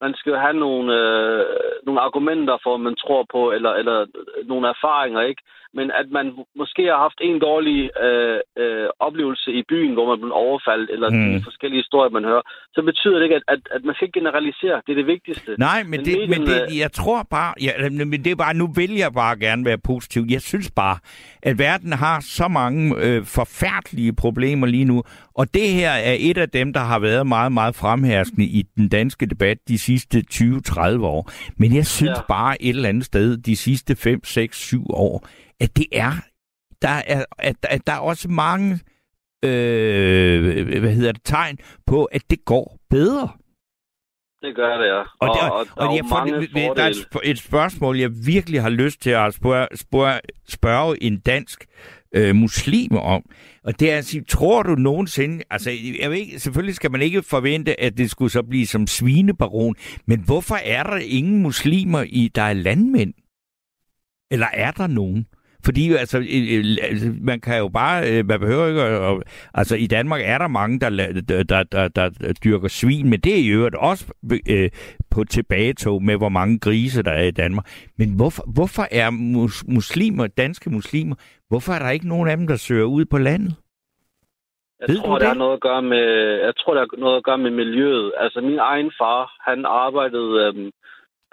man 0.04 0.12
skal 0.18 0.30
jo 0.30 0.38
have 0.46 0.58
nogle, 0.64 0.86
øh, 1.00 1.44
nogle 1.86 2.00
argumenter 2.06 2.56
for, 2.64 2.76
man 2.76 2.96
tror 3.02 3.22
på, 3.34 3.40
eller, 3.56 3.72
eller 3.80 3.98
nogle 4.50 4.64
erfaringer, 4.74 5.20
ikke? 5.30 5.42
Men 5.78 5.86
at 6.00 6.08
man 6.18 6.26
måske 6.60 6.82
har 6.92 6.98
haft 7.06 7.20
en 7.28 7.38
dårlig 7.48 7.78
øh, 8.06 8.40
øh, 8.62 8.88
oplevelse 9.06 9.48
i 9.60 9.62
byen, 9.68 9.92
hvor 9.94 10.06
man 10.10 10.18
blev 10.20 10.32
overfaldet, 10.44 10.88
eller 10.94 11.10
mm. 11.10 11.32
de 11.32 11.44
forskellige 11.48 11.82
historier, 11.82 12.10
man 12.18 12.24
hører, 12.24 12.44
så 12.74 12.80
betyder 12.82 13.16
det 13.16 13.24
ikke, 13.24 13.36
at, 13.36 13.46
at, 13.48 13.60
at 13.76 13.84
man 13.84 13.94
skal 13.94 14.06
ikke 14.06 14.18
generalisere. 14.20 14.76
Det 14.86 14.92
er 14.92 15.00
det 15.02 15.06
vigtigste. 15.06 15.50
Nej, 15.58 15.82
men, 15.82 15.90
men, 15.90 16.00
det, 16.00 16.14
medierne... 16.18 16.38
men 16.38 16.70
det, 16.70 16.78
jeg 16.84 16.92
tror 16.92 17.20
bare, 17.30 17.52
ja, 17.66 17.72
men 17.90 18.18
det 18.24 18.30
er 18.32 18.36
bare, 18.44 18.54
nu 18.54 18.66
vil 18.80 18.92
jeg 19.04 19.12
bare 19.22 19.34
gerne 19.46 19.64
være 19.64 19.78
positiv. 19.90 20.22
Jeg 20.28 20.40
synes 20.40 20.70
bare, 20.70 20.96
at 21.42 21.58
verden 21.58 21.92
har 21.92 22.16
så 22.20 22.48
mange 22.48 22.82
øh, 23.04 23.20
forfærdelige 23.38 24.12
problemer 24.24 24.66
lige 24.66 24.84
nu, 24.84 25.02
og 25.34 25.54
det 25.54 25.68
her 25.68 25.90
er 25.90 26.16
et 26.18 26.38
af 26.38 26.50
dem, 26.50 26.72
der 26.72 26.80
har 26.80 26.98
været 26.98 27.26
meget, 27.26 27.52
meget 27.52 27.74
fremherskende 27.74 28.44
i 28.46 28.62
den 28.76 28.88
danske 28.88 29.26
debat 29.26 29.58
de 29.68 29.78
sidste 29.78 30.24
20-30 30.34 30.80
år. 31.02 31.30
Men 31.56 31.74
jeg 31.74 31.86
synes 31.86 32.10
ja. 32.18 32.22
bare 32.28 32.62
et 32.62 32.68
eller 32.76 32.88
andet 32.88 33.04
sted 33.04 33.36
de 33.36 33.56
sidste 33.56 33.96
5, 33.96 34.24
6, 34.24 34.56
7 34.58 34.86
år, 34.90 35.26
at 35.60 35.76
det 35.76 35.86
er, 35.92 36.12
der 36.82 36.88
er, 37.06 37.24
at, 37.38 37.56
at 37.62 37.86
der 37.86 37.92
er 37.92 37.98
også 37.98 38.28
mange 38.28 38.80
øh, 39.44 40.78
hvad 40.80 40.92
hedder 40.94 41.12
det, 41.12 41.22
tegn 41.24 41.58
på, 41.86 42.04
at 42.04 42.22
det 42.30 42.44
går 42.44 42.78
bedre. 42.90 43.28
Det 44.42 44.56
gør 44.56 44.76
det, 44.78 44.86
ja. 44.86 44.98
Og, 45.00 45.06
Og, 45.20 45.28
der, 45.28 45.48
og, 45.50 45.58
og, 45.58 45.66
der 45.76 45.82
er 45.82 45.88
og 45.88 45.96
jeg 45.96 46.04
får, 46.08 46.24
det- 46.24 46.76
der 46.76 46.82
er 46.82 46.88
et, 46.88 47.30
et 47.30 47.38
spørgsmål, 47.38 47.98
jeg 47.98 48.10
virkelig 48.26 48.62
har 48.62 48.70
lyst 48.70 49.02
til 49.02 49.10
at 49.10 49.34
spørge, 49.34 49.66
spørge, 49.74 50.20
spørge 50.48 51.02
en 51.02 51.20
dansk 51.20 51.64
øh, 52.14 52.34
muslim 52.36 52.96
om. 52.96 53.22
Og 53.64 53.80
det 53.80 53.92
er 53.92 53.98
at 53.98 54.04
sige, 54.04 54.24
tror 54.24 54.62
du 54.62 54.74
nogensinde, 54.74 55.44
altså 55.50 55.70
jeg 56.00 56.10
ved 56.10 56.18
ikke, 56.18 56.40
selvfølgelig 56.40 56.74
skal 56.74 56.90
man 56.90 57.02
ikke 57.02 57.22
forvente, 57.22 57.80
at 57.80 57.98
det 57.98 58.10
skulle 58.10 58.30
så 58.30 58.42
blive 58.42 58.66
som 58.66 58.86
svinebaron, 58.86 59.74
men 60.06 60.20
hvorfor 60.20 60.54
er 60.54 60.82
der 60.82 60.96
ingen 60.96 61.42
muslimer 61.42 62.04
i, 62.08 62.30
der 62.34 62.42
er 62.42 62.52
landmænd? 62.52 63.14
Eller 64.30 64.46
er 64.52 64.70
der 64.70 64.86
nogen? 64.86 65.26
Fordi 65.64 65.92
altså, 65.92 66.18
altså, 66.82 67.14
man 67.20 67.40
kan 67.40 67.58
jo 67.58 67.68
bare, 67.68 68.10
øh, 68.10 68.26
man 68.26 68.40
behøver 68.40 68.66
ikke, 68.66 68.82
at, 68.82 69.22
altså 69.54 69.76
i 69.76 69.86
Danmark 69.86 70.20
er 70.24 70.38
der 70.38 70.48
mange, 70.48 70.80
der, 70.80 70.90
der, 71.28 71.42
der, 71.42 71.62
der, 71.62 71.88
der 71.88 72.32
dyrker 72.44 72.68
svin, 72.68 73.10
men 73.10 73.20
det 73.20 73.32
er 73.32 73.38
i 73.44 73.48
øvrigt 73.48 73.74
også 73.74 74.12
øh, 74.48 74.70
på 75.10 75.24
tilbagetog 75.24 76.02
med, 76.02 76.16
hvor 76.16 76.28
mange 76.28 76.58
grise 76.58 77.02
der 77.02 77.10
er 77.10 77.22
i 77.24 77.30
Danmark. 77.30 77.66
Men 77.98 78.16
hvorfor, 78.16 78.44
hvorfor 78.54 78.86
er 78.90 79.10
mus, 79.10 79.64
muslimer, 79.68 80.26
danske 80.26 80.70
muslimer, 80.70 81.16
hvorfor 81.48 81.72
er 81.72 81.78
der 81.78 81.90
ikke 81.90 82.08
nogen 82.08 82.28
af 82.28 82.36
dem, 82.36 82.46
der 82.46 82.56
søger 82.56 82.84
ud 82.84 83.04
på 83.04 83.18
landet? 83.18 83.54
Jeg 84.80 84.88
Ved 84.88 84.98
tror, 84.98 85.18
det? 85.18 85.26
har 85.28 85.34
noget 85.34 85.52
at 85.52 85.60
gøre 85.60 85.82
med, 85.82 86.04
jeg 86.46 86.52
tror, 86.56 86.74
det 86.74 86.80
har 86.80 87.00
noget 87.00 87.16
at 87.16 87.24
gøre 87.24 87.38
med 87.38 87.50
miljøet. 87.50 88.12
Altså, 88.18 88.40
min 88.40 88.58
egen 88.58 88.90
far, 89.00 89.22
han 89.48 89.64
arbejdede, 89.64 90.32
øhm, 90.46 90.70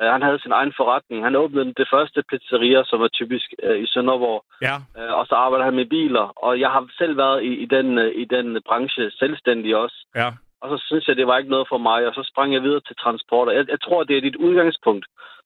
øh, 0.01 0.07
han 0.15 0.21
havde 0.21 0.41
sin 0.41 0.51
egen 0.51 0.73
forretning. 0.79 1.23
Han 1.23 1.35
åbnede 1.35 1.73
det 1.81 1.88
første 1.93 2.23
pizzeria, 2.29 2.83
som 2.85 3.01
er 3.01 3.07
typisk 3.07 3.47
øh, 3.63 3.79
i 3.83 3.88
Sønderborg. 3.88 4.43
Ja. 4.62 4.75
Øh, 4.97 5.13
og 5.19 5.25
så 5.29 5.35
arbejder 5.35 5.65
han 5.65 5.75
med 5.75 5.85
biler. 5.85 6.25
Og 6.45 6.59
jeg 6.59 6.69
har 6.69 6.88
selv 6.97 7.17
været 7.17 7.43
i, 7.43 7.51
i, 7.63 7.65
den, 7.65 7.97
øh, 7.97 8.12
i 8.15 8.25
den 8.25 8.62
branche 8.67 9.12
selvstændig 9.12 9.75
også. 9.75 9.97
Ja. 10.15 10.29
Og 10.62 10.67
så 10.69 10.83
synes 10.88 11.07
jeg, 11.07 11.15
det 11.15 11.27
var 11.27 11.38
ikke 11.38 11.49
noget 11.55 11.67
for 11.69 11.77
mig, 11.77 12.07
og 12.07 12.13
så 12.13 12.23
sprang 12.31 12.53
jeg 12.53 12.63
videre 12.63 12.79
til 12.88 12.95
transport. 12.95 13.47
Og 13.47 13.55
Jeg, 13.55 13.65
jeg 13.69 13.81
tror, 13.81 14.03
det 14.03 14.17
er 14.17 14.21
dit 14.21 14.35
udgangspunkt. 14.35 15.05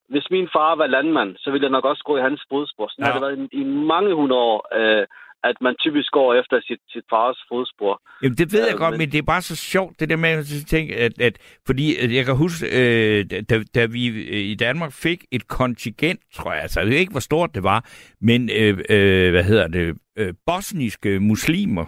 Hvis 0.09 0.27
min 0.31 0.49
far 0.55 0.75
var 0.75 0.87
landmand, 0.87 1.35
så 1.39 1.51
ville 1.51 1.63
jeg 1.63 1.71
nok 1.71 1.85
også 1.85 2.03
gå 2.03 2.17
i 2.17 2.21
hans 2.21 2.41
fodspor. 2.49 2.87
Sådan 2.87 3.05
Ja. 3.05 3.11
har 3.11 3.19
det 3.19 3.27
været 3.27 3.49
i, 3.51 3.61
i 3.61 3.63
mange 3.63 4.13
hundrede 4.13 4.41
år, 4.41 4.59
øh, 4.79 5.05
at 5.43 5.55
man 5.61 5.75
typisk 5.79 6.11
går 6.11 6.33
efter 6.33 6.61
sit, 6.67 6.79
sit 6.89 7.03
fars 7.09 7.37
fodspor. 7.49 8.01
Jamen, 8.23 8.37
det 8.37 8.53
ved 8.53 8.63
Ja, 8.63 8.69
jeg 8.69 8.77
godt, 8.77 8.91
men- 8.91 8.97
men 8.97 9.11
det 9.11 9.17
er 9.17 9.21
bare 9.33 9.41
så 9.41 9.55
sjovt, 9.55 9.99
det 9.99 10.09
der 10.09 10.15
med 10.15 10.29
at 10.29 10.45
tænke, 10.67 10.95
at, 10.95 11.21
at 11.21 11.37
fordi 11.65 11.95
at 12.03 12.13
jeg 12.15 12.25
kan 12.25 12.35
huske, 12.35 12.65
øh, 12.79 13.25
da, 13.49 13.63
da 13.75 13.85
vi 13.85 14.07
øh, 14.07 14.37
i 14.53 14.55
Danmark 14.55 14.91
fik 14.91 15.25
et 15.31 15.47
kontingent, 15.47 16.19
tror 16.33 16.53
jeg, 16.53 16.61
altså 16.61 16.79
jeg 16.79 16.89
ved 16.89 16.97
ikke, 16.97 17.11
hvor 17.11 17.19
stort 17.19 17.55
det 17.55 17.63
var, 17.63 17.89
men 18.21 18.49
øh, 18.59 18.77
øh, 18.89 19.31
hvad 19.31 19.43
hedder 19.43 19.67
det, 19.67 19.97
øh, 20.17 20.33
bosniske 20.45 21.19
muslimer, 21.19 21.85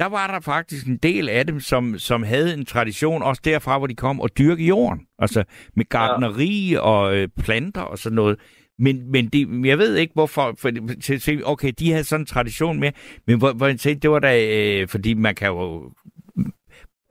der 0.00 0.08
var 0.08 0.26
der 0.26 0.40
faktisk 0.40 0.86
en 0.86 0.96
del 0.96 1.28
af 1.28 1.46
dem, 1.46 1.60
som, 1.60 1.98
som 1.98 2.22
havde 2.22 2.54
en 2.54 2.64
tradition, 2.64 3.22
også 3.22 3.42
derfra, 3.44 3.78
hvor 3.78 3.86
de 3.86 3.94
kom, 3.94 4.20
og 4.20 4.38
dyrke 4.38 4.64
jorden. 4.66 5.06
Altså 5.18 5.44
med 5.76 5.84
gardneri 5.88 6.76
og 6.80 7.16
øh, 7.16 7.28
planter 7.44 7.80
og 7.80 7.98
sådan 7.98 8.16
noget. 8.16 8.38
Men, 8.84 9.10
men 9.12 9.26
det, 9.26 9.66
jeg 9.66 9.78
ved 9.78 9.96
ikke, 9.96 10.14
hvorfor... 10.14 10.54
For, 10.60 10.70
til, 11.02 11.42
okay, 11.46 11.72
de 11.78 11.90
havde 11.90 12.04
sådan 12.04 12.22
en 12.22 12.26
tradition 12.26 12.80
med, 12.80 12.92
men 13.26 13.38
hvor, 13.38 13.52
hvor 13.52 13.66
jeg 13.66 13.78
tænkte, 13.78 14.02
det 14.02 14.10
var 14.10 14.18
da... 14.18 14.32
Øh, 14.56 14.88
fordi 14.88 15.14
man 15.14 15.34
kan 15.34 15.48
jo 15.48 15.92
mm, 16.36 16.52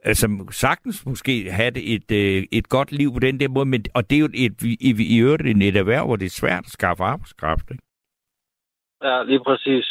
altså 0.04 0.26
sagtens 0.50 1.06
måske 1.06 1.50
have 1.50 1.78
et, 1.78 2.10
øh, 2.10 2.42
et 2.52 2.68
godt 2.68 2.92
liv 2.92 3.12
på 3.12 3.20
den 3.20 3.40
der 3.40 3.48
måde, 3.48 3.66
men, 3.66 3.84
og 3.94 4.10
det 4.10 4.16
er 4.16 4.20
jo 4.20 4.28
et, 4.34 4.62
i, 4.62 4.76
i, 4.80 5.16
i 5.16 5.18
øvrigt 5.18 5.46
et, 5.46 5.62
et 5.68 5.76
erhverv, 5.76 6.06
hvor 6.06 6.16
det 6.16 6.26
er 6.26 6.40
svært 6.40 6.64
at 6.66 6.72
skaffe 6.78 7.04
arbejdskraft. 7.04 7.70
Ikke? 7.70 7.82
Ja, 9.02 9.22
lige 9.22 9.44
præcis. 9.46 9.86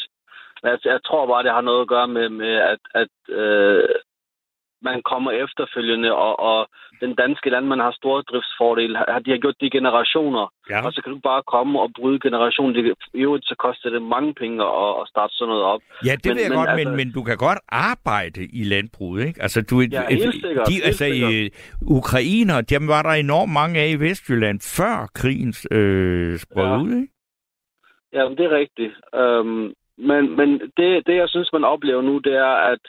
Jeg, 0.64 0.78
jeg 0.86 1.00
tror 1.06 1.28
bare, 1.28 1.44
det 1.44 1.52
har 1.52 1.62
noget 1.62 1.82
at 1.82 1.88
gøre 1.88 2.08
med, 2.08 2.30
med 2.30 2.54
at, 2.74 2.80
at 3.02 3.36
øh, 3.36 3.90
man 4.84 5.02
kommer 5.12 5.32
efterfølgende, 5.32 6.12
og, 6.26 6.40
og 6.40 6.68
den 7.04 7.16
danske 7.16 7.50
landmand 7.50 7.82
har 7.82 7.92
store 7.92 8.22
driftsfordele. 8.30 8.94
De 9.26 9.32
har 9.32 9.38
gjort 9.44 9.56
det 9.60 9.66
i 9.68 9.78
generationer, 9.78 10.54
Ja. 10.70 10.86
og 10.86 10.94
så 10.94 11.02
kan 11.04 11.12
du 11.14 11.20
bare 11.24 11.44
komme 11.54 11.80
og 11.82 11.90
bryde 12.00 12.20
generationen. 12.20 12.76
Det, 12.76 12.94
I 13.14 13.18
øvrigt 13.28 13.46
så 13.46 13.56
koster 13.66 13.90
det 13.90 14.02
mange 14.02 14.34
penge 14.34 14.64
at, 14.64 14.90
at 15.02 15.08
starte 15.08 15.34
sådan 15.34 15.50
noget 15.50 15.64
op. 15.64 15.82
Ja, 16.06 16.12
det 16.16 16.26
Men- 16.26 16.30
men, 16.30 16.36
ved 16.38 16.44
jeg 16.44 16.50
men 16.52 16.58
godt, 16.60 16.70
altså- 16.70 16.90
men, 16.90 16.98
men 16.98 17.12
du 17.18 17.24
kan 17.24 17.38
godt 17.38 17.60
arbejde 17.70 18.42
i 18.60 18.64
landbruget, 18.64 19.26
ikke? 19.28 19.42
Altså, 19.42 19.62
du, 19.70 19.76
Ja, 19.80 20.04
helt 20.10 20.34
sikkert, 20.46 20.68
De, 20.68 20.74
helt 20.74 20.86
altså, 20.86 21.06
sikkert. 21.06 21.34
øh, 21.34 21.50
ukrainer, 22.00 22.62
dem 22.62 22.88
var 22.88 23.02
der 23.02 23.10
enormt 23.26 23.54
mange 23.54 23.80
af 23.80 23.88
i 23.90 23.96
Vestjylland, 24.06 24.60
før 24.78 24.96
krigen 25.20 25.54
øh, 25.78 26.38
sprød 26.40 26.66
Ja. 26.66 26.82
ud, 26.82 26.90
ikke? 27.02 27.08
Ja, 28.14 28.24
det 28.38 28.46
er 28.46 28.58
rigtigt. 28.62 28.94
Øhm, 29.16 29.74
men 30.10 30.22
men 30.40 30.50
det, 30.78 30.88
det, 31.08 31.16
jeg 31.22 31.30
synes, 31.30 31.50
man 31.54 31.64
oplever 31.64 32.02
nu, 32.02 32.18
det 32.18 32.34
er, 32.36 32.54
at, 32.74 32.80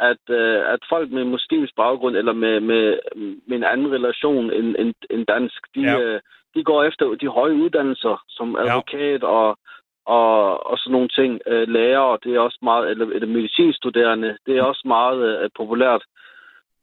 at, 0.00 0.24
øh, 0.28 0.72
at 0.74 0.80
folk 0.88 1.10
med 1.10 1.24
muslimsk 1.24 1.76
baggrund, 1.76 2.16
eller 2.16 2.32
med, 2.32 2.60
med, 2.60 2.98
med 3.46 3.56
en 3.56 3.64
anden 3.64 3.92
relation 3.92 4.52
end, 4.52 4.76
end, 4.78 4.94
end 5.10 5.26
dansk, 5.26 5.60
de, 5.74 5.80
Ja. 5.80 5.90
ja. 5.92 6.00
øh, 6.00 6.20
de 6.54 6.64
går 6.64 6.84
efter 6.84 7.14
de 7.14 7.28
høje 7.28 7.54
uddannelser, 7.54 8.24
som 8.28 8.56
Ja. 8.56 8.62
advokat 8.62 9.24
og, 9.24 9.58
og, 10.06 10.66
og 10.70 10.78
sådan 10.78 10.92
nogle 10.92 11.08
ting. 11.08 11.40
Øh, 11.46 11.68
lærer, 11.68 12.16
det 12.16 12.34
er 12.34 12.40
også 12.40 12.58
meget, 12.62 12.90
eller, 12.90 13.06
eller 13.06 13.28
medicinstuderende, 13.28 14.38
det 14.46 14.58
er 14.58 14.62
også 14.62 14.82
meget 14.84 15.42
øh, 15.42 15.50
populært. 15.56 16.02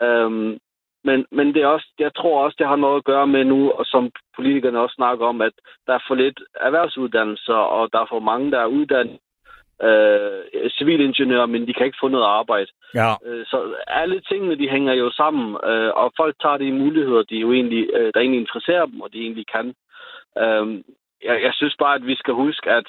Øhm, 0.02 0.58
men, 1.04 1.26
men 1.32 1.54
det 1.54 1.62
er 1.64 1.68
også, 1.68 1.88
jeg 2.00 2.12
tror 2.16 2.44
også, 2.44 2.56
det 2.60 2.68
har 2.68 2.76
noget 2.76 2.98
at 2.98 3.04
gøre 3.04 3.28
med 3.28 3.44
nu, 3.46 3.72
og 3.72 3.86
som 3.86 4.12
politikerne 4.36 4.80
også 4.80 4.94
snakker 4.96 5.26
om, 5.26 5.42
at 5.42 5.52
der 5.88 5.94
er 5.94 6.04
for 6.08 6.16
lidt 6.16 6.40
erhvervsuddannelser, 6.56 7.54
og 7.54 7.90
der 7.94 8.00
er 8.00 8.06
for 8.10 8.20
mange, 8.20 8.52
der 8.52 8.60
er 8.60 8.66
uddannet 8.66 9.18
øh, 9.84 10.70
civilingeniører, 10.78 11.46
men 11.46 11.68
de 11.68 11.74
kan 11.74 11.86
ikke 11.86 12.02
få 12.02 12.08
noget 12.08 12.26
arbejde. 12.26 12.72
Ja. 12.94 13.12
Øh, 13.26 13.46
så 13.46 13.76
alle 13.88 14.22
tingene, 14.22 14.58
de 14.58 14.70
hænger 14.70 14.94
jo 14.94 15.12
sammen, 15.12 15.58
øh, 15.64 15.92
og 15.94 16.14
folk 16.18 16.36
tager 16.42 16.58
de 16.58 16.72
muligheder, 16.72 17.24
de 17.24 17.36
jo 17.36 17.52
egentlig, 17.54 17.90
øh, 17.94 18.14
der 18.14 18.20
egentlig 18.20 18.42
interesserer 18.42 18.86
dem, 18.86 19.02
og 19.02 19.14
de 19.14 19.22
egentlig 19.22 19.46
kan. 19.56 19.68
Øh, 20.38 20.84
jeg, 21.24 21.42
jeg 21.44 21.54
synes 21.54 21.76
bare, 21.80 21.96
at 21.96 22.06
vi 22.08 22.16
skal 22.16 22.34
huske, 22.34 22.72
at 22.72 22.88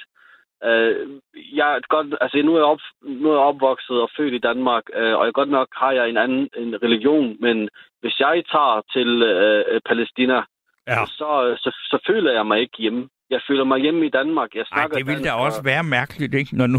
øh, 0.64 1.08
jeg 1.52 1.74
er 1.76 1.80
godt, 1.88 2.14
altså 2.20 2.42
nu 2.42 2.54
er, 2.54 2.58
jeg 2.58 2.64
op, 2.64 2.80
nu 3.02 3.28
er 3.28 3.32
jeg 3.32 3.48
opvokset 3.50 4.00
og 4.00 4.10
født 4.16 4.34
i 4.34 4.38
Danmark, 4.38 4.82
øh, 4.94 5.14
og 5.18 5.24
jeg 5.24 5.32
godt 5.32 5.50
nok 5.50 5.68
har 5.72 5.92
jeg 5.92 6.08
en 6.08 6.16
anden 6.16 6.48
en 6.56 6.82
religion, 6.82 7.36
men 7.40 7.68
hvis 8.00 8.20
jeg 8.20 8.42
tager 8.52 8.82
til 8.92 9.22
øh, 9.22 9.80
Palæstina, 9.86 10.42
ja. 10.88 11.06
så, 11.06 11.56
så, 11.62 11.70
så 11.90 11.98
føler 12.06 12.32
jeg 12.32 12.46
mig 12.46 12.60
ikke 12.60 12.78
hjemme. 12.78 13.08
Jeg 13.30 13.40
føler 13.48 13.64
mig 13.64 13.78
hjemme 13.80 14.06
i 14.06 14.08
Danmark. 14.18 14.50
Jeg 14.54 14.60
Ej, 14.60 14.66
snakker 14.72 14.96
det 14.96 15.06
ville 15.06 15.22
da 15.24 15.30
dansk, 15.30 15.44
også 15.46 15.60
og- 15.60 15.64
være 15.72 15.84
mærkeligt, 15.98 16.34
ikke? 16.40 16.50
Når 16.60 16.66
nu, 16.74 16.78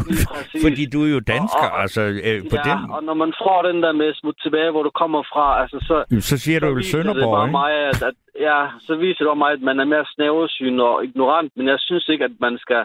fordi 0.65 0.83
du 0.93 0.99
er 1.07 1.11
jo 1.17 1.21
dansker, 1.35 1.67
Og- 1.69 1.75
og- 1.75 1.81
altså 1.83 2.01
øh, 2.27 2.39
på 2.51 2.55
ja, 2.59 2.63
den... 2.67 2.77
og 2.95 3.01
når 3.07 3.13
man 3.23 3.31
får 3.43 3.57
den 3.69 3.77
der 3.83 3.91
med 4.01 4.09
smut 4.13 4.37
tilbage, 4.43 4.71
hvor 4.71 4.83
du 4.83 4.91
kommer 5.01 5.21
fra, 5.33 5.45
altså 5.61 5.77
så, 5.89 5.95
Jamen, 6.11 6.21
Så 6.31 6.37
siger 6.37 6.59
du 6.59 6.67
jo 6.67 6.77
det 6.77 6.85
Sønderborg, 6.85 7.39
ikke? 7.45 7.51
mig, 7.59 7.71
at, 7.91 7.99
at, 8.09 8.15
ja, 8.47 8.59
så 8.87 8.93
viser 8.95 9.23
det 9.25 9.37
mig, 9.37 9.51
at 9.51 9.61
man 9.69 9.79
er 9.79 9.85
mere 9.93 10.05
snæversyn 10.15 10.79
og 10.79 11.03
ignorant, 11.07 11.51
men 11.57 11.67
jeg 11.67 11.79
synes 11.79 12.05
ikke, 12.09 12.25
at 12.29 12.35
man 12.39 12.57
skal... 12.65 12.81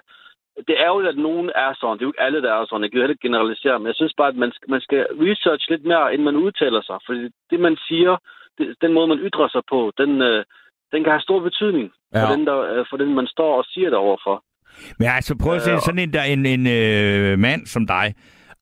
Det 0.68 0.76
er 0.84 0.88
jo, 0.94 0.98
at 1.12 1.16
nogen 1.28 1.48
er 1.64 1.70
sådan. 1.80 1.94
Det 1.96 2.02
er 2.02 2.06
jo 2.08 2.12
ikke 2.14 2.26
alle, 2.26 2.42
der 2.42 2.52
er 2.54 2.66
sådan. 2.66 2.82
Jeg 2.82 2.90
kan 2.90 2.98
jo 2.98 3.02
heller 3.02 3.16
ikke 3.16 3.28
generalisere, 3.28 3.78
men 3.78 3.86
jeg 3.86 3.94
synes 4.00 4.14
bare, 4.20 4.28
at 4.34 4.36
man 4.44 4.52
skal, 4.56 4.70
man 4.74 4.80
skal 4.86 5.00
research 5.26 5.64
lidt 5.70 5.84
mere, 5.90 6.12
inden 6.12 6.24
man 6.30 6.36
udtaler 6.46 6.82
sig. 6.88 6.98
Fordi 7.06 7.22
det, 7.50 7.60
man 7.66 7.76
siger, 7.88 8.12
det, 8.58 8.64
den 8.82 8.92
måde, 8.92 9.08
man 9.08 9.18
ytrer 9.28 9.48
sig 9.48 9.62
på, 9.72 9.92
den, 10.00 10.10
øh, 10.22 10.44
den 10.92 11.00
kan 11.04 11.12
have 11.12 11.26
stor 11.28 11.40
betydning 11.48 11.86
for, 12.14 12.26
Ja. 12.28 12.32
den, 12.36 12.46
der, 12.46 12.58
øh, 12.78 12.84
for 12.90 12.96
den, 12.96 13.14
man 13.14 13.26
står 13.26 13.58
og 13.58 13.64
siger 13.72 13.88
det 13.90 13.98
overfor. 13.98 14.44
Men 14.98 15.08
altså, 15.08 15.36
prøv 15.42 15.54
at 15.54 15.62
se, 15.62 15.72
Øh, 15.72 15.80
sådan 15.80 15.98
en, 15.98 16.12
der, 16.12 16.22
en, 16.22 16.46
en 16.46 16.66
øh, 16.66 17.38
mand 17.38 17.66
som 17.66 17.86
dig, 17.86 18.14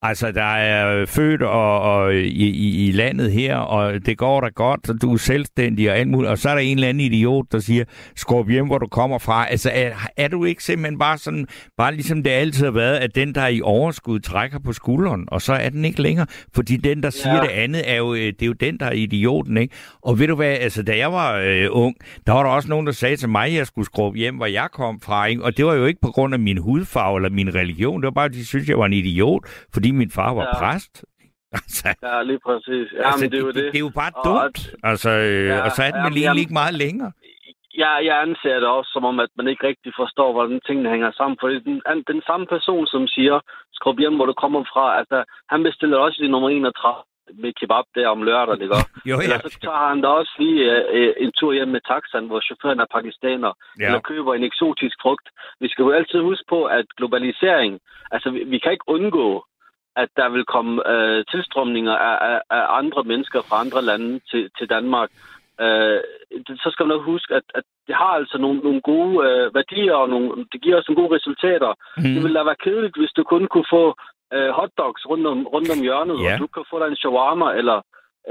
altså, 0.03 0.33
der 0.33 0.43
er 0.45 1.07
født 1.07 1.43
og, 1.43 1.81
og 1.81 2.15
i, 2.15 2.47
i, 2.47 2.89
i 2.89 2.93
landet 2.93 3.33
her, 3.33 3.57
og 3.57 4.07
det 4.07 4.19
går 4.19 4.41
da 4.41 4.49
godt, 4.55 4.91
og 4.91 5.03
du 5.03 5.13
er 5.13 5.17
selvstændig 5.17 5.91
og 5.91 5.97
alt 5.97 6.09
muligt, 6.09 6.31
og 6.31 6.39
så 6.39 6.49
er 6.49 6.55
der 6.55 6.61
en 6.61 6.77
eller 6.77 6.89
anden 6.89 7.01
idiot, 7.01 7.47
der 7.53 7.59
siger, 7.59 7.85
skub 8.17 8.49
hjem, 8.49 8.67
hvor 8.67 8.79
du 8.79 8.87
kommer 8.87 9.19
fra. 9.19 9.47
Altså, 9.51 9.71
er, 9.75 9.91
er 10.17 10.29
du 10.29 10.45
ikke 10.45 10.65
simpelthen 10.65 10.99
bare 10.99 11.19
sådan, 11.19 11.47
bare 11.77 11.95
ligesom 11.95 12.23
det 12.23 12.31
altid 12.31 12.65
har 12.65 12.71
været, 12.73 12.97
at 12.97 13.15
den, 13.15 13.35
der 13.35 13.41
er 13.41 13.49
i 13.49 13.61
overskud, 13.61 14.21
trækker 14.21 14.59
på 14.59 14.73
skulderen, 14.73 15.25
og 15.29 15.43
så 15.43 15.53
er 15.53 15.69
den 15.69 15.85
ikke 15.85 16.03
længere, 16.03 16.27
fordi 16.55 16.77
den, 16.77 17.03
der 17.03 17.11
siger 17.11 17.35
Ja. 17.35 17.41
det 17.43 17.49
andet, 17.49 17.83
er 17.91 17.97
jo, 17.97 18.15
øh, 18.15 18.21
det 18.21 18.43
er 18.43 18.47
jo 18.47 18.53
den, 18.53 18.79
der 18.81 18.87
er 18.87 18.93
idioten, 18.93 19.57
ikke? 19.57 19.75
Og 20.03 20.19
ved 20.19 20.27
du 20.29 20.35
hvad, 20.35 20.47
altså, 20.61 20.83
da 20.83 20.97
jeg 20.99 21.13
var 21.13 21.37
øh, 21.45 21.67
ung, 21.71 21.95
der 22.27 22.33
var 22.33 22.43
der 22.43 22.51
også 22.51 22.69
nogen, 22.69 22.87
der 22.87 22.93
sagde 22.93 23.17
til 23.17 23.29
mig, 23.29 23.47
at 23.47 23.55
jeg 23.55 23.67
skulle 23.67 23.87
skrubbe 23.87 24.19
hjem, 24.19 24.37
hvor 24.37 24.47
jeg 24.47 24.69
kom 24.73 25.01
fra, 25.01 25.27
ikke? 25.27 25.45
Og 25.45 25.57
det 25.57 25.67
var 25.67 25.75
jo 25.75 25.85
ikke 25.87 26.01
på 26.03 26.09
grund 26.11 26.35
af 26.35 26.41
min 26.41 26.59
hudfarve 26.59 27.19
eller 27.19 27.31
min 27.31 27.55
religion, 27.55 28.01
det 28.01 28.05
var 28.05 28.11
bare, 28.11 28.25
at 28.25 28.33
de 28.33 28.47
synes, 28.47 28.69
jeg 28.69 28.79
var 28.79 28.87
en 28.87 28.93
idiot, 28.93 29.43
fordi 29.75 29.92
min 29.93 30.11
far 30.11 30.35
var 30.35 30.43
Ja. 30.45 30.59
præst. 30.59 30.95
Altså, 31.59 31.89
Ja, 32.03 32.23
lige 32.23 32.41
præcis. 32.47 32.87
Ja, 32.93 33.07
altså 33.07 33.25
men 33.25 33.31
det 33.33 33.39
er 33.39 33.43
jo 33.47 33.47
det, 33.47 33.55
det. 33.55 33.65
det, 33.65 33.73
det 33.73 33.79
er 33.83 33.87
jo 33.89 33.93
bare 34.03 34.13
Og 34.15 34.25
dumt. 34.29 34.61
Altså, 34.91 35.11
øh, 35.11 35.47
Ja, 35.47 35.65
og 35.67 35.71
så 35.77 35.81
er 35.83 35.91
den 35.91 36.01
ja, 36.05 36.09
vel 36.09 36.17
egentlig 36.19 36.41
ikke 36.47 36.59
meget 36.63 36.75
længere. 36.85 37.13
jeg, 37.83 37.93
jeg 38.09 38.17
anser 38.27 38.55
det 38.63 38.69
også 38.79 38.91
som 38.97 39.05
om, 39.11 39.17
at 39.21 39.31
man 39.39 39.49
ikke 39.49 39.67
rigtig 39.71 39.93
forstår, 40.03 40.29
hvordan 40.33 40.61
tingene 40.67 40.91
hænger 40.95 41.11
sammen. 41.19 41.37
For 41.41 41.49
den, 41.49 41.77
den 42.13 42.21
samme 42.29 42.47
person, 42.55 42.87
som 42.87 43.07
siger, 43.17 43.37
skrub 43.79 43.99
hjem, 43.99 44.17
hvor 44.17 44.27
du 44.27 44.33
kommer 44.43 44.63
fra, 44.73 44.85
altså, 45.01 45.19
han 45.53 45.63
bestiller 45.63 45.99
også 45.99 46.19
i 46.25 46.29
nummer 46.29 46.49
31 46.49 47.03
med 47.43 47.53
kebab 47.61 47.85
der 47.95 48.09
om 48.09 48.23
lørdagen, 48.23 48.63
ikke? 48.63 48.77
Jo, 49.11 49.15
ja. 49.17 49.23
Eller 49.25 49.39
så 49.45 49.59
tager 49.67 49.89
han 49.93 50.01
da 50.05 50.09
også 50.21 50.33
lige 50.39 50.61
øh, 50.97 51.15
en 51.25 51.33
tur 51.39 51.53
hjem 51.53 51.69
med 51.69 51.81
taxaen, 51.93 52.27
hvor 52.27 52.41
chaufføren 52.47 52.81
er 52.81 52.89
pakistaner. 52.97 53.53
Ja. 53.81 53.87
eller 53.87 54.01
køber 54.11 54.33
en 54.35 54.45
eksotisk 54.51 54.97
frugt. 55.03 55.27
Vi 55.61 55.69
skal 55.69 55.83
jo 55.83 55.91
altid 55.99 56.19
huske 56.21 56.45
på, 56.55 56.59
at 56.79 56.87
globalisering, 56.99 57.73
altså 58.15 58.31
vi, 58.31 58.41
vi 58.53 58.59
kan 58.59 58.73
ikke 58.73 58.89
undgå, 58.97 59.45
at 59.97 60.09
der 60.17 60.29
vil 60.29 60.45
komme 60.45 60.73
øh, 60.93 61.25
tilstrømninger 61.31 61.97
af, 61.97 62.17
af, 62.33 62.41
af 62.51 62.65
andre 62.81 63.03
mennesker 63.05 63.41
fra 63.49 63.61
andre 63.65 63.83
lande 63.83 64.21
til, 64.31 64.51
til 64.59 64.67
Danmark. 64.71 65.11
øh, 65.61 66.01
så 66.63 66.69
skal 66.73 66.87
man 66.87 66.97
nok 66.97 67.05
huske, 67.05 67.35
at, 67.35 67.43
at 67.55 67.65
det 67.87 67.95
har 67.95 68.13
altså 68.21 68.39
nogle, 68.39 68.61
nogle 68.61 68.81
gode 68.81 69.15
øh, 69.29 69.55
værdier, 69.55 69.95
og 69.95 70.09
nogle, 70.09 70.29
det 70.53 70.63
giver 70.63 70.77
også 70.77 70.89
nogle 70.93 71.03
gode 71.03 71.17
resultater. 71.17 71.71
Mm. 71.97 72.03
Det 72.15 72.23
ville 72.23 72.39
da 72.39 72.45
være 72.45 72.63
kedeligt, 72.67 72.99
hvis 72.99 73.13
du 73.17 73.23
kun 73.25 73.47
kunne 73.47 73.71
få 73.77 73.85
øh, 74.35 74.51
hotdogs 74.59 75.03
rundt 75.11 75.27
om, 75.27 75.47
rundt 75.55 75.71
om 75.75 75.81
hjørnet, 75.87 76.17
Ja. 76.23 76.33
og 76.35 76.39
du 76.39 76.47
kan 76.47 76.65
få 76.71 76.79
dig 76.81 76.89
en 76.89 76.97
shawarma, 77.03 77.49
eller, 77.61 77.79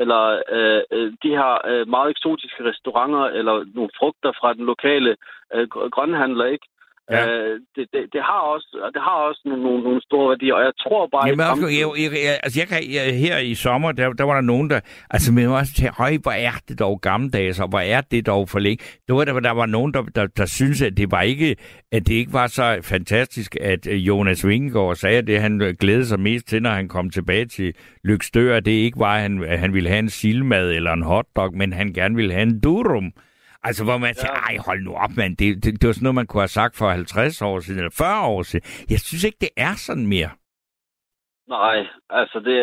eller 0.02 0.24
øh, 0.56 0.82
øh, 0.96 1.14
de 1.24 1.30
her 1.40 1.52
øh, 1.72 1.88
meget 1.96 2.10
eksotiske 2.10 2.62
restauranter, 2.70 3.24
eller 3.40 3.56
nogle 3.76 3.90
frugter 4.00 4.32
fra 4.40 4.54
den 4.54 4.66
lokale 4.66 5.12
øh, 5.56 5.68
gr- 5.74 5.90
grønhandler, 5.96 6.46
ikke? 6.46 6.68
Ja. 7.10 7.28
Øh, 7.28 7.60
det, 7.76 7.86
det, 7.94 8.02
det, 8.14 8.22
har 8.22 8.42
også, 8.54 8.92
det 8.94 9.02
har 9.02 9.18
også 9.30 9.42
nogle, 9.46 9.64
nogle, 9.64 9.84
nogle 9.84 10.02
store 10.02 10.30
værdier, 10.30 10.54
og 10.54 10.64
jeg 10.64 10.72
tror 10.84 11.08
bare... 11.12 11.28
Jamen, 11.28 11.46
også, 11.52 11.68
jeg, 11.68 12.04
jeg, 12.04 12.12
jeg, 12.26 12.40
altså 12.44 12.60
jeg 12.60 12.68
kan, 12.68 12.80
jeg, 12.94 13.20
her 13.20 13.38
i 13.38 13.56
sommer, 13.56 13.92
der, 13.92 14.14
der 14.14 14.24
var 14.24 14.34
der 14.34 14.42
nogen, 14.42 14.70
der... 14.70 14.80
Altså, 15.10 15.34
men 15.34 15.48
også 15.48 15.74
til, 15.74 15.90
høj, 15.98 16.18
hvor 16.22 16.32
er 16.32 16.52
det 16.68 16.80
dog 16.80 17.02
gammeldags, 17.02 17.60
og 17.60 17.68
hvor 17.68 17.80
er 17.80 18.02
det 18.02 18.26
dog 18.26 18.50
for 18.50 18.60
længe. 18.60 18.84
Der 19.08 19.14
var, 19.14 19.26
der, 19.26 19.40
der 19.40 19.52
var 19.52 19.66
nogen, 19.66 19.94
der, 19.94 20.04
der, 20.04 20.28
der 20.28 20.46
synes 20.46 20.82
at 20.82 20.98
det 20.98 21.12
var 21.12 21.22
ikke, 21.22 21.56
at 21.92 22.08
det 22.08 22.14
ikke 22.14 22.34
var 22.34 22.48
så 22.48 22.80
fantastisk, 22.84 23.56
at 23.62 23.88
øh, 23.88 24.08
Jonas 24.08 24.48
Vingegaard 24.48 24.96
sagde, 24.96 25.18
at 25.18 25.28
det 25.28 25.42
han 25.42 25.62
øh, 25.62 25.74
glædede 25.80 26.06
sig 26.06 26.20
mest 26.20 26.48
til, 26.48 26.62
når 26.62 26.70
han 26.70 26.88
kom 26.88 27.10
tilbage 27.10 27.46
til 27.46 27.74
Lykstør, 28.04 28.60
det 28.60 28.72
ikke 28.72 29.00
var, 29.00 29.16
at 29.16 29.22
han, 29.22 29.44
at 29.44 29.60
han 29.60 29.74
ville 29.74 29.90
have 29.90 30.00
en 30.00 30.10
silmad 30.10 30.72
eller 30.72 30.94
en 30.94 31.04
hotdog, 31.04 31.58
men 31.58 31.74
han 31.74 31.94
gerne 31.94 32.16
ville 32.16 32.34
have 32.34 32.44
en 32.44 32.60
durum. 32.60 33.14
Altså, 33.64 33.84
hvor 33.84 33.98
man 33.98 34.14
siger, 34.16 34.32
ej, 34.32 34.58
hold 34.66 34.82
nu 34.84 34.94
op, 34.96 35.10
mand. 35.18 35.38
Det, 35.38 35.64
det, 35.64 35.82
det 35.82 35.88
var 35.88 35.94
sådan 35.94 36.04
noget, 36.04 36.16
man 36.16 36.28
kunne 36.28 36.42
have 36.42 36.58
sagt 36.60 36.78
for 36.78 36.90
50 36.90 37.42
år 37.42 37.60
siden, 37.60 37.80
eller 37.80 37.96
40 37.98 38.26
år 38.28 38.44
siden. 38.44 38.66
Jeg 38.90 39.00
synes 39.00 39.24
ikke, 39.24 39.38
det 39.42 39.50
er 39.58 39.74
sådan 39.76 40.08
mere. 40.08 40.30
Nej, 41.50 41.78
altså 42.10 42.40
det, 42.40 42.58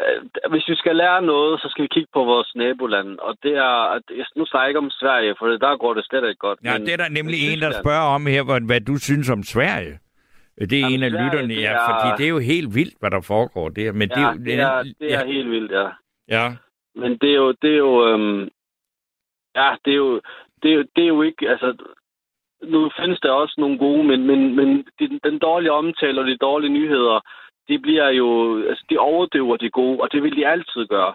øh, 0.00 0.50
hvis 0.50 0.68
vi 0.68 0.76
skal 0.76 0.96
lære 0.96 1.22
noget, 1.22 1.60
så 1.60 1.66
skal 1.70 1.82
vi 1.82 1.88
kigge 1.92 2.08
på 2.12 2.24
vores 2.24 2.52
naboland. 2.56 3.18
Og 3.18 3.36
det 3.42 3.54
er, 3.56 4.00
nu 4.38 4.46
snakker 4.46 4.62
jeg 4.64 4.70
ikke 4.70 4.78
om 4.78 4.90
Sverige, 4.90 5.34
for 5.38 5.46
der 5.46 5.76
går 5.76 5.94
det 5.94 6.04
slet 6.06 6.28
ikke 6.28 6.38
godt. 6.38 6.58
Ja, 6.64 6.72
men- 6.72 6.86
det 6.86 6.92
er 6.92 6.96
der 6.96 7.08
nemlig 7.08 7.52
en, 7.52 7.58
der 7.60 7.72
spørger 7.82 8.08
om 8.16 8.26
her, 8.26 8.42
hvad, 8.42 8.60
hvad 8.60 8.80
du 8.80 8.96
synes 8.98 9.30
om 9.30 9.42
Sverige. 9.42 9.98
Det 10.60 10.72
er 10.72 10.78
Jamen, 10.80 10.94
en 10.94 11.02
af 11.02 11.10
Sverige, 11.10 11.24
lytterne, 11.24 11.54
ja, 11.54 11.72
er- 11.72 11.86
fordi 11.90 12.08
det 12.18 12.24
er 12.26 12.30
jo 12.36 12.38
helt 12.38 12.74
vildt, 12.74 12.94
hvad 13.00 13.10
der 13.10 13.20
foregår 13.20 13.68
der. 13.68 13.92
Men 13.92 14.08
det 14.08 14.16
er 14.18 14.20
Ja, 14.20 14.32
det 14.32 14.54
er, 14.60 14.82
det 14.82 15.12
er 15.14 15.20
ja, 15.20 15.26
helt 15.26 15.50
vildt, 15.50 15.72
ja. 15.72 15.88
ja. 16.28 16.54
Men 16.94 17.18
det 17.20 17.30
er 17.30 17.34
jo, 17.34 17.52
det 17.62 17.70
er 17.72 17.76
jo, 17.78 18.08
øhm, 18.08 18.48
ja, 19.56 19.68
det 19.84 19.92
er 19.92 19.96
jo, 19.96 20.20
det 20.62 20.70
er 20.70 20.74
jo, 20.74 20.84
det 20.96 21.04
er 21.04 21.08
jo 21.08 21.22
ikke, 21.22 21.48
altså, 21.48 21.68
nu 22.62 22.90
findes 22.98 23.20
der 23.20 23.30
også 23.30 23.54
nogle 23.58 23.78
gode, 23.78 24.04
men, 24.04 24.26
men, 24.26 24.56
men 24.56 24.68
den, 24.98 25.20
den 25.24 25.38
dårlige 25.38 25.72
omtale 25.72 26.20
og 26.20 26.26
de 26.26 26.36
dårlige 26.36 26.72
nyheder, 26.72 27.20
de 27.68 27.78
bliver 27.78 28.08
jo, 28.08 28.58
altså, 28.68 28.84
de 28.90 28.98
overdøver 28.98 29.56
de 29.56 29.70
gode, 29.70 30.00
og 30.00 30.12
det 30.12 30.22
vil 30.22 30.36
de 30.36 30.46
altid 30.46 30.86
gøre. 30.86 31.14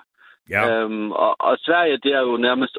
ja. 0.49 0.61
Øhm, 0.69 1.11
og, 1.11 1.35
og 1.39 1.57
Sverige, 1.59 1.97
det 1.97 2.13
er 2.13 2.21
jo 2.21 2.37
nærmest... 2.37 2.77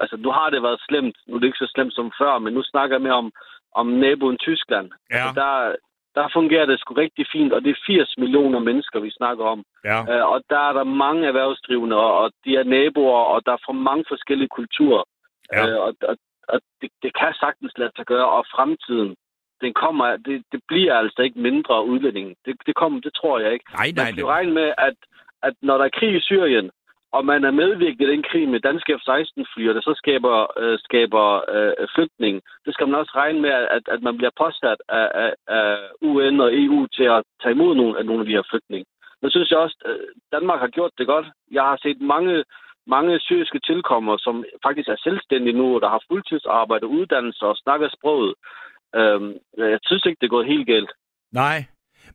Altså, 0.00 0.16
nu 0.16 0.30
har 0.30 0.50
det 0.50 0.62
været 0.62 0.80
slemt. 0.88 1.16
Nu 1.26 1.34
er 1.34 1.38
det 1.38 1.46
ikke 1.46 1.64
så 1.64 1.72
slemt 1.74 1.94
som 1.94 2.12
før, 2.18 2.38
men 2.38 2.54
nu 2.54 2.62
snakker 2.62 2.96
jeg 2.96 3.02
mere 3.02 3.20
om, 3.22 3.32
om 3.74 3.86
naboen 3.86 4.38
Tyskland. 4.38 4.90
Ja. 5.10 5.16
Altså, 5.16 5.40
der, 5.40 5.74
der 6.20 6.28
fungerer 6.38 6.66
det 6.66 6.80
sgu 6.80 6.94
rigtig 6.94 7.26
fint, 7.34 7.52
og 7.52 7.60
det 7.64 7.70
er 7.70 7.84
80 7.86 8.18
millioner 8.22 8.60
mennesker, 8.68 8.98
vi 9.00 9.10
snakker 9.10 9.44
om. 9.54 9.60
ja. 9.84 9.98
Øh, 10.10 10.24
og 10.32 10.38
der 10.50 10.60
er 10.68 10.72
der 10.78 10.84
mange 10.84 11.22
erhvervsdrivende, 11.30 11.96
og, 11.96 12.30
de 12.44 12.50
er 12.60 12.64
naboer, 12.74 13.22
og 13.32 13.38
der 13.46 13.52
er 13.52 13.62
fra 13.66 13.72
mange 13.72 14.04
forskellige 14.12 14.54
kulturer. 14.58 15.04
Ja. 15.52 15.66
Øh, 15.66 15.78
og 15.86 15.92
og, 16.10 16.16
og 16.52 16.58
det, 16.80 16.90
det 17.02 17.12
kan 17.20 17.32
sagtens 17.44 17.72
lade 17.80 17.92
sig 17.96 18.06
gøre, 18.06 18.28
og 18.38 18.44
fremtiden, 18.54 19.10
den 19.64 19.72
kommer, 19.82 20.06
det, 20.26 20.36
det 20.52 20.60
bliver 20.68 20.94
altså 21.02 21.20
ikke 21.22 21.40
mindre 21.48 21.84
udlænding. 21.84 22.28
Det, 22.44 22.54
det, 22.66 22.74
kommer, 22.74 23.00
det 23.00 23.12
tror 23.14 23.38
jeg 23.38 23.52
ikke. 23.52 23.64
Nej, 23.72 23.86
Man 23.86 23.94
nej, 23.94 24.04
kan 24.04 24.14
det, 24.14 24.22
jo 24.22 24.28
regne 24.28 24.52
med, 24.52 24.68
at, 24.78 24.96
at 25.42 25.54
når 25.62 25.78
der 25.78 25.84
er 25.84 25.96
krig 25.98 26.12
i 26.16 26.20
Syrien, 26.20 26.70
og 27.16 27.22
man 27.30 27.44
er 27.44 27.50
medvirket 27.62 28.00
i 28.00 28.10
den 28.12 28.22
krig 28.30 28.48
med 28.48 28.60
danske 28.60 28.92
F-16-fly, 28.98 29.68
og 29.68 29.74
det 29.74 29.84
så 29.84 29.94
skaber, 29.96 30.58
øh, 30.62 30.78
skaber 30.78 31.26
øh, 31.54 31.88
flygtning, 31.94 32.34
det 32.64 32.74
skal 32.74 32.86
man 32.88 33.00
også 33.00 33.12
regne 33.14 33.40
med, 33.40 33.50
at, 33.50 33.84
at 33.94 34.02
man 34.02 34.16
bliver 34.16 34.34
påsat 34.42 34.80
af, 34.88 35.08
af, 35.24 35.32
af 35.48 35.76
UN 36.02 36.40
og 36.40 36.50
EU 36.62 36.86
til 36.86 37.06
at 37.16 37.22
tage 37.42 37.54
imod 37.54 37.74
nogle 37.74 37.98
af 37.98 38.06
nogle 38.06 38.20
af 38.20 38.26
de 38.26 38.36
her 38.38 38.46
flygtninge. 38.50 38.86
Men 39.22 39.30
synes 39.30 39.50
jeg 39.50 39.58
også, 39.58 39.76
at 39.84 39.96
Danmark 40.32 40.60
har 40.60 40.68
gjort 40.68 40.90
det 40.98 41.06
godt. 41.06 41.26
Jeg 41.50 41.62
har 41.62 41.78
set 41.82 42.00
mange, 42.00 42.44
mange 42.86 43.20
syriske 43.20 43.60
tilkommere, 43.70 44.18
som 44.18 44.44
faktisk 44.66 44.88
er 44.88 44.96
selvstændige 44.98 45.58
nu, 45.58 45.74
og 45.74 45.80
der 45.80 45.88
har 45.88 46.02
fuldtidsarbejde, 46.08 46.86
uddannelse 46.86 47.46
og 47.46 47.56
snakker 47.56 47.88
sproget. 47.88 48.34
Øhm, 48.94 49.32
jeg 49.56 49.78
synes 49.82 50.06
ikke, 50.06 50.18
det 50.20 50.26
er 50.26 50.36
gået 50.36 50.52
helt 50.52 50.66
galt. 50.66 50.92
nej. 51.32 51.58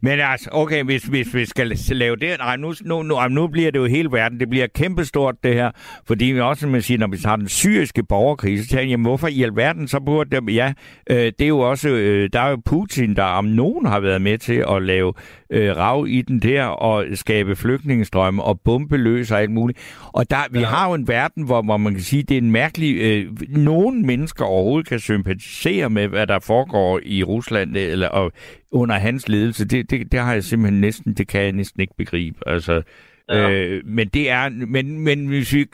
Men 0.02 0.20
altså, 0.20 0.50
okay, 0.52 0.84
hvis, 0.84 1.04
hvis 1.04 1.34
vi 1.34 1.46
skal 1.46 1.78
lave 1.89 2.16
det, 2.16 2.38
nej, 2.39 2.58
nu, 2.58 2.74
nu, 2.82 3.04
nu, 3.04 3.28
nu 3.28 3.48
bliver 3.48 3.72
det 3.72 3.80
jo 3.80 3.86
hele 3.86 4.12
verden, 4.12 4.39
det 4.39 4.50
bliver 4.50 4.68
kæmpestort 4.76 5.36
det 5.43 5.54
her, 5.54 5.72
fordi 6.08 6.26
vi 6.26 6.39
også, 6.39 6.68
man 6.68 6.82
siger, 6.82 6.98
når 6.98 7.08
vi 7.08 7.18
har 7.26 7.36
den 7.36 7.48
syriske 7.48 8.04
borgerkrig, 8.04 8.60
så 8.64 8.68
tænker 8.70 8.89
jeg, 8.89 9.00
hvorfor 9.00 9.28
i 9.28 9.43
alverden 9.43 9.88
så 9.88 10.00
burde 10.00 10.36
dem, 10.36 10.50
ja, 10.50 10.74
øh, 11.10 11.18
det 11.18 11.41
er 11.41 11.48
jo 11.48 11.60
også, 11.60 11.89
øh, 11.89 12.30
der 12.34 12.39
er 12.39 12.50
jo 12.50 12.62
Putin, 12.66 13.16
der 13.16 13.24
om 13.24 13.46
nogen 13.46 13.86
har 13.86 14.00
været 14.00 14.22
med 14.22 14.38
til 14.38 14.66
at 14.70 14.82
lave 14.82 15.14
øh, 15.50 15.78
rav 15.78 16.06
i 16.08 16.22
den 16.22 16.39
der, 16.39 16.64
og 16.66 17.06
skabe 17.14 17.56
flygtningestrømme, 17.56 18.43
og 18.43 18.60
bombe 18.60 18.98
løs 18.98 19.32
og 19.32 19.41
alt 19.41 19.52
muligt. 19.52 19.80
Og 20.14 20.30
der, 20.30 20.38
vi 20.52 20.60
har 20.60 20.88
jo 20.88 20.93
en 20.93 21.08
verden, 21.08 21.43
hvor, 21.43 21.62
hvor 21.62 21.78
man 21.78 21.93
kan 21.93 22.04
sige, 22.04 22.24
det 22.24 22.38
er 22.38 22.41
en 22.41 22.52
mærkelig, 22.52 22.98
øh, 22.98 23.26
nogen 23.50 24.06
mennesker 24.06 24.46
overhovedet 24.46 24.89
kan 24.89 25.00
sympatisere 25.00 25.89
med, 25.89 26.08
hvad 26.08 26.28
der 26.28 26.39
foregår 26.39 27.00
i 27.04 27.24
Rusland, 27.24 27.76
eller 27.76 28.08
og, 28.08 28.32
under 28.72 28.95
hans 28.95 29.30
ledelse, 29.30 29.68
det, 29.68 29.89
det, 29.91 30.11
det 30.11 30.20
har 30.20 30.34
jeg 30.34 30.43
simpelthen 30.43 30.82
næsten, 30.82 31.13
det 31.13 31.28
kan 31.28 31.41
jeg 31.41 31.51
næsten 31.51 31.82
ikke 31.82 31.93
begribe. 31.97 32.38
Altså, 32.47 32.82
Ja. 33.30 33.49
øh, 33.51 33.82
men 33.86 34.07
det 34.07 34.30
er, 34.30 34.49
men, 34.49 34.99
men 34.99 35.28
hvis 35.28 35.53
vi, 35.53 35.66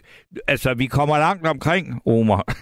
altså, 0.47 0.73
vi 0.73 0.85
kommer 0.85 1.17
langt 1.17 1.47
omkring, 1.47 2.01
Omar. 2.05 2.43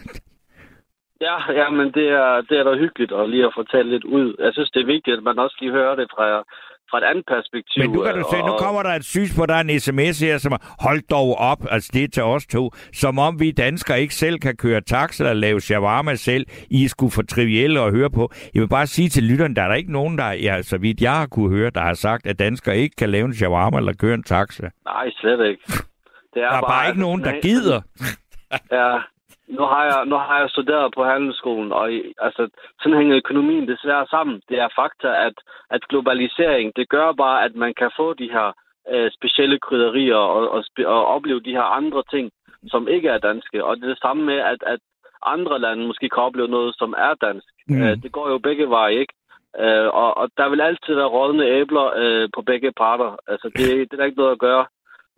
Ja, 1.22 1.52
ja, 1.62 1.70
men 1.70 1.88
det 1.98 2.08
er, 2.10 2.42
det 2.50 2.58
er 2.60 2.64
da 2.64 2.78
hyggeligt 2.78 3.12
at 3.12 3.30
lige 3.30 3.46
at 3.46 3.52
fortælle 3.58 3.92
lidt 3.92 4.04
ud. 4.04 4.36
Jeg 4.40 4.54
synes, 4.54 4.72
det 4.72 4.82
er 4.82 4.86
vigtigt, 4.96 5.18
at 5.18 5.24
man 5.24 5.40
også 5.40 5.58
lige 5.60 5.72
hører 5.72 5.96
det 5.96 6.08
fra, 6.16 6.26
fra 6.90 6.98
et 6.98 7.04
andet 7.04 7.26
perspektiv. 7.28 7.84
Men 7.84 7.92
nu 7.92 8.02
kan 8.04 8.14
du 8.16 8.24
se, 8.32 8.38
nu 8.38 8.44
og- 8.44 8.60
kommer 8.60 8.84
der 8.84 8.90
et 8.90 9.06
synspunkt, 9.06 9.50
der 9.50 9.56
er 9.56 9.60
en 9.62 9.80
sms 9.80 10.20
her, 10.20 10.38
som 10.38 10.52
er, 10.52 10.58
hold 10.80 11.02
dog 11.10 11.36
op, 11.38 11.58
altså 11.72 11.90
det 11.94 12.04
er 12.04 12.08
til 12.08 12.24
os 12.24 12.46
to, 12.48 12.72
som 12.94 13.20
om 13.20 13.40
vi 13.40 13.52
danskere 13.52 14.02
ikke 14.02 14.16
selv 14.16 14.40
kan 14.40 14.56
køre 14.56 14.82
taxa 14.82 15.24
eller 15.24 15.34
lave 15.34 15.62
shawarma 15.62 16.16
selv, 16.16 16.46
I 16.70 16.88
skulle 16.88 17.12
for 17.12 17.22
trivielle 17.22 17.80
at 17.82 17.92
høre 17.92 18.10
på. 18.10 18.32
Jeg 18.54 18.62
vil 18.62 18.68
bare 18.70 18.88
sige 18.88 19.10
til 19.10 19.24
lytteren, 19.24 19.56
der 19.56 19.62
er 19.64 19.68
der 19.68 19.76
ikke 19.76 19.92
nogen, 19.92 20.18
der, 20.18 20.32
ja, 20.32 20.62
så 20.62 20.78
vidt 20.78 21.02
jeg 21.02 21.12
har 21.14 21.26
kunne 21.28 21.50
høre, 21.50 21.70
der 21.70 21.82
har 21.82 21.94
sagt, 21.94 22.26
at 22.26 22.40
danskere 22.40 22.78
ikke 22.78 22.96
kan 22.96 23.10
lave 23.10 23.26
en 23.26 23.34
shawarma 23.36 23.78
eller 23.78 23.94
køre 23.94 24.14
en 24.14 24.24
taxa. 24.24 24.70
Nej, 24.86 25.10
slet 25.22 25.48
ikke. 25.50 25.62
Det 26.34 26.42
Der 26.44 26.52
er 26.52 26.62
bare 26.62 26.88
ikke 26.88 27.00
nogen, 27.00 27.22
der 27.24 27.34
gider. 27.42 27.82
Ja, 28.72 28.98
nu 29.58 29.64
har 29.74 29.84
jeg, 29.84 30.06
nu 30.06 30.16
har 30.16 30.40
jeg 30.40 30.50
studeret 30.50 30.94
på 30.96 31.04
handelsskolen, 31.04 31.72
og 31.72 31.86
altså, 32.28 32.50
sådan 32.82 32.98
hænger 32.98 33.18
økonomien 33.18 33.68
desværre 33.68 34.08
sammen. 34.08 34.42
Det 34.50 34.58
er 34.60 34.76
fakta, 34.76 35.08
at, 35.28 35.36
at 35.70 35.88
globalisering, 35.90 36.72
det 36.76 36.90
gør 36.90 37.12
bare, 37.12 37.44
at 37.46 37.56
man 37.56 37.74
kan 37.74 37.92
få 37.98 38.14
de 38.14 38.30
her 38.32 38.48
øh, 38.94 39.12
specielle 39.18 39.60
krydderier 39.60 40.16
og, 40.16 40.50
og, 40.52 40.64
og 40.86 41.06
opleve 41.06 41.40
de 41.40 41.58
her 41.60 41.68
andre 41.80 42.04
ting, 42.14 42.32
som 42.68 42.88
ikke 42.88 43.10
er 43.10 43.18
danske. 43.18 43.66
Og 43.66 43.78
det 43.78 43.84
er 43.84 43.88
det 43.88 44.02
samme 44.02 44.24
med, 44.26 44.38
at, 44.38 44.64
at 44.74 44.80
andre 45.26 45.60
lande 45.60 45.88
måske 45.88 46.10
kan 46.10 46.24
opleve 46.24 46.48
noget, 46.48 46.76
som 46.78 46.94
er 46.98 47.14
dansk. 47.28 47.48
Mm. 47.68 47.82
Øh, 47.82 47.98
det 48.04 48.12
går 48.12 48.30
jo 48.30 48.38
begge 48.38 48.70
veje, 48.70 48.96
ikke? 48.96 49.14
Øh, 49.60 49.88
og, 50.02 50.18
og 50.18 50.30
der 50.38 50.50
vil 50.50 50.62
altid 50.62 50.96
være 50.96 51.14
rådne 51.18 51.46
æbler 51.46 51.88
øh, 51.96 52.30
på 52.36 52.42
begge 52.42 52.72
parter. 52.72 53.18
Altså, 53.28 53.48
det, 53.56 53.66
det 53.68 53.94
er 53.94 53.98
der 53.98 54.06
ikke 54.06 54.18
noget 54.18 54.32
at 54.32 54.40
gøre 54.40 54.66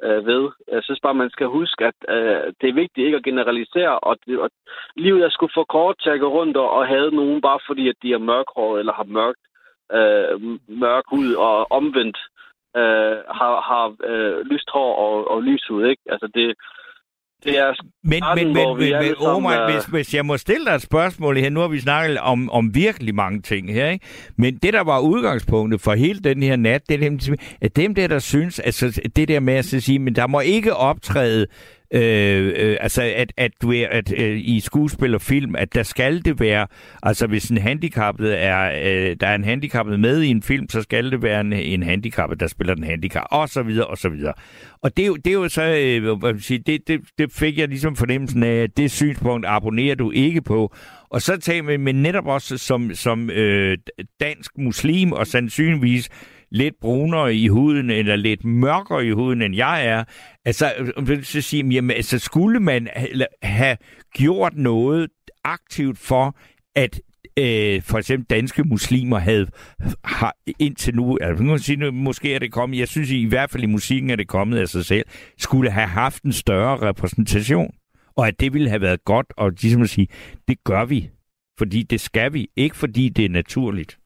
øh, 0.03 0.25
ved. 0.25 0.49
Jeg 0.71 0.83
synes 0.83 0.99
bare, 1.03 1.21
man 1.23 1.29
skal 1.29 1.47
huske, 1.47 1.85
at 1.85 1.99
øh, 2.09 2.53
det 2.61 2.69
er 2.69 2.81
vigtigt 2.81 3.05
ikke 3.05 3.17
at 3.17 3.23
generalisere, 3.23 3.99
og, 3.99 4.17
det, 4.25 4.39
og 4.39 4.49
livet 4.95 5.23
er 5.23 5.29
sgu 5.29 5.47
for 5.53 5.63
kort 5.63 5.95
til 6.03 6.09
at 6.09 6.19
gå 6.19 6.27
rundt 6.27 6.57
og, 6.57 6.69
og 6.69 6.87
have 6.87 7.11
nogen, 7.11 7.41
bare 7.41 7.59
fordi 7.67 7.89
at 7.89 7.95
de 8.03 8.13
er 8.13 8.17
mørkhåret 8.17 8.79
eller 8.79 8.93
har 8.93 9.07
mørkt, 9.17 9.43
øh, 9.97 10.35
mørk 10.67 11.03
hud 11.07 11.33
og 11.33 11.71
omvendt 11.71 12.17
øh, 12.77 13.17
har, 13.39 13.55
har 13.69 13.85
øh, 14.09 14.39
lyst 14.51 14.69
hår 14.73 14.95
og, 14.95 15.31
og 15.31 15.43
lys 15.43 15.63
hud, 15.69 15.85
ikke? 15.85 16.03
Altså, 16.09 16.27
det, 16.35 16.55
det 17.43 17.57
er 17.59 17.73
Men, 18.03 18.17
starten, 18.17 18.45
men, 18.47 18.53
men, 18.53 18.77
men, 18.77 18.99
men 19.03 19.13
Omar, 19.17 19.53
er- 19.53 19.73
hvis, 19.73 19.85
hvis 19.85 20.13
jeg 20.13 20.25
må 20.25 20.37
stille 20.37 20.65
dig 20.65 20.71
et 20.75 20.81
spørgsmål 20.81 21.37
her, 21.37 21.49
nu 21.49 21.59
har 21.59 21.67
vi 21.67 21.79
snakket 21.79 22.17
om, 22.17 22.49
om 22.49 22.75
virkelig 22.75 23.15
mange 23.15 23.41
ting 23.41 23.73
her, 23.73 23.89
ikke? 23.89 24.05
men 24.37 24.55
det, 24.57 24.73
der 24.73 24.81
var 24.83 24.99
udgangspunktet 24.99 25.81
for 25.81 25.93
hele 25.93 26.19
den 26.19 26.43
her 26.43 26.55
nat, 26.55 26.89
det 26.89 27.03
er 27.03 27.09
dem, 27.09 27.19
at 27.61 27.75
dem 27.75 27.95
der, 27.95 28.07
der 28.07 28.19
synes, 28.19 28.59
altså 28.59 29.01
det 29.15 29.27
der 29.27 29.39
med 29.39 29.53
at 29.53 29.65
sige, 29.65 29.99
men 29.99 30.15
der 30.15 30.27
må 30.27 30.39
ikke 30.39 30.75
optræde 30.75 31.47
Øh, 31.93 32.53
øh, 32.57 32.77
altså 32.79 33.01
at, 33.15 33.33
at, 33.37 33.51
du 33.61 33.71
er, 33.71 33.87
at 33.91 34.13
øh, 34.17 34.37
i 34.43 34.59
skuespil 34.59 35.15
og 35.15 35.21
film, 35.21 35.55
at 35.55 35.73
der 35.73 35.83
skal 35.83 36.25
det 36.25 36.39
være, 36.39 36.67
altså 37.03 37.27
hvis 37.27 37.49
en 37.49 37.57
handicappet 37.57 38.43
er, 38.43 38.71
øh, 38.83 39.15
der 39.19 39.27
er 39.27 39.35
en 39.35 39.43
handicappet 39.43 39.99
med 39.99 40.21
i 40.21 40.27
en 40.27 40.43
film, 40.43 40.69
så 40.69 40.81
skal 40.81 41.11
det 41.11 41.23
være 41.23 41.41
en, 41.41 41.53
en 41.53 41.83
handicappet, 41.83 42.39
der 42.39 42.47
spiller 42.47 42.75
den 42.75 42.83
handicap, 42.83 43.23
og 43.31 43.49
så 43.49 43.63
videre, 43.63 43.87
og 43.87 43.97
så 43.97 44.09
videre. 44.09 44.33
Og 44.81 44.97
det, 44.97 45.03
er 45.03 45.07
jo- 45.07 45.15
det 45.15 45.27
er 45.27 45.33
jo 45.33 45.49
så, 45.49 45.63
øh, 45.63 46.03
hvad 46.03 46.33
man 46.33 46.39
siger, 46.41 46.59
det, 46.65 46.87
det, 46.87 47.01
det 47.17 47.31
fik 47.33 47.57
jeg 47.57 47.67
ligesom 47.67 47.95
fornemmelsen 47.95 48.43
af, 48.43 48.55
at 48.63 48.77
det 48.77 48.91
synspunkt 48.91 49.45
abonnerer 49.49 49.95
du 49.95 50.11
ikke 50.11 50.41
på. 50.41 50.75
Og 51.09 51.21
så 51.21 51.37
tager 51.37 51.63
vi 51.63 51.77
med 51.77 51.93
netop 51.93 52.27
også 52.27 52.57
som, 52.57 52.93
som 52.93 53.29
øh, 53.29 53.77
dansk 54.19 54.51
muslim, 54.57 55.11
og 55.11 55.27
sandsynligvis 55.27 56.09
lidt 56.51 56.75
brunere 56.81 57.35
i 57.35 57.47
huden, 57.47 57.89
eller 57.89 58.15
lidt 58.15 58.45
mørkere 58.45 59.05
i 59.05 59.11
huden, 59.11 59.41
end 59.41 59.55
jeg 59.55 59.87
er. 59.87 60.03
Altså, 60.45 60.73
øh, 61.09 61.23
så 61.23 61.41
sige, 61.41 61.69
jamen, 61.69 61.95
altså, 61.95 62.19
skulle 62.19 62.59
man 62.59 62.87
have 63.43 63.77
gjort 64.13 64.53
noget 64.55 65.09
aktivt 65.43 65.97
for, 65.97 66.37
at 66.75 67.01
øh, 67.39 67.81
for 67.81 67.97
eksempel 67.97 68.25
danske 68.29 68.63
muslimer 68.63 69.19
havde 69.19 69.47
har 70.03 70.35
indtil 70.59 70.95
nu, 70.95 71.17
altså, 71.21 71.43
nu 71.43 71.57
sige, 71.57 71.91
måske 71.91 72.35
er 72.35 72.39
det 72.39 72.51
kommet, 72.51 72.79
jeg 72.79 72.87
synes 72.87 73.11
i 73.11 73.25
hvert 73.25 73.49
fald 73.49 73.63
i 73.63 73.67
musikken 73.67 74.09
er 74.09 74.15
det 74.15 74.27
kommet 74.27 74.57
af 74.57 74.67
sig 74.67 74.85
selv, 74.85 75.05
skulle 75.37 75.71
have 75.71 75.87
haft 75.87 76.23
en 76.23 76.33
større 76.33 76.77
repræsentation, 76.87 77.73
og 78.15 78.27
at 78.27 78.39
det 78.39 78.53
ville 78.53 78.69
have 78.69 78.81
været 78.81 79.05
godt, 79.05 79.27
og 79.37 79.51
ligesom 79.61 79.81
at 79.81 79.89
sige, 79.89 80.07
det 80.47 80.63
gør 80.63 80.85
vi, 80.85 81.09
fordi 81.57 81.83
det 81.83 82.01
skal 82.01 82.33
vi, 82.33 82.47
ikke 82.55 82.77
fordi 82.77 83.09
det 83.09 83.25
er 83.25 83.29
naturligt. 83.29 83.97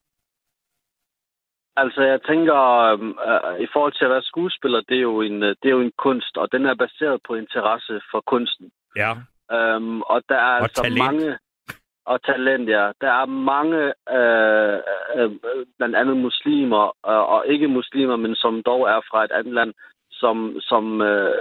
Altså, 1.76 2.02
jeg 2.02 2.20
tænker, 2.22 2.58
øh, 2.92 3.60
i 3.60 3.66
forhold 3.72 3.92
til 3.92 4.04
at 4.04 4.10
være 4.10 4.22
skuespiller, 4.22 4.80
det 4.88 4.96
er, 4.96 5.06
jo 5.12 5.20
en, 5.20 5.42
øh, 5.42 5.56
det 5.62 5.68
er 5.68 5.76
jo 5.78 5.80
en 5.80 5.96
kunst, 5.98 6.36
og 6.36 6.52
den 6.52 6.66
er 6.66 6.74
baseret 6.74 7.20
på 7.26 7.34
interesse 7.34 8.00
for 8.10 8.20
kunsten. 8.26 8.70
Ja. 8.96 9.12
Øhm, 9.52 10.00
og 10.02 10.22
der 10.28 10.34
er 10.34 10.56
og 10.56 10.62
altså 10.62 10.82
talent. 10.82 10.98
mange... 10.98 11.38
Og 12.06 12.22
talent, 12.22 12.68
ja. 12.68 12.92
Der 13.00 13.10
er 13.20 13.26
mange, 13.26 13.82
øh, 14.18 14.78
øh, 15.16 15.30
blandt 15.78 15.96
andet 15.96 16.16
muslimer, 16.16 16.84
øh, 16.86 17.24
og 17.34 17.46
ikke 17.46 17.68
muslimer, 17.68 18.16
men 18.16 18.34
som 18.34 18.62
dog 18.62 18.82
er 18.82 19.00
fra 19.10 19.24
et 19.24 19.30
andet 19.30 19.54
land, 19.54 19.74
som, 20.10 20.56
som, 20.60 21.00
øh, 21.02 21.34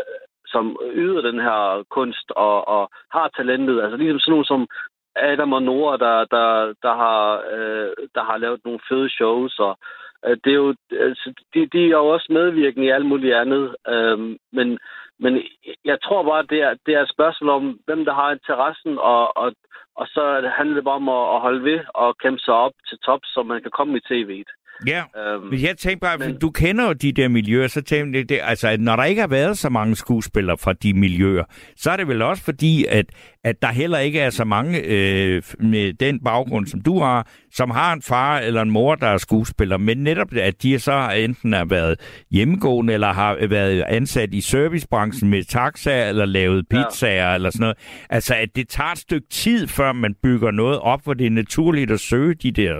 som 0.45 0.77
yder 0.93 1.21
den 1.21 1.39
her 1.39 1.83
kunst 1.89 2.31
og, 2.31 2.67
og 2.67 2.89
har 3.11 3.27
talentet. 3.27 3.81
Altså 3.81 3.97
ligesom 3.97 4.19
sådan 4.19 4.31
nogle 4.31 4.45
som 4.45 4.67
Adam 5.15 5.53
og 5.53 5.63
Nora, 5.63 5.97
der, 5.97 6.25
der, 6.25 6.73
der, 6.83 6.93
har, 6.95 7.43
øh, 7.51 7.91
der 8.15 8.23
har 8.23 8.37
lavet 8.37 8.65
nogle 8.65 8.79
fede 8.89 9.09
shows, 9.09 9.59
og 9.59 9.77
øh, 9.81 10.04
Øh, 10.25 10.37
det 10.43 10.51
er 10.51 10.61
jo, 10.65 10.75
altså, 10.91 11.33
de, 11.53 11.65
de 11.65 11.85
er 11.85 11.97
jo 12.01 12.07
også 12.07 12.27
medvirkende 12.29 12.87
i 12.87 12.89
alt 12.89 13.05
muligt 13.05 13.35
andet. 13.35 13.75
Øhm, 13.87 14.37
men, 14.51 14.79
men 15.19 15.43
jeg 15.85 15.97
tror 16.03 16.23
bare, 16.23 16.43
det 16.43 16.59
er, 16.61 16.73
det 16.85 16.93
er 16.93 17.01
et 17.01 17.13
spørgsmål 17.15 17.49
om, 17.49 17.79
hvem 17.85 18.05
der 18.05 18.13
har 18.13 18.31
interessen, 18.31 18.97
og, 18.97 19.37
og, 19.37 19.53
og 19.95 20.07
så 20.07 20.51
handler 20.57 20.75
det 20.75 20.83
bare 20.83 21.01
om 21.03 21.09
at, 21.09 21.35
at 21.35 21.41
holde 21.41 21.63
ved 21.63 21.79
og 21.93 22.17
kæmpe 22.17 22.39
sig 22.39 22.53
op 22.53 22.73
til 22.87 22.97
top, 22.97 23.19
så 23.23 23.43
man 23.43 23.61
kan 23.61 23.71
komme 23.71 23.97
i 23.97 24.05
tv'et. 24.09 24.49
Ja, 24.87 25.03
Øhm, 25.17 25.43
men 25.51 25.61
jeg 25.61 25.77
tænker 25.77 25.99
bare, 25.99 26.17
men- 26.17 26.37
du 26.39 26.49
kender 26.49 26.85
jo 26.87 26.93
de 26.93 27.11
der 27.11 27.27
miljøer, 27.27 27.67
så 27.67 27.81
tænker 27.81 28.19
jeg, 28.19 28.29
det, 28.29 28.39
altså, 28.43 28.67
at 28.67 28.81
når 28.81 28.95
der 28.95 29.03
ikke 29.03 29.21
har 29.21 29.27
været 29.27 29.57
så 29.57 29.69
mange 29.69 29.95
skuespillere 29.95 30.57
fra 30.57 30.73
de 30.73 30.93
miljøer, 30.93 31.43
så 31.77 31.91
er 31.91 31.97
det 31.97 32.07
vel 32.07 32.21
også 32.21 32.43
fordi, 32.43 32.85
at, 32.89 33.05
at 33.43 33.61
der 33.61 33.67
heller 33.67 33.97
ikke 33.99 34.19
er 34.19 34.29
så 34.29 34.43
mange 34.43 34.79
øh, 34.85 35.41
med 35.59 35.93
den 35.93 36.19
baggrund, 36.23 36.67
som 36.67 36.81
du 36.81 36.99
har, 36.99 37.27
som 37.53 37.69
har 37.69 37.93
en 37.93 38.01
far 38.01 38.39
eller 38.39 38.61
en 38.61 38.71
mor, 38.71 38.95
der 38.95 39.07
er 39.07 39.17
skuespiller, 39.17 39.77
men 39.77 39.97
netop 39.97 40.33
at 40.33 40.63
de 40.63 40.79
så 40.79 41.11
enten 41.17 41.53
har 41.53 41.65
været 41.65 41.99
hjemmegående, 42.31 42.93
eller 42.93 43.13
har 43.13 43.47
været 43.47 43.83
ansat 43.87 44.33
i 44.33 44.41
servicebranchen 44.41 45.29
med 45.29 45.43
taxaer, 45.43 46.09
eller 46.09 46.25
lavet 46.25 46.65
Ja. 46.73 46.83
pizzaer, 46.89 47.35
eller 47.35 47.49
sådan 47.49 47.61
noget. 47.61 47.77
Altså, 48.09 48.35
at 48.35 48.49
det 48.55 48.69
tager 48.69 48.91
et 48.91 48.97
stykke 48.97 49.27
tid, 49.31 49.67
før 49.67 49.93
man 49.93 50.15
bygger 50.23 50.51
noget 50.51 50.79
op, 50.79 51.03
hvor 51.03 51.13
det 51.13 51.25
er 51.27 51.31
naturligt 51.31 51.91
at 51.91 51.99
søge 51.99 52.33
de 52.35 52.51
der 52.51 52.73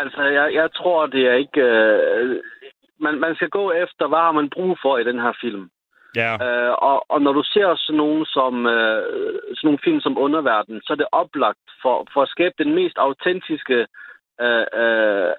Altså, 0.00 0.22
jeg, 0.22 0.54
jeg 0.54 0.68
tror, 0.72 1.06
det 1.06 1.22
er 1.28 1.34
ikke... 1.34 1.60
Øh, 1.60 2.42
man, 3.00 3.14
man 3.20 3.34
skal 3.34 3.48
gå 3.48 3.72
efter, 3.72 4.08
hvad 4.08 4.18
har 4.18 4.32
man 4.32 4.50
brug 4.50 4.78
for 4.82 4.98
i 4.98 5.04
den 5.04 5.18
her 5.18 5.32
film. 5.40 5.70
Ja. 6.16 6.32
Øh, 6.46 6.74
og, 6.78 7.04
og 7.08 7.22
når 7.22 7.32
du 7.32 7.42
ser 7.42 7.76
sådan 7.76 7.96
nogle, 7.96 8.26
som, 8.26 8.66
øh, 8.66 9.02
sådan 9.56 9.66
nogle 9.68 9.84
film 9.84 10.00
som 10.00 10.18
Underverden, 10.18 10.80
så 10.84 10.92
er 10.92 10.96
det 10.96 11.06
oplagt 11.12 11.66
for, 11.82 12.06
for 12.12 12.22
at 12.22 12.28
skabe 12.28 12.54
den 12.58 12.74
mest 12.74 12.96
autentiske 12.98 13.78
øh, 14.40 14.66
øh, 14.80 15.30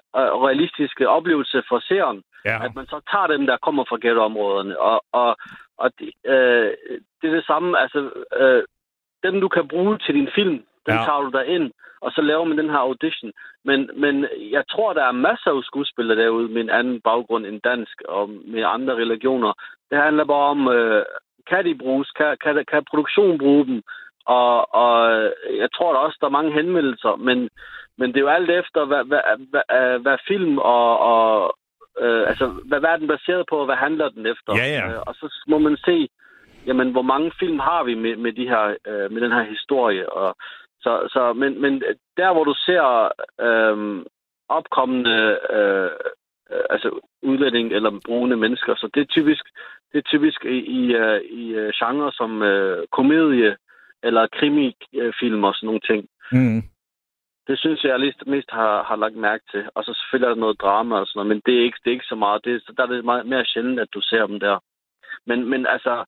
realistiske 0.46 1.08
oplevelse 1.08 1.62
for 1.68 1.78
seeren, 1.88 2.22
ja. 2.44 2.64
at 2.64 2.74
man 2.74 2.86
så 2.86 3.00
tager 3.10 3.26
dem, 3.26 3.46
der 3.46 3.56
kommer 3.56 3.84
fra 3.88 3.98
ghettoområderne. 4.02 4.78
Og, 4.78 5.04
og, 5.12 5.36
og 5.78 5.90
det, 5.98 6.12
øh, 6.26 6.70
det 7.20 7.30
er 7.30 7.34
det 7.34 7.46
samme, 7.46 7.78
altså 7.80 8.10
øh, 8.40 8.62
dem, 9.22 9.40
du 9.40 9.48
kan 9.48 9.68
bruge 9.68 9.98
til 9.98 10.14
din 10.14 10.28
film, 10.34 10.64
den 10.86 10.94
Ja. 10.94 11.04
tager 11.04 11.20
du 11.20 11.30
der 11.30 11.42
ind, 11.42 11.72
og 12.00 12.10
så 12.12 12.20
laver 12.22 12.44
man 12.44 12.58
den 12.58 12.70
her 12.70 12.78
audition. 12.78 13.32
Men, 13.64 13.90
men 13.94 14.26
jeg 14.56 14.64
tror, 14.70 14.92
der 14.92 15.04
er 15.04 15.12
masser 15.12 15.50
af 15.50 15.64
skuespillere 15.64 16.18
derude 16.22 16.48
med 16.48 16.62
en 16.62 16.70
anden 16.70 17.00
baggrund 17.00 17.46
end 17.46 17.60
dansk, 17.60 18.02
og 18.08 18.28
med 18.28 18.62
andre 18.66 18.94
religioner. 18.94 19.52
Det 19.90 19.98
handler 19.98 20.24
bare 20.24 20.48
om, 20.54 20.68
øh, 20.68 21.04
kan 21.50 21.64
de 21.64 21.74
bruges? 21.74 22.10
Kan, 22.10 22.36
kan, 22.44 22.64
kan 22.70 22.84
produktion 22.90 23.38
bruge 23.38 23.66
dem? 23.66 23.82
Og, 24.26 24.74
og 24.74 25.22
jeg 25.62 25.68
tror 25.74 25.92
der 25.92 25.98
også, 26.00 26.18
der 26.20 26.26
er 26.26 26.38
mange 26.38 26.52
henvendelser, 26.52 27.16
men, 27.16 27.48
men 27.98 28.08
det 28.08 28.16
er 28.16 28.20
jo 28.20 28.36
alt 28.38 28.50
efter, 28.50 28.84
hvad, 28.84 29.04
hvad, 29.04 29.22
hvad, 29.50 29.98
hvad 29.98 30.16
film 30.28 30.58
og, 30.58 30.98
og 30.98 31.56
øh, 32.00 32.28
altså, 32.30 32.46
hvad, 32.68 32.80
hvad 32.80 32.90
er 32.90 32.96
den 32.96 33.08
baseret 33.08 33.44
på, 33.50 33.56
og 33.56 33.64
hvad 33.64 33.76
handler 33.76 34.08
den 34.08 34.26
efter? 34.26 34.52
Ja, 34.56 34.66
ja. 34.76 34.88
Øh, 34.88 35.00
og 35.06 35.14
så 35.14 35.44
må 35.48 35.58
man 35.58 35.76
se, 35.76 36.08
jamen, 36.66 36.90
hvor 36.92 37.02
mange 37.02 37.32
film 37.38 37.58
har 37.58 37.84
vi 37.84 37.94
med, 37.94 38.16
med, 38.16 38.32
de 38.32 38.48
her, 38.48 38.76
øh, 38.86 39.12
med 39.12 39.20
den 39.20 39.32
her 39.32 39.42
historie. 39.42 40.12
Og, 40.12 40.36
så, 40.82 41.08
så, 41.12 41.32
men, 41.32 41.60
men 41.60 41.82
der, 42.16 42.32
hvor 42.32 42.44
du 42.44 42.54
ser 42.66 42.84
øh, 43.46 44.04
opkommende 44.48 45.38
øh, 45.50 45.90
altså 46.70 47.00
udlænding 47.22 47.72
eller 47.72 48.00
brune 48.06 48.36
mennesker, 48.36 48.74
så 48.74 48.88
det 48.94 49.00
er 49.00 49.04
typisk, 49.06 49.44
det 49.92 49.98
er 49.98 50.02
typisk 50.10 50.44
i, 50.44 50.58
i, 50.80 50.94
øh, 50.94 51.20
i 51.20 51.54
øh, 51.54 51.72
genre 51.78 52.12
som 52.12 52.42
øh, 52.42 52.86
komedie 52.92 53.56
eller 54.02 54.26
krimifilm 54.38 55.44
og 55.44 55.54
sådan 55.54 55.66
nogle 55.66 55.80
ting. 55.80 56.08
Mm. 56.32 56.62
Det 57.46 57.58
synes 57.58 57.84
jeg, 57.84 57.90
jeg 57.90 58.12
mest, 58.26 58.50
har, 58.50 58.82
har 58.82 58.96
lagt 58.96 59.16
mærke 59.16 59.44
til. 59.50 59.64
Og 59.74 59.84
så 59.84 59.94
selvfølgelig 59.94 60.26
er 60.26 60.34
der 60.34 60.40
noget 60.40 60.60
drama 60.60 60.96
og 60.96 61.06
sådan 61.06 61.18
noget, 61.18 61.28
men 61.28 61.42
det 61.46 61.54
er 61.58 61.62
ikke, 61.64 61.78
det 61.84 61.90
er 61.90 61.94
ikke 61.98 62.12
så 62.12 62.14
meget. 62.14 62.44
Det, 62.44 62.54
er- 62.54 62.72
der 62.76 62.82
er 62.82 62.86
det 62.86 63.04
meget 63.04 63.26
mere 63.26 63.44
sjældent, 63.44 63.80
at 63.80 63.94
du 63.94 64.00
ser 64.00 64.26
dem 64.26 64.40
der. 64.40 64.58
Men, 65.26 65.48
men 65.50 65.66
altså, 65.66 66.04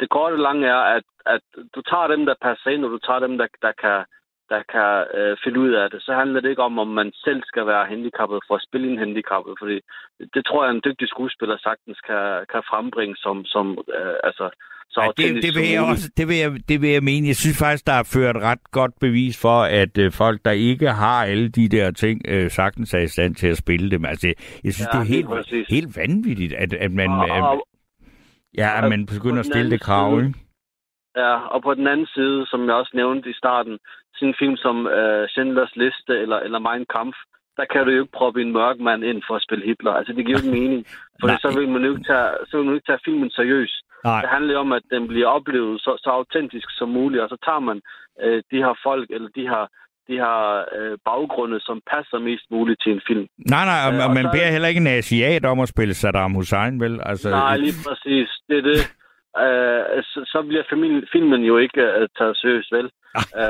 det 0.00 0.08
korte 0.10 0.32
og 0.34 0.38
lange 0.48 0.66
er, 0.66 0.82
at, 0.96 1.02
at 1.26 1.40
du 1.74 1.80
tager 1.82 2.06
dem, 2.14 2.26
der 2.26 2.34
passer 2.42 2.70
ind, 2.70 2.84
og 2.84 2.90
du 2.90 2.98
tager 2.98 3.20
dem, 3.26 3.38
der, 3.38 3.46
der 3.62 3.72
kan, 3.82 3.98
der 4.52 4.62
kan 4.72 4.90
øh, 5.18 5.36
finde 5.44 5.60
ud 5.60 5.72
af 5.82 5.90
det. 5.90 6.02
Så 6.02 6.12
handler 6.14 6.40
det 6.40 6.50
ikke 6.50 6.62
om, 6.62 6.78
om 6.78 6.88
man 6.88 7.12
selv 7.24 7.42
skal 7.50 7.66
være 7.66 7.86
handicappet 7.86 8.40
for 8.48 8.54
at 8.54 8.66
spille 8.68 8.86
en 8.92 8.98
handicappet, 8.98 9.54
fordi 9.60 9.80
det 10.34 10.42
tror 10.46 10.64
jeg, 10.64 10.70
en 10.74 10.82
dygtig 10.84 11.08
skuespiller 11.08 11.56
sagtens 11.58 11.98
kan, 12.08 12.22
kan 12.52 12.62
frembringe 12.70 13.16
som, 13.16 13.44
som 13.44 13.66
øh, 13.98 14.14
altså, 14.24 14.50
så 14.94 15.00
Ja, 15.02 15.22
det, 15.22 15.42
det, 15.42 15.54
vil 15.54 15.70
jeg 15.70 15.82
også, 15.82 16.10
det, 16.16 16.28
vil 16.28 16.36
jeg, 16.36 16.50
det 16.68 16.82
vil 16.82 16.90
jeg 16.90 17.02
mene. 17.02 17.26
Jeg 17.28 17.36
synes 17.36 17.58
faktisk, 17.58 17.86
der 17.86 17.92
er 17.92 18.10
ført 18.14 18.36
ret 18.36 18.70
godt 18.70 18.92
bevis 19.00 19.40
for, 19.42 19.58
at 19.62 19.98
øh, 19.98 20.12
folk, 20.12 20.40
der 20.44 20.50
ikke 20.50 20.88
har 20.90 21.24
alle 21.24 21.48
de 21.48 21.68
der 21.68 21.90
ting, 21.90 22.20
øh, 22.28 22.50
sagtens 22.50 22.94
er 22.94 22.98
i 22.98 23.06
stand 23.08 23.34
til 23.34 23.46
at 23.48 23.56
spille 23.56 23.90
dem. 23.90 24.04
Altså, 24.04 24.26
jeg 24.64 24.72
synes, 24.74 24.88
Ja, 24.94 24.98
det 24.98 25.04
er 25.04 25.12
helt, 25.14 25.68
helt 25.68 25.96
vanvittigt, 25.96 26.52
at, 26.52 26.72
at 26.72 26.92
man, 26.92 27.10
Og- 27.10 27.28
øh, 27.28 27.42
og- 27.42 27.66
ja, 28.56 28.80
på 28.82 28.88
begynder 29.16 29.40
at 29.40 29.46
stille 29.46 29.70
det 29.70 29.80
krav. 29.80 30.20
Ikke? 30.20 30.34
Ja, 31.16 31.34
og 31.54 31.62
på 31.62 31.74
den 31.74 31.86
anden 31.86 32.06
side, 32.06 32.46
som 32.46 32.66
jeg 32.66 32.74
også 32.74 32.92
nævnte 32.94 33.30
i 33.30 33.40
starten, 33.42 33.78
sådan 34.14 34.28
en 34.28 34.34
film 34.38 34.56
som 34.56 34.86
øh, 34.86 35.28
Schindlers 35.28 35.76
Liste 35.76 36.14
eller, 36.24 36.38
eller 36.46 36.58
Mein 36.58 36.86
Kampf, 36.94 37.16
der 37.56 37.64
kan 37.72 37.84
du 37.84 37.90
jo 37.92 38.00
ikke 38.02 38.18
proppe 38.18 38.42
en 38.42 38.52
mørk 38.52 38.78
mand 38.80 39.04
ind 39.04 39.22
for 39.26 39.34
at 39.36 39.42
spille 39.42 39.66
Hitler. 39.66 39.92
Altså, 39.92 40.12
det 40.12 40.26
giver 40.26 40.38
jo 40.38 40.44
ikke 40.44 40.60
mening. 40.60 40.82
For 41.20 41.26
så 41.44 41.48
vil 41.58 41.68
man 41.68 41.82
jo 41.84 41.90
ikke 41.94 42.08
tage, 42.12 42.30
så 42.46 42.52
vil 42.56 42.64
man 42.64 42.72
jo 42.72 42.78
ikke 42.78 42.90
tage 42.90 43.04
filmen 43.04 43.30
seriøst. 43.30 43.78
Nej. 44.04 44.20
Det 44.20 44.30
handler 44.34 44.52
jo 44.54 44.60
om, 44.60 44.72
at 44.72 44.82
den 44.94 45.08
bliver 45.08 45.28
oplevet 45.36 45.80
så, 45.80 45.92
så 46.04 46.10
autentisk 46.10 46.68
som 46.78 46.88
muligt, 46.88 47.22
og 47.22 47.28
så 47.28 47.36
tager 47.46 47.62
man 47.68 47.78
øh, 48.22 48.42
de 48.50 48.58
her 48.64 48.74
folk, 48.86 49.10
eller 49.10 49.28
de 49.28 49.44
her, 49.52 49.62
de 50.10 50.16
her 50.24 50.38
øh, 50.78 50.98
baggrunde, 51.08 51.58
som 51.68 51.76
passer 51.92 52.18
mest 52.18 52.46
muligt 52.50 52.80
til 52.82 52.92
en 52.92 53.02
film. 53.08 53.26
Nej, 53.54 53.64
nej, 53.70 53.80
og, 53.86 53.92
Øh, 53.94 54.04
og 54.06 54.10
man 54.18 54.24
så- 54.24 54.30
beder 54.34 54.50
heller 54.54 54.68
ikke 54.72 54.84
en 54.86 54.94
asiat 54.98 55.44
om 55.52 55.60
at 55.60 55.68
spille 55.74 55.94
Saddam 55.94 56.32
Hussein, 56.34 56.80
vel? 56.80 56.94
Altså, 57.10 57.30
Nej, 57.30 57.56
lige 57.56 57.76
præcis. 57.88 58.28
Det 58.48 58.56
er 58.58 58.66
det. 58.72 58.80
Øh, 59.44 60.02
så, 60.12 60.18
så 60.32 60.38
bliver 60.48 60.62
familien, 60.72 61.04
filmen 61.12 61.42
jo 61.50 61.54
ikke 61.64 61.80
uh, 62.00 62.06
taget 62.18 62.36
seriøst, 62.36 62.72
vel? 62.78 62.88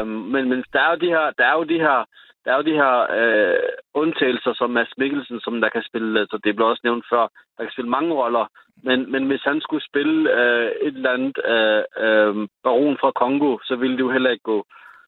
Um, 0.00 0.08
men, 0.08 0.42
men 0.50 0.64
der 0.72 0.80
er 0.86 0.90
jo 0.92 0.98
de 1.04 1.10
her, 1.16 1.26
der 1.38 1.44
er 1.50 1.54
jo 1.58 1.64
de 1.72 1.78
her, 1.86 1.98
der 2.44 2.50
er 2.52 2.56
jo 2.56 2.62
de 2.70 2.78
her 2.82 2.94
øh, 3.20 3.62
undtagelser 3.94 4.52
som 4.54 4.70
Mads 4.70 4.92
Mikkelsen, 4.98 5.40
som 5.40 5.60
der 5.60 5.68
kan 5.68 5.82
spille, 5.88 6.20
altså 6.20 6.38
det 6.44 6.56
blev 6.56 6.66
også 6.68 6.80
nævnt 6.84 7.04
før, 7.12 7.24
der 7.56 7.62
kan 7.64 7.72
spille 7.72 7.90
mange 7.90 8.12
roller, 8.14 8.46
men, 8.82 9.12
men 9.12 9.26
hvis 9.26 9.42
han 9.44 9.60
skulle 9.60 9.84
spille 9.90 10.16
øh, 10.40 10.70
et 10.86 10.94
eller 10.96 11.12
andet 11.16 11.34
øh, 11.54 11.82
øh, 12.04 12.34
baron 12.64 12.96
fra 13.00 13.10
Kongo, 13.22 13.58
så 13.68 13.76
ville 13.76 13.96
det 13.96 14.00
jo 14.06 14.10
heller 14.12 14.30
ikke 14.30 14.48
gå. 14.52 14.58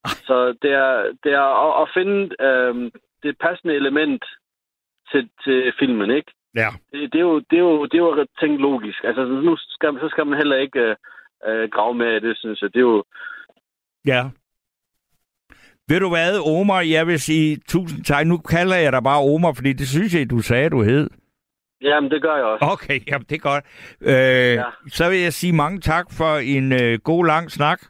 Så 0.28 0.36
det 0.62 0.72
er, 0.72 1.12
det 1.24 1.32
er 1.32 1.48
at, 1.66 1.82
at 1.82 1.88
finde 1.96 2.42
øh, 2.48 2.90
det 3.22 3.36
passende 3.40 3.74
element 3.74 4.24
til, 5.12 5.28
til 5.44 5.72
filmen, 5.78 6.10
ikke? 6.10 6.32
Ja. 6.56 6.68
det, 6.92 7.12
det, 7.12 7.18
er 7.18 7.26
jo, 7.30 7.38
det, 7.38 7.56
er 7.56 7.66
jo, 7.68 7.84
det 7.86 7.94
er 7.94 7.98
jo 8.02 8.26
tænkt 8.40 8.60
logisk. 8.60 9.04
Altså, 9.04 9.24
nu 9.24 9.56
skal, 9.56 9.98
så 10.00 10.08
skal 10.10 10.26
man 10.26 10.38
heller 10.38 10.56
ikke 10.56 10.80
øh, 10.80 10.96
øh, 11.48 11.68
grave 11.70 11.94
med 11.94 12.20
det, 12.20 12.38
synes 12.38 12.62
jeg. 12.62 12.70
Det 12.74 12.76
er 12.76 12.88
jo... 12.92 13.04
Ja. 14.06 14.22
Ved 15.88 16.00
du 16.00 16.08
hvad, 16.08 16.58
Omar, 16.60 16.80
jeg 16.80 17.06
vil 17.06 17.20
sige 17.20 17.56
tusind 17.68 18.04
tak. 18.04 18.26
Nu 18.26 18.38
kalder 18.38 18.76
jeg 18.76 18.92
dig 18.92 19.02
bare 19.02 19.20
Omar, 19.34 19.52
fordi 19.52 19.72
det 19.72 19.88
synes 19.88 20.14
jeg, 20.14 20.30
du 20.30 20.38
sagde, 20.38 20.70
du 20.70 20.82
hed. 20.82 21.10
Jamen, 21.82 22.10
det 22.10 22.22
gør 22.22 22.36
jeg 22.36 22.44
også. 22.44 22.64
Okay, 22.72 23.00
jamen 23.06 23.26
det 23.28 23.34
er 23.34 23.38
godt. 23.38 23.64
Øh, 24.00 24.54
Ja. 24.54 24.64
Så 24.88 25.08
vil 25.10 25.18
jeg 25.18 25.32
sige 25.32 25.52
mange 25.52 25.80
tak 25.80 26.06
for 26.18 26.36
en 26.36 26.72
øh, 26.72 26.98
god 27.04 27.26
lang 27.26 27.50
snak. 27.50 27.80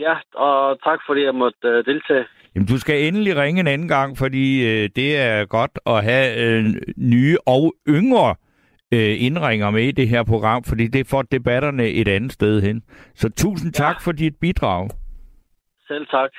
Ja, 0.00 0.14
og 0.34 0.82
tak 0.84 0.98
fordi 1.06 1.24
jeg 1.24 1.34
måtte 1.34 1.68
øh, 1.68 1.84
deltage. 1.84 2.26
Jamen, 2.54 2.66
du 2.66 2.78
skal 2.78 3.06
endelig 3.06 3.36
ringe 3.36 3.60
en 3.60 3.66
anden 3.66 3.88
gang, 3.88 4.18
fordi 4.18 4.44
øh, 4.70 4.90
det 4.96 5.18
er 5.18 5.44
godt 5.44 5.78
at 5.86 6.04
have 6.04 6.26
øh, 6.44 6.64
nye 6.96 7.36
og 7.46 7.74
yngre 7.88 8.34
øh, 8.92 9.24
indringer 9.26 9.70
med 9.70 9.84
i 9.84 9.92
det 9.92 10.08
her 10.08 10.24
program, 10.24 10.64
fordi 10.64 10.86
det 10.86 11.06
får 11.06 11.22
debatterne 11.22 11.88
et 11.88 12.08
andet 12.08 12.32
sted 12.32 12.62
hen. 12.62 12.82
Så 13.14 13.28
tusind 13.28 13.72
tak 13.72 13.94
ja. 13.94 13.98
for 14.04 14.12
dit 14.12 14.36
bidrag. 14.40 14.88
Selv 15.88 16.06
tak. 16.06 16.30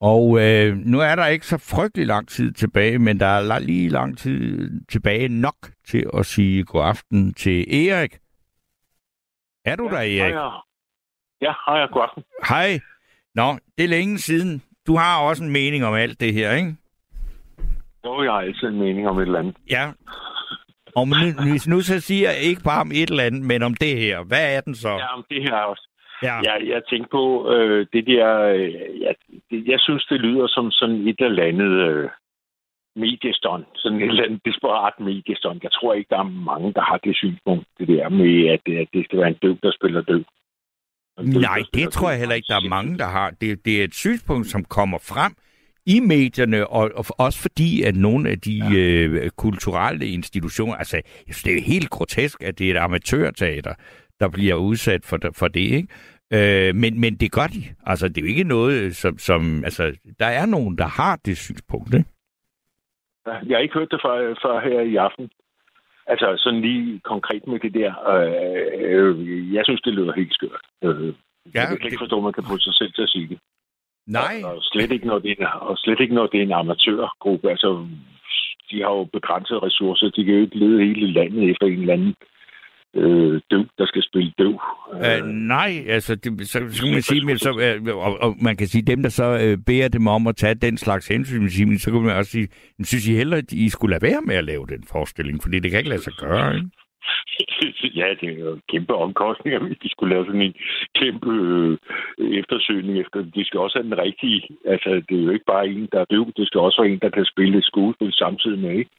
Og 0.00 0.22
øh, 0.40 0.76
nu 0.76 1.00
er 1.00 1.14
der 1.14 1.26
ikke 1.26 1.46
så 1.46 1.58
frygtelig 1.58 2.06
lang 2.06 2.28
tid 2.28 2.52
tilbage, 2.52 2.98
men 2.98 3.20
der 3.20 3.26
er 3.26 3.58
lige 3.58 3.88
lang 3.88 4.18
tid 4.18 4.70
tilbage 4.88 5.28
nok 5.28 5.56
til 5.88 6.06
at 6.18 6.26
sige 6.26 6.64
god 6.64 6.82
aften 6.84 7.34
til 7.34 7.88
Erik. 7.88 8.18
Er 9.64 9.76
du 9.76 9.84
ja, 9.84 9.90
der, 9.90 9.96
Erik? 9.96 10.34
Hej, 10.34 10.50
ja, 11.40 11.52
hej, 11.66 11.86
god 11.86 12.02
aften. 12.02 12.24
Hej. 12.48 12.80
Nå, 13.36 13.48
det 13.76 13.84
er 13.84 13.88
længe 13.88 14.18
siden. 14.18 14.62
Du 14.86 14.96
har 14.96 15.28
også 15.28 15.44
en 15.44 15.52
mening 15.52 15.84
om 15.84 15.94
alt 15.94 16.20
det 16.20 16.32
her, 16.34 16.52
ikke? 16.52 16.76
Jo, 18.04 18.22
jeg 18.22 18.32
har 18.32 18.40
altid 18.40 18.68
en 18.68 18.78
mening 18.78 19.08
om 19.08 19.18
et 19.18 19.22
eller 19.22 19.38
andet. 19.38 19.56
Ja. 19.70 19.84
Og 20.96 21.08
nu, 21.08 21.26
hvis 21.50 21.68
nu 21.68 21.80
så 21.80 22.00
siger 22.00 22.28
jeg 22.30 22.42
ikke 22.42 22.62
bare 22.64 22.80
om 22.80 22.92
et 22.94 23.10
eller 23.10 23.24
andet, 23.24 23.42
men 23.42 23.62
om 23.62 23.74
det 23.74 23.98
her. 23.98 24.24
Hvad 24.24 24.56
er 24.56 24.60
den 24.60 24.74
så? 24.74 24.88
Ja, 24.88 25.16
om 25.16 25.24
det 25.30 25.42
her 25.42 25.54
også. 25.54 25.88
Ja. 26.22 26.34
Jeg, 26.48 26.56
jeg 26.72 26.82
tænker 26.90 27.08
på 27.10 27.52
øh, 27.52 27.86
det 27.92 28.06
der... 28.06 28.28
Øh, 28.38 29.00
jeg, 29.00 29.14
det, 29.50 29.68
jeg 29.68 29.80
synes, 29.80 30.04
det 30.10 30.20
lyder 30.20 30.46
som 30.46 30.70
sådan 30.70 31.08
et 31.08 31.20
eller 31.20 31.44
andet 31.44 31.72
øh, 31.88 32.08
mediestånd. 32.96 33.64
Sådan 33.74 33.98
et 33.98 34.08
eller 34.08 34.24
andet 34.24 34.40
desperat 34.44 35.00
mediestånd. 35.00 35.60
Jeg 35.62 35.72
tror 35.72 35.94
ikke, 35.94 36.08
der 36.10 36.18
er 36.18 36.34
mange, 36.52 36.72
der 36.72 36.82
har 36.82 36.96
det 37.04 37.16
synspunkt, 37.16 37.66
det 37.78 37.88
der 37.88 38.08
med, 38.08 38.48
at, 38.54 38.74
at 38.80 38.88
det 38.92 39.04
skal 39.04 39.18
være 39.18 39.28
en 39.28 39.42
døv, 39.42 39.56
der 39.62 39.72
spiller 39.72 40.02
døv. 40.02 40.24
Nej, 41.22 41.62
det 41.74 41.92
tror 41.92 42.10
jeg 42.10 42.18
heller 42.18 42.34
ikke, 42.34 42.46
der 42.48 42.56
er 42.56 42.68
mange, 42.68 42.98
der 42.98 43.06
har. 43.06 43.30
Det, 43.30 43.64
det 43.64 43.80
er 43.80 43.84
et 43.84 43.94
synspunkt, 43.94 44.46
som 44.46 44.64
kommer 44.64 44.98
frem 44.98 45.32
i 45.86 46.00
medierne, 46.00 46.66
og, 46.66 46.90
og 46.94 47.04
også 47.18 47.42
fordi, 47.42 47.82
at 47.82 47.96
nogle 47.96 48.30
af 48.30 48.40
de 48.40 48.56
ja. 48.56 48.76
øh, 48.76 49.30
kulturelle 49.30 50.06
institutioner, 50.06 50.74
altså, 50.74 50.96
jeg 50.96 51.34
synes, 51.34 51.42
det 51.42 51.58
er 51.58 51.62
helt 51.62 51.90
grotesk, 51.90 52.42
at 52.42 52.58
det 52.58 52.66
er 52.66 52.74
et 52.74 52.84
amatørteater, 52.84 53.74
der 54.20 54.28
bliver 54.28 54.54
udsat 54.54 55.04
for, 55.04 55.18
for 55.34 55.48
det, 55.48 55.60
ikke? 55.60 55.88
Øh, 56.32 56.74
men, 56.74 57.00
men 57.00 57.14
det 57.16 57.32
gør 57.32 57.46
de. 57.46 57.62
Altså, 57.86 58.08
det 58.08 58.18
er 58.18 58.22
jo 58.22 58.28
ikke 58.28 58.44
noget, 58.44 58.96
som, 58.96 59.18
som... 59.18 59.64
Altså, 59.64 59.96
der 60.18 60.26
er 60.26 60.46
nogen, 60.46 60.78
der 60.78 60.86
har 60.86 61.16
det 61.24 61.36
synspunkt, 61.36 61.94
ikke? 61.94 62.08
Jeg 63.26 63.56
har 63.56 63.58
ikke 63.58 63.74
hørt 63.74 63.90
det 63.90 64.00
før, 64.04 64.34
før 64.42 64.60
her 64.60 64.80
i 64.80 64.96
aften. 64.96 65.30
Altså, 66.06 66.34
sådan 66.36 66.60
lige 66.60 67.00
konkret 67.04 67.46
med 67.46 67.58
det 67.60 67.74
der. 67.74 67.92
Øh, 68.10 69.54
jeg 69.54 69.64
synes, 69.64 69.80
det 69.80 69.94
lyder 69.94 70.12
helt 70.12 70.34
skørt. 70.34 70.64
Øh, 70.84 71.08
ja, 71.54 71.60
jeg 71.60 71.66
kan 71.66 71.76
ikke 71.76 71.90
det... 71.90 71.98
forstå, 71.98 72.16
at 72.16 72.22
man 72.22 72.32
kan 72.32 72.44
få 72.50 72.58
sig 72.58 72.74
selv 72.74 72.92
til 72.92 73.02
at 73.02 73.08
sige 73.08 73.28
det. 73.28 73.38
Nej. 74.06 74.36
Og, 74.44 74.54
og, 74.54 74.62
slet 74.62 74.92
ikke, 74.92 75.06
når 75.06 75.18
det 75.18 75.30
er 75.30 75.36
en, 75.38 75.46
og 75.60 75.78
slet 75.78 76.00
ikke, 76.00 76.14
når 76.14 76.26
det 76.26 76.38
er 76.38 76.42
en 76.42 76.52
amatørgruppe. 76.52 77.50
Altså, 77.50 77.86
de 78.70 78.82
har 78.82 78.90
jo 78.90 79.04
begrænsede 79.04 79.58
ressourcer. 79.58 80.10
De 80.10 80.24
kan 80.24 80.34
jo 80.34 80.40
ikke 80.40 80.58
lede 80.58 80.84
hele 80.84 81.12
landet 81.12 81.50
efter 81.50 81.66
en 81.66 81.80
eller 81.80 81.92
anden 81.92 82.14
øh, 82.96 83.40
døv, 83.50 83.64
der 83.78 83.86
skal 83.86 84.02
spille 84.02 84.32
døv. 84.38 84.60
Øh, 84.94 85.26
nej, 85.26 85.84
altså, 85.88 86.14
det, 86.14 86.48
så, 86.48 86.58
så 86.70 86.82
kan 86.82 86.92
man 86.92 87.02
sige, 87.02 87.24
men 87.24 87.38
så, 87.38 87.50
øh, 87.58 87.96
og, 87.96 88.18
og, 88.20 88.36
man 88.40 88.56
kan 88.56 88.66
sige, 88.66 88.82
dem, 88.82 89.02
der 89.02 89.10
så 89.10 89.38
øh, 89.42 89.58
beder 89.66 89.88
dem 89.88 90.06
om 90.06 90.26
at 90.26 90.36
tage 90.36 90.54
den 90.54 90.76
slags 90.76 91.08
hensyn, 91.08 91.78
så 91.78 91.90
kan 91.90 92.02
man 92.02 92.16
også 92.16 92.30
sige, 92.30 92.48
synes 92.84 93.08
I 93.08 93.14
hellere, 93.14 93.38
at 93.38 93.52
I 93.52 93.68
skulle 93.68 93.92
lade 93.92 94.02
være 94.02 94.20
med 94.26 94.36
at 94.36 94.44
lave 94.44 94.66
den 94.66 94.84
forestilling, 94.92 95.42
fordi 95.42 95.58
det 95.58 95.70
kan 95.70 95.78
ikke 95.78 95.90
lade 95.90 96.02
sig 96.02 96.12
gøre, 96.18 96.54
ikke? 96.54 96.70
ja, 98.00 98.06
det 98.20 98.28
er 98.28 98.38
jo 98.44 98.58
kæmpe 98.72 98.94
omkostninger, 98.94 99.60
hvis 99.60 99.78
de 99.82 99.90
skulle 99.90 100.14
lave 100.14 100.26
sådan 100.26 100.46
en 100.48 100.54
kæmpe 101.00 101.32
øh, 101.42 102.38
eftersøgning 102.40 103.00
efter. 103.02 103.18
De 103.36 103.44
skal 103.44 103.60
også 103.60 103.78
have 103.78 103.88
den 103.90 103.98
rigtige. 104.06 104.40
Altså, 104.72 104.90
det 105.08 105.14
er 105.18 105.24
jo 105.26 105.30
ikke 105.30 105.50
bare 105.54 105.66
en, 105.68 105.88
der 105.92 106.00
er 106.00 106.04
døv. 106.04 106.26
Det 106.36 106.46
skal 106.46 106.60
også 106.60 106.82
være 106.82 106.92
en, 106.92 106.98
der 106.98 107.10
kan 107.10 107.24
spille 107.24 107.58
et 107.58 107.64
skuespil 107.64 108.12
samtidig 108.12 108.58
med, 108.58 108.70
ikke? 108.70 108.90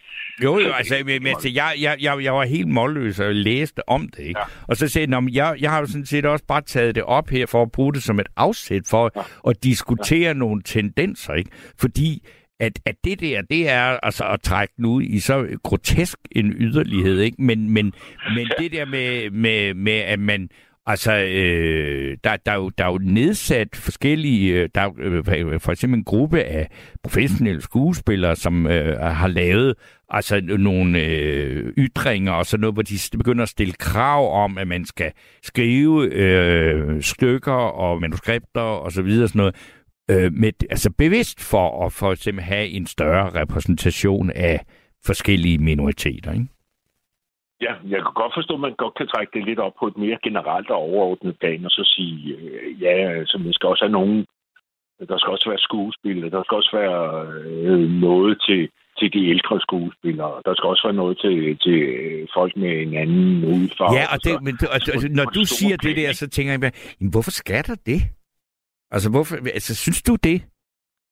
Jo, 0.43 0.59
jo, 0.59 0.71
altså, 0.79 0.95
men, 1.05 1.27
altså 1.27 1.49
jeg, 1.55 1.71
jeg, 1.81 1.97
jeg, 2.01 2.23
jeg 2.23 2.33
var 2.33 2.45
helt 2.45 2.67
målløs 2.67 3.19
og 3.19 3.35
læste 3.35 3.89
om 3.89 4.01
det, 4.15 4.23
ikke? 4.31 4.39
Ja. 4.39 4.65
Og 4.67 4.75
så 4.75 4.87
sagde 4.87 5.15
jeg, 5.15 5.23
jeg, 5.33 5.55
jeg 5.61 5.71
har 5.71 5.79
jo 5.79 5.85
sådan 5.85 6.05
set 6.05 6.25
også 6.25 6.45
bare 6.47 6.61
taget 6.61 6.95
det 6.95 7.03
op 7.03 7.29
her 7.29 7.45
for 7.45 7.61
at 7.61 7.71
bruge 7.71 7.93
det 7.93 8.03
som 8.03 8.19
et 8.19 8.27
afsæt 8.37 8.81
for 8.89 9.11
ja. 9.15 9.21
at 9.49 9.63
diskutere 9.63 10.27
ja. 10.27 10.33
nogle 10.33 10.61
tendenser, 10.61 11.33
ikke? 11.33 11.51
Fordi 11.79 12.21
at, 12.59 12.79
at 12.85 12.95
det 13.03 13.19
der, 13.19 13.41
det 13.41 13.69
er 13.69 13.81
altså 13.81 14.23
at 14.23 14.41
trække 14.41 14.73
den 14.77 14.85
ud 14.85 15.03
i 15.03 15.19
så 15.19 15.47
grotesk 15.63 16.19
en 16.31 16.51
yderlighed, 16.51 17.19
ikke? 17.19 17.41
Men, 17.41 17.69
men, 17.69 17.93
men 18.35 18.47
det 18.59 18.71
der 18.71 18.85
med, 18.85 19.29
med, 19.29 19.73
med 19.73 19.93
at 19.93 20.19
man, 20.19 20.49
altså, 20.85 21.13
øh, 21.13 22.17
der, 22.23 22.37
der, 22.37 22.51
er 22.51 22.55
jo, 22.55 22.69
der 22.69 22.85
er 22.85 22.91
jo 22.91 22.99
nedsat 23.01 23.75
forskellige, 23.75 24.53
øh, 24.53 24.69
der 24.75 24.81
er 24.81 24.91
øh, 24.97 25.59
for 25.59 25.71
eksempel 25.71 25.97
en 25.97 26.03
gruppe 26.03 26.43
af 26.43 26.69
professionelle 27.03 27.61
skuespillere, 27.61 28.35
som 28.35 28.67
øh, 28.67 28.99
har 28.99 29.27
lavet 29.27 29.75
altså 30.09 30.41
nogle 30.41 31.03
øh, 31.03 31.73
ytringer 31.77 32.31
og 32.31 32.45
sådan 32.45 32.61
noget, 32.61 32.75
hvor 32.75 32.81
de 32.81 32.99
begynder 33.17 33.43
at 33.43 33.49
stille 33.49 33.73
krav 33.73 34.43
om, 34.43 34.57
at 34.57 34.67
man 34.67 34.85
skal 34.85 35.11
skrive 35.43 36.13
øh, 36.13 37.01
stykker 37.01 37.53
og 37.53 38.01
manuskripter 38.01 38.61
og 38.61 38.91
så 38.91 39.01
videre 39.01 39.27
sådan 39.27 39.39
noget, 39.39 39.55
øh, 40.11 40.33
med, 40.33 40.51
altså 40.69 40.93
bevidst 40.97 41.51
for 41.51 41.85
at 41.85 41.93
for 41.93 42.11
eksempel 42.11 42.43
have 42.43 42.67
en 42.67 42.85
større 42.85 43.41
repræsentation 43.41 44.31
af 44.31 44.65
forskellige 45.05 45.57
minoriteter, 45.57 46.31
ikke? 46.33 46.47
Ja, 47.61 47.73
jeg 47.93 47.99
kan 48.03 48.13
godt 48.21 48.33
forstå, 48.37 48.53
at 48.53 48.59
man 48.59 48.75
godt 48.77 48.95
kan 48.97 49.07
trække 49.07 49.31
det 49.33 49.45
lidt 49.45 49.59
op 49.59 49.75
på 49.79 49.87
et 49.87 49.97
mere 49.97 50.17
generelt 50.23 50.69
og 50.69 50.77
overordnet 50.77 51.39
plan, 51.39 51.65
og 51.65 51.71
så 51.71 51.83
sige, 51.95 52.35
øh, 52.35 52.81
ja, 52.81 52.93
altså, 53.19 53.37
man 53.37 53.53
skal 53.53 53.69
også 53.69 53.83
have 53.83 53.97
nogen, 53.99 54.25
der 55.09 55.17
skal 55.17 55.31
også 55.31 55.49
være 55.49 55.65
skuespillere, 55.67 56.29
der 56.29 56.43
skal 56.43 56.55
også 56.55 56.73
være 56.81 57.01
øh, 57.45 57.89
noget 57.89 58.41
til, 58.47 58.69
til 58.99 59.13
de 59.13 59.29
ældre 59.29 59.59
skuespillere. 59.61 60.41
Der 60.45 60.53
skal 60.55 60.67
også 60.67 60.83
være 60.87 61.01
noget 61.03 61.17
til, 61.23 61.57
til 61.65 61.79
folk 62.33 62.55
med 62.55 62.81
en 62.81 62.93
anden 63.03 63.45
udfarve. 63.45 63.93
Ja, 63.97 64.05
og, 64.13 64.23
det, 64.23 64.43
men, 64.43 64.57
og, 64.73 64.79
og, 64.95 65.09
når 65.09 65.25
du 65.25 65.43
siger 65.45 65.77
det 65.77 65.95
der, 65.97 66.11
så 66.13 66.29
tænker 66.29 66.51
jeg, 66.51 66.71
hvorfor 67.11 67.31
skal 67.31 67.63
der 67.67 67.75
det? 67.85 68.01
Altså, 68.91 69.09
hvorfor, 69.09 69.35
altså, 69.57 69.75
synes 69.75 70.01
du 70.01 70.15
det? 70.15 70.37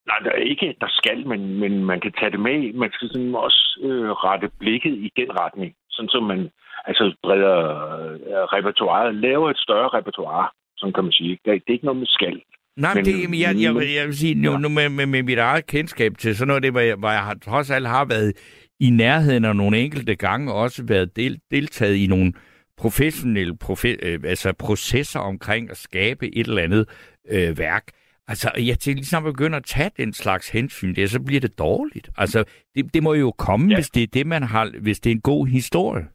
Nej, 0.09 0.19
der 0.23 0.31
er 0.31 0.43
ikke, 0.51 0.75
der 0.81 0.87
skal, 0.89 1.27
men, 1.27 1.59
men 1.59 1.85
man 1.85 1.99
kan 2.01 2.13
tage 2.19 2.31
det 2.31 2.39
med. 2.39 2.73
Man 2.73 2.91
skal 2.93 3.07
sådan 3.07 3.35
også 3.35 3.79
øh, 3.83 4.09
rette 4.25 4.49
blikket 4.59 4.93
i 5.07 5.09
den 5.15 5.29
retning, 5.41 5.73
sådan 5.89 6.09
som 6.09 6.23
man 6.23 6.49
altså 6.85 7.15
breder 7.23 7.57
øh, 8.05 8.43
repertoireet, 8.55 9.15
laver 9.15 9.49
et 9.49 9.57
større 9.57 9.89
repertoire, 9.97 10.49
som 10.77 10.93
kan 10.93 11.03
man 11.03 11.13
sige. 11.13 11.31
Det, 11.45 11.45
det 11.45 11.69
er 11.69 11.77
ikke 11.77 11.85
noget 11.85 11.99
med 11.99 12.07
skal. 12.07 12.41
Nej, 12.77 12.93
men, 12.93 13.05
det, 13.05 13.13
jeg, 13.21 13.39
jeg, 13.39 13.75
jeg, 13.75 13.95
jeg 13.95 14.05
vil 14.07 14.17
sige, 14.17 14.35
nu, 14.35 14.51
ja. 14.51 14.57
nu 14.57 14.69
med, 14.69 14.89
med, 14.89 15.05
med 15.05 15.23
mit 15.23 15.37
eget 15.37 15.65
kendskab 15.65 16.11
til 16.17 16.35
sådan 16.35 16.47
noget, 16.47 16.63
det, 16.63 16.71
hvor 16.71 16.79
jeg, 16.79 16.95
hvor 16.95 17.09
jeg 17.09 17.23
har, 17.23 17.35
trods 17.45 17.71
alt 17.71 17.87
har 17.87 18.05
været 18.05 18.33
i 18.79 18.89
nærheden 18.89 19.45
af 19.45 19.55
nogle 19.55 19.77
enkelte 19.77 20.15
gange, 20.15 20.53
også 20.53 20.83
været 20.87 21.15
del, 21.15 21.39
deltaget 21.51 21.95
i 21.95 22.07
nogle 22.07 22.33
professionelle 22.77 23.57
profe, 23.57 23.97
øh, 24.01 24.19
altså 24.23 24.53
processer 24.53 25.19
omkring 25.19 25.71
at 25.71 25.77
skabe 25.77 26.35
et 26.35 26.47
eller 26.47 26.61
andet 26.61 26.85
øh, 27.29 27.57
værk. 27.57 27.83
Altså, 28.27 28.51
jeg 28.57 28.79
tænker, 28.79 28.95
ligesom 28.95 29.25
at 29.25 29.33
begynde 29.33 29.57
at 29.57 29.65
tage 29.65 29.91
den 29.97 30.13
slags 30.13 30.49
hensyn, 30.49 30.95
det, 30.95 31.11
så 31.11 31.19
bliver 31.19 31.41
det 31.41 31.59
dårligt. 31.59 32.09
Altså, 32.17 32.43
det, 32.75 32.93
det 32.93 33.03
må 33.03 33.13
jo 33.13 33.31
komme, 33.31 33.69
ja. 33.69 33.75
hvis 33.75 33.89
det 33.89 34.03
er 34.03 34.07
det, 34.07 34.27
man 34.27 34.43
har, 34.43 34.71
hvis 34.81 34.99
det 34.99 35.09
er 35.09 35.15
en 35.15 35.21
god 35.21 35.47
historie. 35.47 36.05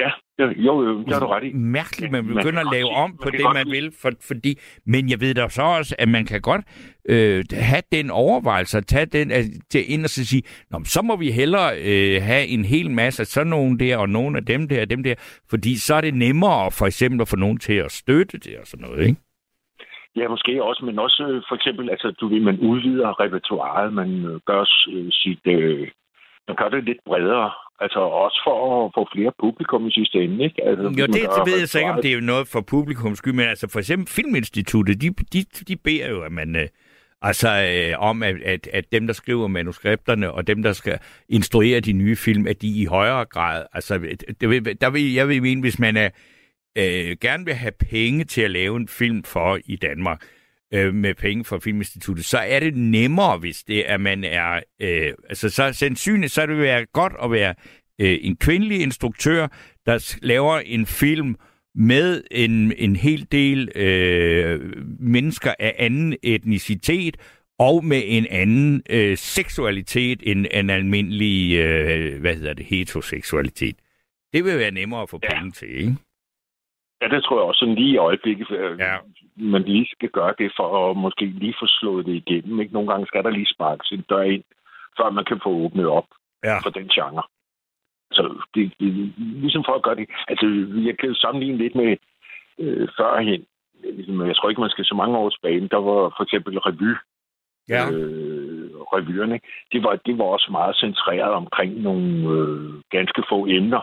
Ja, 0.00 0.10
jo, 0.66 0.82
jo, 0.86 1.02
det 1.04 1.12
har 1.12 1.20
du 1.20 1.26
ret 1.26 1.44
i. 1.44 1.52
Mærkeligt, 1.52 2.12
man 2.12 2.26
begynder 2.26 2.60
at 2.60 2.72
lave 2.72 2.90
om 3.04 3.10
på 3.22 3.30
det, 3.30 3.46
man 3.54 3.66
vil. 3.70 3.92
For, 4.02 4.10
fordi, 4.28 4.58
men 4.86 5.10
jeg 5.10 5.20
ved 5.20 5.34
da 5.34 5.48
så 5.48 5.62
også, 5.62 5.94
at 5.98 6.08
man 6.08 6.24
kan 6.26 6.40
godt 6.40 6.64
øh, 7.08 7.44
have 7.52 7.82
den 7.92 8.10
overvejelse, 8.10 8.78
at 8.78 8.86
tage 8.86 9.06
den 9.06 9.30
at, 9.30 9.44
til 9.70 9.92
ind 9.92 10.04
og 10.04 10.10
så 10.10 10.26
sige, 10.26 10.42
Nå, 10.70 10.80
så 10.84 11.02
må 11.02 11.16
vi 11.16 11.30
hellere 11.30 11.70
øh, 11.78 12.22
have 12.22 12.46
en 12.46 12.64
hel 12.64 12.90
masse 12.90 13.22
af 13.22 13.26
sådan 13.26 13.50
nogen 13.50 13.80
der, 13.80 13.96
og 13.96 14.08
nogle 14.08 14.38
af 14.38 14.44
dem 14.44 14.68
der, 14.68 14.80
og 14.80 14.90
dem 14.90 15.02
der, 15.02 15.14
fordi 15.50 15.78
så 15.78 15.94
er 15.94 16.00
det 16.00 16.14
nemmere 16.14 16.70
for 16.78 16.86
eksempel 16.86 17.20
at 17.20 17.28
få 17.28 17.36
nogen 17.36 17.58
til 17.58 17.74
at 17.74 17.92
støtte 17.92 18.38
det 18.38 18.58
og 18.60 18.66
sådan 18.66 18.86
noget, 18.88 19.06
ikke? 19.08 19.20
Ja, 20.16 20.28
måske 20.28 20.62
også, 20.62 20.84
men 20.84 20.98
også 20.98 21.22
øh, 21.30 21.42
for 21.48 21.54
eksempel, 21.54 21.90
altså, 21.90 22.10
du 22.20 22.28
ved, 22.28 22.40
man 22.40 22.58
udvider 22.60 23.20
repertoireet, 23.20 23.92
man 23.92 24.24
øh, 24.24 24.40
gør 24.46 24.60
øh, 24.92 25.08
sit, 25.10 25.46
øh, 25.46 25.88
man 26.48 26.56
gør 26.56 26.68
det 26.68 26.84
lidt 26.84 26.98
bredere, 27.06 27.50
altså 27.80 28.00
også 28.00 28.40
for 28.46 28.86
at 28.86 28.92
få 28.94 29.08
flere 29.14 29.32
publikum 29.40 29.86
i 29.86 29.90
sidste 29.90 30.18
ende, 30.18 30.44
ikke? 30.44 30.64
Altså, 30.64 30.82
jo, 30.82 31.06
det, 31.06 31.14
det 31.36 31.42
ved 31.46 31.58
jeg 31.58 31.68
så 31.68 31.78
ikke, 31.78 31.90
om 31.90 32.02
det 32.02 32.12
er 32.12 32.20
noget 32.20 32.48
for 32.48 32.60
publikums 32.60 33.18
skyld, 33.18 33.34
men 33.34 33.48
altså 33.48 33.68
for 33.68 33.78
eksempel 33.78 34.08
Filminstituttet, 34.08 35.02
de, 35.02 35.10
de, 35.32 35.44
de 35.68 35.76
beder 35.76 36.08
jo, 36.08 36.22
at 36.22 36.32
man... 36.32 36.56
Øh, 36.56 36.68
altså 37.22 37.48
øh, 37.48 38.02
om, 38.08 38.22
at, 38.22 38.42
at, 38.42 38.68
at 38.72 38.92
dem, 38.92 39.06
der 39.06 39.14
skriver 39.14 39.48
manuskripterne, 39.48 40.32
og 40.32 40.46
dem, 40.46 40.62
der 40.62 40.72
skal 40.72 40.98
instruere 41.28 41.80
de 41.80 41.92
nye 41.92 42.16
film, 42.16 42.46
at 42.46 42.62
de 42.62 42.68
i 42.68 42.84
højere 42.84 43.24
grad... 43.24 43.66
Altså, 43.72 43.98
det, 44.40 44.80
der 44.80 44.90
vil, 44.90 45.12
jeg 45.12 45.28
vil 45.28 45.42
mene, 45.42 45.60
hvis 45.60 45.78
man 45.78 45.96
er 45.96 46.10
øh, 46.78 47.16
gerne 47.20 47.44
vil 47.44 47.54
have 47.54 47.72
penge 47.90 48.24
til 48.24 48.42
at 48.42 48.50
lave 48.50 48.76
en 48.76 48.88
film 48.88 49.22
for 49.22 49.58
i 49.64 49.76
Danmark, 49.76 50.22
øh, 50.74 50.94
med 50.94 51.14
penge 51.14 51.44
fra 51.44 51.58
Filminstituttet, 51.58 52.24
så 52.24 52.38
er 52.38 52.60
det 52.60 52.76
nemmere, 52.76 53.38
hvis 53.38 53.62
det 53.62 53.90
er, 53.90 53.94
at 53.94 54.00
man 54.00 54.24
er... 54.24 54.60
Øh, 54.82 55.12
altså, 55.28 55.50
så 55.50 55.72
sandsynligt, 55.72 56.32
så 56.32 56.42
er 56.42 56.46
det 56.46 56.58
være 56.58 56.86
godt 56.86 57.12
at 57.22 57.30
være 57.30 57.54
øh, 58.00 58.18
en 58.22 58.36
kvindelig 58.36 58.80
instruktør, 58.80 59.48
der 59.86 60.16
laver 60.22 60.58
en 60.58 60.86
film 60.86 61.36
med 61.74 62.22
en, 62.30 62.72
en 62.76 62.96
hel 62.96 63.26
del 63.32 63.68
øh, 63.74 64.72
mennesker 65.00 65.54
af 65.58 65.74
anden 65.78 66.16
etnicitet, 66.22 67.16
og 67.58 67.84
med 67.84 68.02
en 68.04 68.26
anden 68.30 68.82
øh, 68.90 69.16
seksualitet 69.18 70.20
end 70.22 70.46
en 70.52 70.70
almindelig, 70.70 71.56
øh, 71.58 72.20
hvad 72.20 72.34
hedder 72.34 72.52
det, 72.52 72.66
heteroseksualitet. 72.66 73.76
Det 74.32 74.44
vil 74.44 74.58
være 74.58 74.70
nemmere 74.70 75.02
at 75.02 75.10
få 75.10 75.20
Ja. 75.22 75.34
penge 75.34 75.50
til, 75.52 75.68
ikke? 75.78 75.94
Ja, 77.02 77.08
det 77.08 77.24
tror 77.24 77.36
jeg 77.40 77.48
også 77.48 77.58
sådan 77.58 77.74
lige 77.74 77.94
i 77.94 77.96
øjeblikket, 77.96 78.50
øh, 78.50 78.78
Ja. 78.78 78.96
man 79.36 79.62
lige 79.62 79.86
skal 79.96 80.08
gøre 80.08 80.34
det 80.38 80.52
for 80.56 80.90
at 80.90 80.96
måske 80.96 81.24
lige 81.26 81.54
få 81.60 81.66
slået 81.66 82.06
det 82.06 82.14
igennem. 82.14 82.60
Ikke? 82.60 82.72
Nogle 82.72 82.88
gange 82.90 83.06
skal 83.06 83.22
der 83.24 83.30
lige 83.30 83.54
sparkes 83.54 83.90
en 83.92 84.04
dør 84.10 84.22
ind, 84.22 84.44
før 84.96 85.10
man 85.10 85.24
kan 85.24 85.40
få 85.42 85.50
åbnet 85.50 85.86
op 85.86 86.06
Ja. 86.44 86.58
for 86.58 86.70
den 86.70 86.88
genre. 86.88 87.22
Så 88.12 88.22
det, 88.54 88.72
det, 88.80 89.12
ligesom 89.18 89.64
for 89.66 89.72
at 89.74 89.82
gøre 89.82 89.94
det. 89.96 90.08
Altså, 90.28 90.46
jeg 90.88 90.98
kan 90.98 91.14
sammenligne 91.14 91.58
lidt 91.58 91.74
med 91.74 91.96
øh, 92.58 92.88
førhen. 92.96 93.44
Ligesom, 93.96 94.26
jeg 94.26 94.36
tror 94.36 94.48
ikke, 94.48 94.60
man 94.60 94.70
skal 94.70 94.84
så 94.84 94.94
mange 94.94 95.18
år 95.18 95.28
tilbage. 95.30 95.68
Der 95.68 95.76
var 95.76 96.14
for 96.16 96.22
eksempel 96.22 96.58
revy. 96.58 96.92
Ja. 97.68 97.90
Øh, 97.90 98.70
revyerne. 98.94 99.40
Det 99.72 99.82
var, 99.84 99.96
det 100.06 100.18
var 100.18 100.24
også 100.24 100.48
meget 100.50 100.76
centreret 100.76 101.32
omkring 101.32 101.80
nogle 101.80 102.28
øh, 102.28 102.74
ganske 102.90 103.22
få 103.28 103.46
emner. 103.46 103.80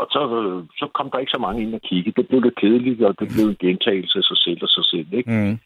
Og, 0.00 0.06
så, 0.10 0.20
så 0.80 0.86
kom 0.96 1.10
der 1.10 1.18
ikke 1.18 1.36
så 1.36 1.40
mange 1.46 1.62
ind 1.62 1.74
og 1.74 1.80
kigge. 1.80 2.12
Det 2.16 2.28
blev 2.28 2.40
lidt 2.40 2.56
kedeligt, 2.56 3.02
og 3.02 3.14
det 3.20 3.28
blev 3.34 3.46
en 3.48 3.56
gentagelse 3.66 4.18
af 4.18 4.24
sig 4.24 4.38
selv 4.44 4.58
og 4.62 4.68
sig 4.68 4.84
selv. 4.92 5.08
Ikke? 5.12 5.30
Mm. 5.30 5.58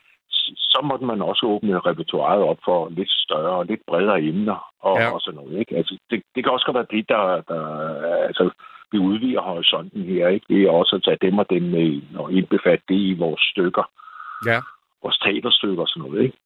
Så 0.73 0.81
måtte 0.85 1.05
man 1.05 1.23
også 1.23 1.47
åbne 1.47 1.79
repertoireet 1.89 2.43
op 2.43 2.59
for 2.65 2.89
lidt 2.89 3.11
større 3.11 3.57
og 3.61 3.67
lidt 3.67 3.81
bredere 3.89 4.23
emner 4.23 4.59
og, 4.81 4.97
Ja. 5.01 5.11
og 5.15 5.21
sådan 5.21 5.41
noget. 5.41 5.59
Ikke? 5.61 5.77
Altså, 5.77 5.99
det, 6.11 6.23
det 6.35 6.45
kan 6.45 6.53
også 6.53 6.67
godt 6.67 6.75
være 6.81 6.97
det, 6.97 7.09
der, 7.09 7.23
der 7.51 7.63
altså, 8.29 8.51
vi 8.93 8.99
udvider 8.99 9.41
horisonten 9.41 10.03
her. 10.03 10.29
Ikke? 10.29 10.47
Det 10.49 10.63
er 10.63 10.71
også 10.71 10.97
at 10.97 11.03
tage 11.05 11.31
dem 11.31 11.39
og 11.39 11.47
dem 11.51 11.63
med 11.63 12.03
og 12.15 12.33
indbefatte 12.33 12.85
det 12.89 12.95
i 13.11 13.15
vores 13.19 13.41
stykker 13.53 13.85
Ja. 14.47 14.59
vores 15.03 15.19
teaterstykker 15.19 15.83
og 15.83 15.89
sådan 15.89 16.03
noget, 16.11 16.23
ikke? 16.23 16.37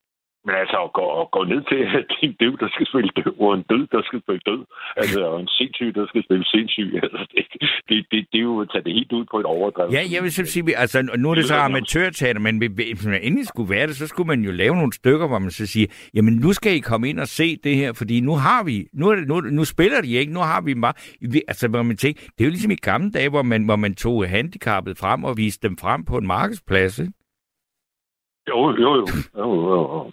Men 0.47 0.55
altså 0.62 0.76
at 0.86 0.92
gå, 0.99 1.05
at 1.22 1.26
gå 1.36 1.40
ned 1.53 1.61
til, 1.70 1.78
er 1.97 2.03
en 2.26 2.32
døv, 2.42 2.55
der 2.62 2.68
skal 2.74 2.86
spille 2.90 3.11
døv, 3.18 3.32
og 3.44 3.55
en 3.55 3.64
død, 3.72 3.84
der 3.94 4.03
skal 4.09 4.18
spille 4.24 4.42
død, 4.51 4.62
altså 4.97 5.20
og 5.32 5.40
en 5.40 5.49
sindssyg, 5.49 5.94
der 5.94 6.07
skal 6.11 6.22
spille 6.24 6.44
sindssyg, 6.55 6.88
altså 7.03 7.20
det, 7.34 7.44
det, 7.88 7.99
det, 8.11 8.18
det 8.32 8.38
er 8.38 8.42
jo 8.53 8.61
at 8.61 8.68
tage 8.72 8.84
det 8.84 8.92
helt 8.99 9.12
ud 9.12 9.24
på 9.30 9.36
et 9.42 9.47
overdrev. 9.55 9.88
Ja, 9.97 10.03
jeg 10.14 10.22
vil 10.22 10.32
så 10.32 10.44
sige, 10.44 10.76
altså 10.76 10.99
nu 11.22 11.30
er 11.30 11.34
det 11.34 11.44
så 11.44 11.55
amatørteater, 11.57 12.40
men 12.40 12.55
hvis 12.74 13.07
man 13.07 13.20
endelig 13.22 13.47
skulle 13.47 13.70
være 13.70 13.86
det, 13.86 13.97
så 13.97 14.07
skulle 14.07 14.26
man 14.26 14.40
jo 14.40 14.53
lave 14.53 14.74
nogle 14.76 14.92
stykker, 14.92 15.26
hvor 15.28 15.38
man 15.38 15.51
så 15.51 15.66
siger, 15.66 15.86
jamen 16.14 16.34
nu 16.34 16.53
skal 16.53 16.72
I 16.76 16.78
komme 16.78 17.09
ind 17.09 17.20
og 17.20 17.28
se 17.28 17.57
det 17.57 17.76
her, 17.76 17.92
fordi 17.92 18.20
nu 18.20 18.34
har 18.47 18.64
vi, 18.64 18.86
nu, 18.92 19.09
er 19.11 19.14
det, 19.14 19.28
nu, 19.28 19.40
nu 19.40 19.64
spiller 19.64 20.01
de 20.01 20.12
ikke, 20.12 20.32
nu 20.32 20.40
har 20.40 20.61
vi 20.61 20.74
bare, 20.74 20.94
vi- 21.20 21.42
altså 21.49 21.68
hvor 21.68 21.82
man 21.82 21.97
tænker, 21.97 22.20
det 22.22 22.40
er 22.40 22.44
jo 22.44 22.51
ligesom 22.51 22.70
i 22.70 22.74
gamle 22.90 23.11
dage, 23.11 23.28
hvor 23.28 23.42
man, 23.42 23.64
hvor 23.64 23.76
man 23.76 23.94
tog 23.94 24.28
handicappet 24.28 24.99
frem 24.99 25.24
og 25.24 25.36
viste 25.36 25.68
dem 25.68 25.76
frem 25.78 26.05
på 26.05 26.18
en 26.18 26.26
markedsplads, 26.26 26.99
ikke? 26.99 27.12
Jo, 28.49 28.70
jo, 28.70 28.90
jo. 29.01 29.07
jo, 29.38 29.55
jo, 29.55 29.80
jo. 29.94 30.12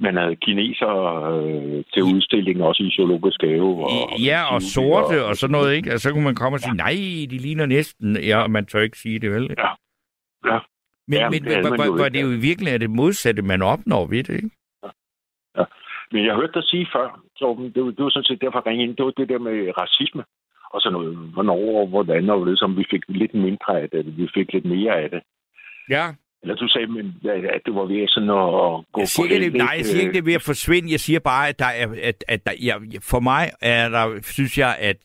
Man 0.00 0.16
havde 0.16 0.36
kineser 0.36 0.92
øh, 1.32 1.84
til 1.92 2.02
udstilling 2.02 2.62
også 2.62 2.82
i 2.82 2.90
zoologisk 2.96 3.42
have. 3.42 3.84
Og, 3.84 3.90
Ja, 4.30 4.54
og 4.54 4.62
sorte 4.62 5.24
og 5.24 5.36
sådan 5.36 5.52
noget, 5.52 5.74
ikke? 5.76 5.90
Altså, 5.90 6.08
så 6.08 6.12
kunne 6.14 6.24
man 6.24 6.34
komme 6.34 6.56
og 6.56 6.60
sige, 6.60 6.76
nej, 6.76 6.92
de 7.30 7.38
ligner 7.46 7.66
næsten, 7.66 8.16
ja, 8.16 8.42
og 8.42 8.50
man 8.50 8.66
tør 8.66 8.80
ikke 8.80 8.98
sige 8.98 9.18
det, 9.18 9.30
vel? 9.30 9.54
Ja. 9.58 9.68
Ja. 10.52 10.58
Men, 11.08 11.18
Ja, 11.18 11.30
men 11.30 11.42
det 11.44 11.52
hvor 11.66 11.84
ikke, 12.06 12.18
det 12.18 12.22
jo 12.22 12.30
i 12.30 12.40
virkeligheden 12.48 12.74
er 12.82 12.86
det 12.86 12.90
modsatte, 12.96 13.42
man 13.42 13.62
opnår 13.62 14.06
ved 14.06 14.22
det, 14.24 14.34
ikke? 14.34 14.50
Men 16.12 16.26
jeg 16.26 16.34
hørte 16.34 16.52
dig 16.54 16.64
sige 16.64 16.86
før, 16.94 17.20
Torben, 17.38 17.72
det, 17.74 17.84
var- 17.84 17.90
det 17.90 18.04
var 18.04 18.10
sådan 18.10 18.24
set 18.24 18.40
derfor, 18.40 18.62
jeg 18.66 18.74
ind, 18.82 18.96
det 18.96 19.04
var 19.04 19.10
det 19.10 19.28
der 19.28 19.38
med 19.38 19.72
racisme 19.80 20.24
og 20.74 20.80
sådan 20.80 20.92
noget. 20.92 21.16
Hvornår 21.16 21.80
og 21.80 21.86
hvordan, 21.86 22.30
og 22.30 22.44
ligesom 22.46 22.76
vi 22.76 22.84
fik 22.90 23.02
lidt 23.08 23.34
mindre 23.34 23.80
af 23.80 23.90
det, 23.90 24.16
vi 24.18 24.28
fik 24.34 24.52
lidt 24.52 24.64
mere 24.64 24.92
af 25.02 25.10
det. 25.10 25.20
Ja, 25.90 26.04
Eller 26.42 26.54
du 26.54 26.68
sagde, 26.68 26.86
men, 26.86 27.06
at 27.24 27.60
det 27.66 27.74
var 27.74 27.84
ved 27.84 28.08
sådan 28.08 28.30
at 28.30 28.84
gå 28.92 29.00
Jeg 29.00 29.08
siger 29.08 29.28
på 29.28 29.34
ikke, 29.34 29.46
det, 29.46 29.54
nej, 29.54 29.74
jeg 29.76 29.84
siger 29.84 30.00
ikke, 30.00 30.12
det 30.12 30.18
er 30.18 30.24
ved 30.24 30.34
at 30.34 30.42
forsvinde. 30.42 30.92
Jeg 30.92 31.00
siger 31.00 31.20
bare, 31.20 31.48
at, 31.48 31.58
der 31.58 31.64
er, 31.64 31.88
at, 32.02 32.24
at 32.28 32.46
der, 32.46 32.52
jeg, 32.62 32.76
for 33.02 33.20
mig 33.20 33.50
er 33.60 33.88
der, 33.88 34.18
synes 34.22 34.58
jeg, 34.58 34.76
at 34.78 34.96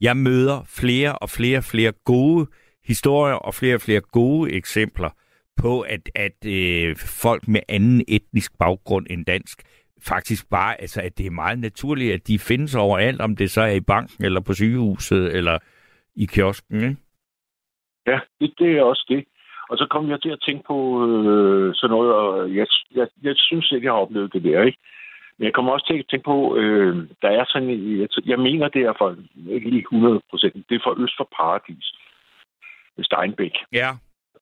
jeg 0.00 0.16
møder 0.16 0.58
flere 0.80 1.12
og 1.18 1.30
flere 1.30 1.58
og 1.58 1.64
flere 1.64 1.92
gode 2.04 2.46
historier 2.84 3.34
og 3.34 3.54
flere 3.54 3.74
og 3.74 3.80
flere 3.80 4.00
gode 4.00 4.52
eksempler 4.52 5.10
på, 5.56 5.80
at, 5.80 6.10
at 6.14 6.46
øh, 6.46 6.96
folk 6.96 7.48
med 7.48 7.60
anden 7.68 8.04
etnisk 8.08 8.58
baggrund 8.58 9.06
end 9.10 9.26
dansk 9.26 9.62
faktisk 10.06 10.50
bare, 10.50 10.80
altså 10.80 11.00
at 11.00 11.18
det 11.18 11.26
er 11.26 11.30
meget 11.30 11.58
naturligt, 11.58 12.14
at 12.14 12.26
de 12.28 12.38
findes 12.38 12.74
overalt, 12.74 13.20
om 13.20 13.36
det 13.36 13.50
så 13.50 13.60
er 13.60 13.72
i 13.72 13.80
banken, 13.80 14.24
eller 14.24 14.40
på 14.40 14.54
sygehuset, 14.54 15.36
eller 15.36 15.58
i 16.16 16.26
kiosken, 16.26 16.76
ikke? 16.76 16.96
Ja, 18.06 18.18
det, 18.40 18.54
det 18.58 18.78
er 18.78 18.82
også 18.82 19.04
det. 19.08 19.24
Og 19.70 19.78
så 19.78 19.86
kom 19.90 20.10
jeg 20.10 20.22
til 20.22 20.30
at 20.30 20.42
tænke 20.46 20.64
på 20.66 21.06
øh, 21.08 21.74
sådan 21.74 21.94
noget, 21.96 22.12
og 22.14 22.54
jeg, 22.54 22.66
jeg, 22.94 23.08
jeg 23.22 23.34
synes 23.36 23.72
ikke, 23.72 23.84
jeg 23.86 23.92
har 23.92 24.00
oplevet 24.00 24.32
det 24.32 24.44
der, 24.44 24.62
ikke? 24.62 24.78
Men 25.38 25.44
jeg 25.44 25.54
kommer 25.54 25.72
også 25.72 25.86
til 25.86 25.98
at 25.98 26.04
tænke 26.10 26.24
på, 26.24 26.56
øh, 26.56 27.08
der 27.22 27.28
er 27.28 27.44
sådan, 27.48 27.68
jeg, 28.00 28.08
jeg 28.26 28.38
mener, 28.38 28.68
det 28.68 28.82
er 28.82 28.92
for, 28.98 29.16
ikke 29.50 29.70
lige 29.70 29.82
100 29.82 30.20
procent, 30.30 30.68
det 30.68 30.74
er 30.74 30.80
for 30.84 31.02
Øst 31.02 31.14
for 31.16 31.28
Paradis, 31.36 31.94
Steinbæk. 33.02 33.54
Ja. 33.72 33.90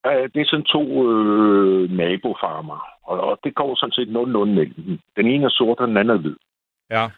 Det 0.04 0.40
er 0.40 0.44
sådan 0.46 0.64
to 0.64 1.10
øh, 1.10 1.90
nabofarmer, 1.90 2.78
og, 3.02 3.20
og 3.20 3.38
det 3.44 3.54
går 3.54 3.74
sådan 3.74 3.92
set 3.92 4.08
nogenlunde 4.08 4.54
mellem 4.54 4.74
dem. 4.74 4.98
Den 5.16 5.26
ene 5.26 5.44
er 5.44 5.48
sort, 5.48 5.78
og 5.78 5.88
den 5.88 5.96
anden 5.96 6.16
er 6.16 6.20
hvid. 6.20 6.36
Ja. 6.90 7.10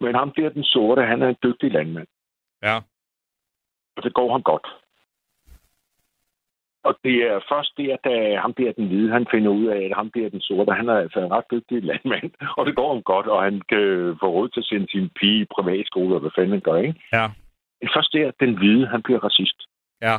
Men 0.00 0.14
ham 0.14 0.32
der, 0.36 0.48
den 0.48 0.64
sorte, 0.64 1.02
han 1.02 1.22
er 1.22 1.28
en 1.28 1.36
dygtig 1.42 1.72
landmand, 1.72 2.06
Ja. 2.62 2.76
og 3.96 4.02
det 4.02 4.14
går 4.14 4.32
ham 4.32 4.42
godt. 4.42 4.66
Og 6.84 6.94
det 7.04 7.16
er 7.30 7.40
først 7.52 7.72
der, 7.76 7.96
da 8.04 8.36
ham 8.36 8.54
der, 8.54 8.72
den 8.72 8.86
hvide, 8.86 9.12
han 9.12 9.26
finder 9.30 9.50
ud 9.50 9.66
af, 9.66 9.80
at 9.84 9.96
ham 9.96 10.10
der, 10.10 10.28
den 10.28 10.40
sorte, 10.40 10.72
han 10.72 10.88
er 10.88 10.98
altså 11.04 11.20
en 11.20 11.32
ret 11.32 11.50
dygtig 11.50 11.82
landmand, 11.82 12.30
og 12.58 12.66
det 12.66 12.76
går 12.76 12.88
ham 12.94 13.02
godt, 13.02 13.26
og 13.26 13.42
han 13.42 13.60
kan 13.68 14.16
få 14.20 14.26
råd 14.36 14.48
til 14.48 14.60
at 14.60 14.66
sende 14.66 14.86
sin 14.90 15.10
pige 15.20 15.40
i 15.42 15.52
privatskole, 15.56 16.14
og 16.14 16.20
hvad 16.20 16.30
fanden 16.34 16.52
han 16.52 16.60
gør, 16.60 16.76
ikke? 16.76 17.00
Ja. 17.12 17.26
Men 17.80 17.88
først 17.96 18.12
der, 18.12 18.30
den 18.40 18.58
hvide, 18.58 18.86
han 18.86 19.02
bliver 19.02 19.24
racist. 19.24 19.58
Ja. 20.02 20.16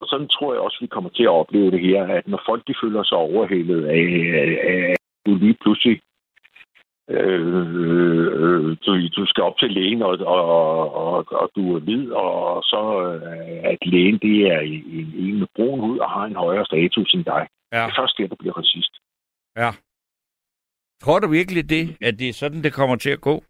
Og 0.00 0.06
sådan 0.08 0.28
tror 0.28 0.52
jeg 0.52 0.62
også, 0.62 0.78
vi 0.80 0.86
kommer 0.86 1.10
til 1.10 1.22
at 1.22 1.36
opleve 1.40 1.70
det 1.70 1.80
her, 1.80 2.06
at 2.06 2.28
når 2.28 2.42
folk 2.46 2.62
de 2.68 2.74
føler 2.82 3.02
sig 3.02 3.18
overhældet 3.18 3.84
af, 3.86 4.06
af, 4.72 4.96
du 5.26 5.34
lige 5.34 5.58
pludselig 5.62 6.00
øh, 7.10 7.56
øh, 8.46 8.76
du, 8.86 9.08
du 9.16 9.26
skal 9.26 9.42
op 9.44 9.58
til 9.58 9.70
lægen, 9.70 10.02
og, 10.02 10.18
og, 10.26 10.94
og, 10.94 11.32
og 11.32 11.50
du 11.56 11.76
er 11.76 11.80
hvid, 11.80 12.10
og 12.10 12.62
så 12.62 12.80
øh, 13.14 13.70
at 13.72 13.78
lægen 13.86 14.18
det 14.18 14.36
er 14.52 14.58
en, 14.60 14.84
en 15.26 15.38
med 15.38 15.46
brun 15.56 15.80
hud 15.80 15.98
og 15.98 16.10
har 16.10 16.24
en 16.24 16.36
højere 16.36 16.64
status 16.66 17.14
end 17.14 17.24
dig. 17.24 17.46
Ja. 17.72 17.82
Det 17.84 17.90
er 17.92 18.00
først 18.00 18.18
der, 18.18 18.26
du 18.26 18.36
bliver 18.36 18.58
racist. 18.58 18.92
Ja. 19.56 19.70
Tror 21.02 21.18
du 21.18 21.28
virkelig 21.28 21.70
det, 21.70 21.96
at 22.00 22.18
det 22.18 22.28
er 22.28 22.32
sådan, 22.32 22.62
det 22.62 22.72
kommer 22.72 22.96
til 22.96 23.10
at 23.10 23.20
gå? 23.20 23.44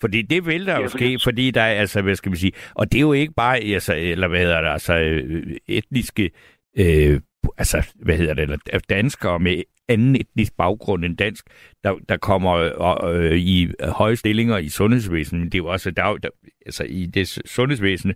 Fordi 0.00 0.22
det 0.22 0.46
vil 0.46 0.66
der 0.66 0.80
jo 0.80 0.88
fordi- 0.88 1.18
ske, 1.18 1.24
fordi 1.24 1.50
der 1.50 1.60
er, 1.62 1.74
altså, 1.80 2.02
hvad 2.02 2.14
skal 2.14 2.30
man 2.30 2.36
sige, 2.36 2.52
og 2.74 2.92
det 2.92 2.98
er 2.98 3.02
jo 3.02 3.12
ikke 3.12 3.32
bare, 3.36 3.56
altså, 3.58 3.94
eller 3.96 4.28
hvad 4.28 4.40
hedder 4.40 4.60
det, 4.60 4.68
altså, 4.68 4.94
øh, 4.98 5.56
etniske, 5.68 6.30
øh, 6.78 7.20
altså, 7.58 7.92
hvad 7.94 8.16
hedder 8.16 8.34
det, 8.34 8.42
eller 8.42 8.78
danskere 8.88 9.38
med 9.38 9.62
anden 9.88 10.16
etnisk 10.16 10.56
baggrund 10.56 11.04
end 11.04 11.16
dansk, 11.16 11.46
der, 11.84 11.94
der 12.08 12.16
kommer 12.16 12.52
øh, 12.54 13.32
øh, 13.32 13.36
i 13.36 13.72
høje 13.82 14.16
stillinger 14.16 14.58
i 14.58 14.68
sundhedsvæsenet. 14.68 15.40
Men 15.40 15.52
det 15.52 15.58
er 15.58 15.62
jo 15.62 15.66
også, 15.66 15.90
der, 15.90 16.16
der, 16.16 16.28
altså, 16.66 16.84
i 16.84 17.06
det 17.06 17.28
sundhedsvæsen, 17.28 18.14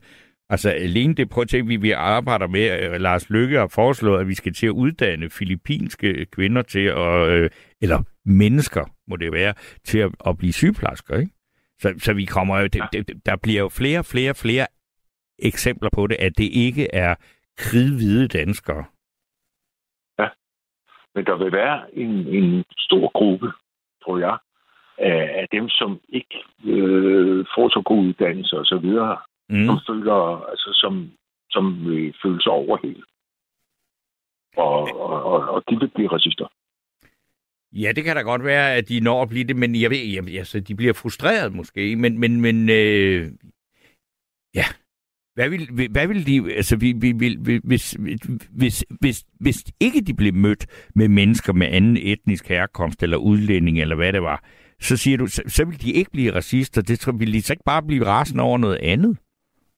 altså, 0.48 0.70
alene 0.70 1.14
det, 1.14 1.30
prøv 1.30 1.42
at 1.42 1.48
tænke, 1.48 1.68
vi, 1.68 1.76
vi 1.76 1.90
arbejder 1.90 2.46
med, 2.46 2.82
øh, 2.82 3.00
Lars 3.00 3.30
Lykke 3.30 3.58
har 3.58 3.68
foreslået, 3.68 4.20
at 4.20 4.28
vi 4.28 4.34
skal 4.34 4.54
til 4.54 4.66
at 4.66 4.70
uddanne 4.70 5.30
filippinske 5.30 6.26
kvinder 6.26 6.62
til 6.62 6.84
at, 6.84 7.28
øh, 7.28 7.50
eller 7.80 8.02
mennesker, 8.24 8.84
må 9.08 9.16
det 9.16 9.32
være, 9.32 9.54
til 9.84 9.98
at, 9.98 10.10
at 10.26 10.38
blive 10.38 10.52
sygeplejersker, 10.52 11.18
ikke? 11.18 11.32
Så, 11.80 11.94
så 11.98 12.12
vi 12.12 12.24
kommer 12.24 12.58
jo, 12.58 12.66
det, 12.66 12.82
det, 12.92 13.26
der 13.26 13.36
bliver 13.36 13.60
jo 13.60 13.68
flere 13.68 13.98
og 13.98 14.06
flere 14.06 14.34
flere 14.34 14.66
eksempler 15.38 15.90
på 15.92 16.06
det, 16.06 16.16
at 16.20 16.32
det 16.38 16.44
ikke 16.44 16.94
er 16.94 17.14
kridhvide 17.58 18.28
danskere. 18.28 18.84
Men 21.14 21.24
der 21.24 21.36
vil 21.36 21.52
være 21.52 21.94
en, 21.94 22.10
en 22.10 22.64
stor 22.78 23.10
gruppe, 23.18 23.52
tror 24.04 24.18
jeg, 24.18 24.36
af, 24.98 25.40
af 25.40 25.46
dem, 25.52 25.68
som 25.68 26.00
ikke 26.08 26.36
øh, 26.64 27.46
får 27.54 27.68
så 27.68 27.82
god 27.84 28.04
uddannelse 28.04 28.58
og 28.58 28.66
så 28.66 28.78
videre, 28.78 29.16
Mm. 29.50 29.66
som 29.66 29.78
føler, 29.88 30.48
altså 30.50 30.70
som, 30.72 31.10
som 31.50 31.92
øh, 31.92 32.12
føler 32.22 32.40
sig 32.40 32.52
overhældet. 32.52 33.04
Og, 34.56 35.00
og, 35.00 35.22
og, 35.24 35.48
og 35.54 35.62
de 35.70 35.78
vil 35.80 35.88
blive 35.88 36.08
racister. 36.08 36.46
Ja, 37.72 37.92
det 37.96 38.04
kan 38.04 38.16
da 38.16 38.22
godt 38.22 38.44
være, 38.44 38.74
at 38.74 38.88
de 38.88 39.00
når 39.00 39.22
at 39.22 39.28
blive 39.28 39.44
det, 39.44 39.56
men 39.56 39.80
jeg 39.80 39.90
ved, 39.90 40.06
jamen, 40.14 40.36
altså, 40.36 40.60
de 40.60 40.74
bliver 40.74 40.92
frustreret 40.92 41.52
måske, 41.52 41.96
men, 41.96 42.18
men, 42.18 42.40
men 42.40 42.70
øh, 42.70 43.28
ja, 44.54 44.64
hvad 45.40 45.50
vil, 45.50 45.88
hvad 45.90 46.06
vil 46.06 46.26
de, 46.26 46.52
altså, 46.56 46.76
vi, 46.76 46.92
vi, 47.00 47.12
vi, 47.12 47.36
vi- 47.40 47.60
hvis, 47.64 47.96
hvis, 48.50 48.84
hvis, 49.00 49.24
hvis 49.40 49.64
ikke 49.80 50.00
de 50.00 50.14
blev 50.14 50.34
mødt 50.34 50.66
med 50.94 51.08
mennesker 51.08 51.52
med 51.52 51.66
anden 51.70 51.96
etnisk 51.96 52.48
herkomst, 52.48 53.02
eller 53.02 53.16
udlænding, 53.16 53.80
eller 53.80 53.96
hvad 53.96 54.12
det 54.12 54.22
var, 54.22 54.44
så 54.80 54.96
siger 54.96 55.16
du, 55.18 55.26
så, 55.26 55.42
så 55.46 55.64
vil 55.64 55.82
de 55.82 55.92
ikke 55.92 56.10
blive 56.10 56.34
racister, 56.34 56.82
det 56.82 57.00
tror, 57.00 57.12
vil 57.12 57.32
de 57.32 57.42
så 57.42 57.52
ikke 57.52 57.64
bare 57.66 57.82
blive 57.82 58.06
rasende 58.06 58.42
over 58.44 58.58
noget 58.58 58.78
andet? 58.82 59.18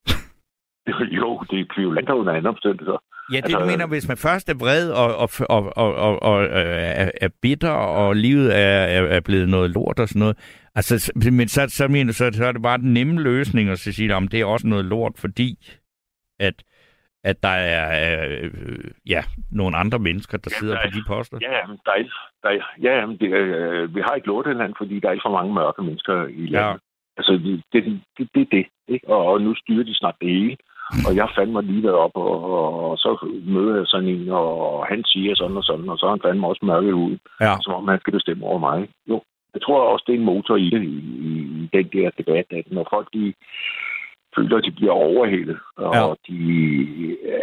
Jo, 1.18 1.42
det 1.50 1.60
er 1.60 1.64
kvivalenter 1.74 2.14
under 2.14 2.32
andre 2.32 2.50
omstændigheder. 2.50 2.98
Ja, 3.32 3.36
det 3.36 3.44
Altså, 3.44 3.58
du 3.58 3.66
mener, 3.66 3.86
hvis 3.86 4.08
man 4.08 4.16
først 4.16 4.48
er 4.48 4.54
vred 4.54 4.90
og, 4.90 5.16
og, 5.16 5.28
og, 5.48 5.72
og, 5.76 5.94
og, 5.94 6.22
og 6.22 6.44
er, 6.50 7.10
er 7.20 7.28
bitter, 7.42 7.70
og 7.70 8.16
livet 8.16 8.56
er, 8.58 8.78
er, 8.96 9.02
er 9.02 9.20
blevet 9.20 9.48
noget 9.48 9.70
lort 9.70 9.98
og 10.00 10.08
sådan 10.08 10.20
noget, 10.20 10.36
altså, 10.74 11.12
men 11.32 11.48
så, 11.48 11.66
så, 11.68 11.88
mener, 11.88 12.12
så, 12.12 12.30
så 12.32 12.44
er 12.44 12.52
det 12.52 12.62
bare 12.62 12.78
den 12.78 12.92
nemme 12.94 13.22
løsning 13.22 13.68
at 13.70 13.78
så 13.78 13.92
sige, 13.92 14.14
om 14.14 14.28
det 14.28 14.40
er 14.40 14.44
også 14.44 14.66
noget 14.66 14.84
lort, 14.84 15.12
fordi 15.18 15.74
at, 16.40 16.54
at 17.24 17.42
der 17.42 17.48
er 17.48 18.38
øh, 18.42 18.50
ja, 19.06 19.22
nogle 19.50 19.76
andre 19.76 19.98
mennesker, 19.98 20.38
der 20.38 20.50
Ja, 20.52 20.58
sidder 20.58 20.74
der 20.74 20.82
på 20.82 20.86
er- 20.88 21.00
de 21.00 21.04
poster. 21.06 21.38
Ja, 21.40 21.52
jamen, 21.58 21.78
der 21.86 21.92
er, 21.92 22.02
der 22.42 22.48
er, 22.48 22.58
ja, 22.82 22.98
jamen, 23.00 23.16
det, 23.18 23.28
øh, 23.32 23.94
vi 23.94 24.00
har 24.00 24.14
ikke 24.14 24.26
lorteland, 24.28 24.74
fordi 24.78 25.00
der 25.00 25.08
er 25.08 25.12
ikke 25.12 25.24
for 25.26 25.36
mange 25.38 25.54
mørke 25.54 25.82
mennesker 25.82 26.26
i 26.26 26.46
landet. 26.46 26.68
Ja. 26.68 26.74
Altså, 27.16 27.32
det 27.32 27.62
det, 27.72 28.00
det, 28.18 28.28
det, 28.34 28.40
er 28.42 28.46
det 28.56 28.66
ikke? 28.88 29.08
Og, 29.08 29.26
og 29.26 29.40
nu 29.42 29.54
styrer 29.54 29.84
de 29.84 29.94
snart 29.94 30.14
det 30.20 30.28
hele. 30.28 30.56
Og 31.08 31.16
jeg 31.16 31.28
fandt 31.36 31.52
mig 31.52 31.62
lige 31.62 31.92
op, 31.92 32.10
og, 32.14 32.44
og, 32.44 32.90
og, 32.90 32.98
så 32.98 33.10
møder 33.44 33.76
jeg 33.76 33.86
sådan 33.86 34.08
en, 34.08 34.28
og 34.28 34.86
han 34.86 35.04
siger 35.04 35.34
sådan 35.34 35.56
og 35.56 35.64
sådan, 35.64 35.88
og 35.88 35.98
så 35.98 36.06
er 36.06 36.10
han 36.10 36.20
fandme 36.24 36.46
også 36.46 36.64
mørke 36.64 36.94
ud, 36.94 37.18
Ja. 37.40 37.54
som 37.60 37.74
om 37.74 37.88
han 37.88 38.00
skal 38.00 38.12
bestemme 38.12 38.46
over 38.46 38.58
mig. 38.58 38.88
Jo, 39.08 39.22
jeg 39.54 39.62
tror 39.62 39.80
også, 39.92 40.04
det 40.06 40.14
er 40.14 40.18
en 40.18 40.24
motor 40.24 40.56
i 40.56 40.70
det, 40.70 40.82
i, 40.82 40.96
i, 41.30 41.68
den 41.72 41.88
der 41.92 42.10
debat, 42.18 42.46
at 42.50 42.64
når 42.70 42.86
folk 42.90 43.08
de 43.12 43.34
føler, 44.36 44.56
at 44.56 44.64
de 44.64 44.70
bliver 44.70 44.92
overhældet, 44.92 45.58
og 45.76 45.94
Ja. 45.94 46.06
ja. 46.06 46.14
de 46.28 46.38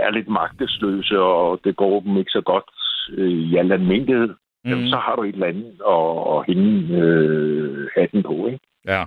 er 0.05 0.11
lidt 0.11 0.27
magtesløse, 0.27 1.19
og 1.19 1.59
det 1.63 1.75
går 1.75 1.99
dem 1.99 2.17
ikke 2.17 2.31
så 2.31 2.41
godt 2.41 2.69
øh, 3.17 3.29
i 3.29 3.55
al 3.55 3.71
almindelighed, 3.71 4.27
mm. 4.63 4.69
jamen, 4.69 4.87
så 4.89 4.97
har 4.97 5.15
du 5.15 5.23
et 5.23 5.33
eller 5.33 5.47
andet 5.47 5.73
at, 5.95 6.07
at 6.33 6.45
hænge 6.47 6.97
øh, 7.03 7.87
hatten 7.97 8.23
på, 8.23 8.47
ikke? 8.47 8.59
Ja. 8.87 9.05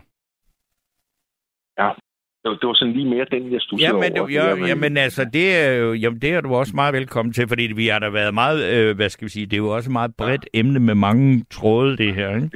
Det 2.42 2.50
var, 2.50 2.54
det 2.70 2.78
sådan 2.78 2.92
lige 2.94 3.08
mere 3.08 3.26
den, 3.30 3.52
jeg 3.52 3.60
stussede 3.60 3.86
Ja, 3.88 3.92
men, 3.92 4.18
over. 4.18 4.26
det, 4.26 4.34
ja, 4.34 4.50
der 4.50 4.56
med- 4.56 4.68
jamen 4.68 4.96
altså, 4.96 5.24
det 5.32 5.56
er, 5.56 5.72
jo, 5.76 5.92
jamen, 5.92 6.18
det 6.20 6.30
er 6.34 6.40
du 6.40 6.54
også 6.54 6.72
meget 6.74 6.94
velkommen 6.94 7.32
til, 7.32 7.48
fordi 7.48 7.72
vi 7.76 7.86
har 7.86 7.98
da 7.98 8.08
været 8.10 8.34
meget, 8.34 8.58
øh, 8.74 8.96
hvad 8.96 9.08
skal 9.08 9.24
vi 9.24 9.30
sige, 9.30 9.46
det 9.46 9.52
er 9.52 9.64
jo 9.66 9.68
også 9.76 9.90
et 9.90 9.92
meget 9.92 10.12
bredt 10.18 10.46
emne 10.54 10.80
med 10.80 10.94
mange 10.94 11.44
tråde, 11.50 11.96
det 11.96 12.14
her, 12.14 12.28
ikke? 12.36 12.50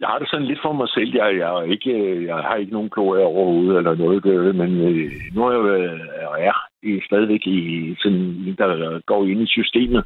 Jeg 0.00 0.08
har 0.08 0.18
det 0.18 0.28
sådan 0.30 0.46
lidt 0.46 0.58
for 0.62 0.72
mig 0.72 0.88
selv. 0.88 1.10
Jeg, 1.14 1.38
jeg, 1.38 1.50
er 1.58 1.62
ikke, 1.62 2.26
jeg 2.26 2.36
har 2.36 2.56
ikke 2.56 2.72
nogen 2.72 2.90
glorie 2.90 3.24
overhovedet 3.24 3.76
eller 3.78 3.94
noget, 3.94 4.26
øh, 4.26 4.54
men 4.54 4.70
øh, 4.80 5.10
nu 5.34 5.46
er 5.46 5.50
jeg 5.52 5.58
jo 5.58 6.28
og 6.30 6.36
er 6.40 6.56
i, 6.82 7.00
stadigvæk 7.06 7.46
i 7.46 7.94
sådan 7.98 8.54
der 8.58 9.00
går 9.06 9.24
ind 9.26 9.40
i 9.42 9.46
systemet 9.46 10.04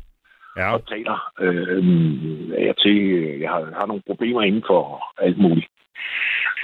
Ja, 0.57 0.75
og 0.75 0.89
taler 0.89 1.19
øh, 1.41 1.85
jeg 2.67 2.75
til. 2.79 2.97
Jeg 3.41 3.51
har, 3.51 3.61
har 3.79 3.87
nogle 3.87 4.03
problemer 4.07 4.43
inden 4.43 4.65
for 4.67 4.83
alt 5.23 5.39
muligt 5.39 5.67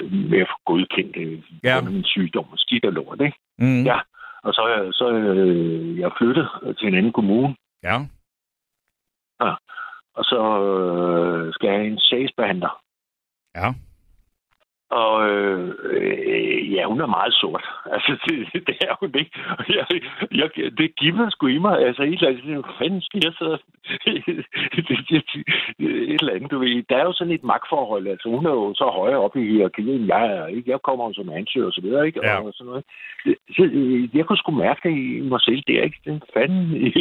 med 0.03 0.39
at 0.41 0.47
få 0.51 0.57
godkendt 0.65 1.17
øh, 1.17 1.39
Ja. 1.63 1.75
ja. 1.75 1.81
min 1.81 2.03
sygdom 2.03 2.45
og 2.51 2.57
skidt 2.59 2.85
og 2.85 2.93
lort, 2.93 3.21
ikke? 3.21 3.37
mm, 3.57 3.83
Ja. 3.83 3.99
Og 4.43 4.53
så, 4.53 4.61
er 4.61 4.91
så 4.91 5.11
øh, 5.11 5.99
jeg 5.99 6.11
flyttet 6.17 6.49
til 6.79 6.87
en 6.87 6.95
anden 6.95 7.11
kommune, 7.13 7.55
ja, 7.83 7.97
og 10.15 10.23
så 10.23 10.41
øh, 10.67 11.53
skal 11.53 11.67
jeg 11.67 11.77
have 11.77 11.87
en 11.87 11.99
sagsbehandler. 11.99 12.81
ja. 13.55 13.73
Og 14.89 15.29
øh, 15.29 15.73
øh, 15.83 16.73
ja, 16.73 16.85
hun 16.85 17.01
er 17.01 17.05
meget 17.17 17.33
sort. 17.33 17.65
Altså, 17.95 18.11
det, 18.25 18.67
det 18.67 18.75
er 18.87 18.95
hun 18.99 19.11
ikke. 19.21 19.31
Jeg, 19.69 19.85
jeg, 20.31 20.49
det 20.77 20.95
giver 20.95 21.29
sgu 21.29 21.47
i 21.47 21.57
mig. 21.57 21.75
Altså, 21.87 22.03
et 22.03 22.13
eller 22.13 22.27
andet, 22.27 22.43
hvad 22.45 22.75
fanden 22.79 23.01
skal 23.01 23.21
jeg 23.23 23.33
så... 23.41 23.49
et 26.13 26.19
eller 26.21 26.33
andet, 26.35 26.51
du 26.51 26.59
ved. 26.59 26.83
Der 26.89 26.97
er 26.97 27.03
jo 27.03 27.13
sådan 27.13 27.33
et 27.33 27.43
magtforhold. 27.43 28.07
Altså, 28.07 28.29
hun 28.29 28.45
er 28.45 28.51
jo 28.61 28.73
så 28.73 28.85
højere 28.99 29.19
oppe 29.25 29.41
i 29.41 29.51
hierarkiet, 29.51 29.95
end 29.95 30.05
jeg 30.05 30.25
er. 30.37 30.47
Ikke? 30.47 30.71
Jeg 30.71 30.79
kommer 30.81 31.05
jo 31.05 31.13
som 31.13 31.29
ansøger 31.29 31.67
og 31.67 31.73
så 31.73 31.81
videre, 31.81 32.07
ikke? 32.07 32.19
Ja. 32.23 32.41
Og 32.41 32.53
sådan 32.53 32.69
noget. 32.69 32.83
Så, 33.55 33.63
øh, 33.63 34.15
jeg 34.17 34.25
kunne 34.25 34.37
sgu 34.37 34.51
mærke 34.51 34.89
i 34.89 35.21
mig 35.33 35.41
selv. 35.41 35.61
Det 35.67 35.75
er 35.79 35.83
ikke 35.83 36.01
den 36.05 36.21
fanden. 36.33 36.65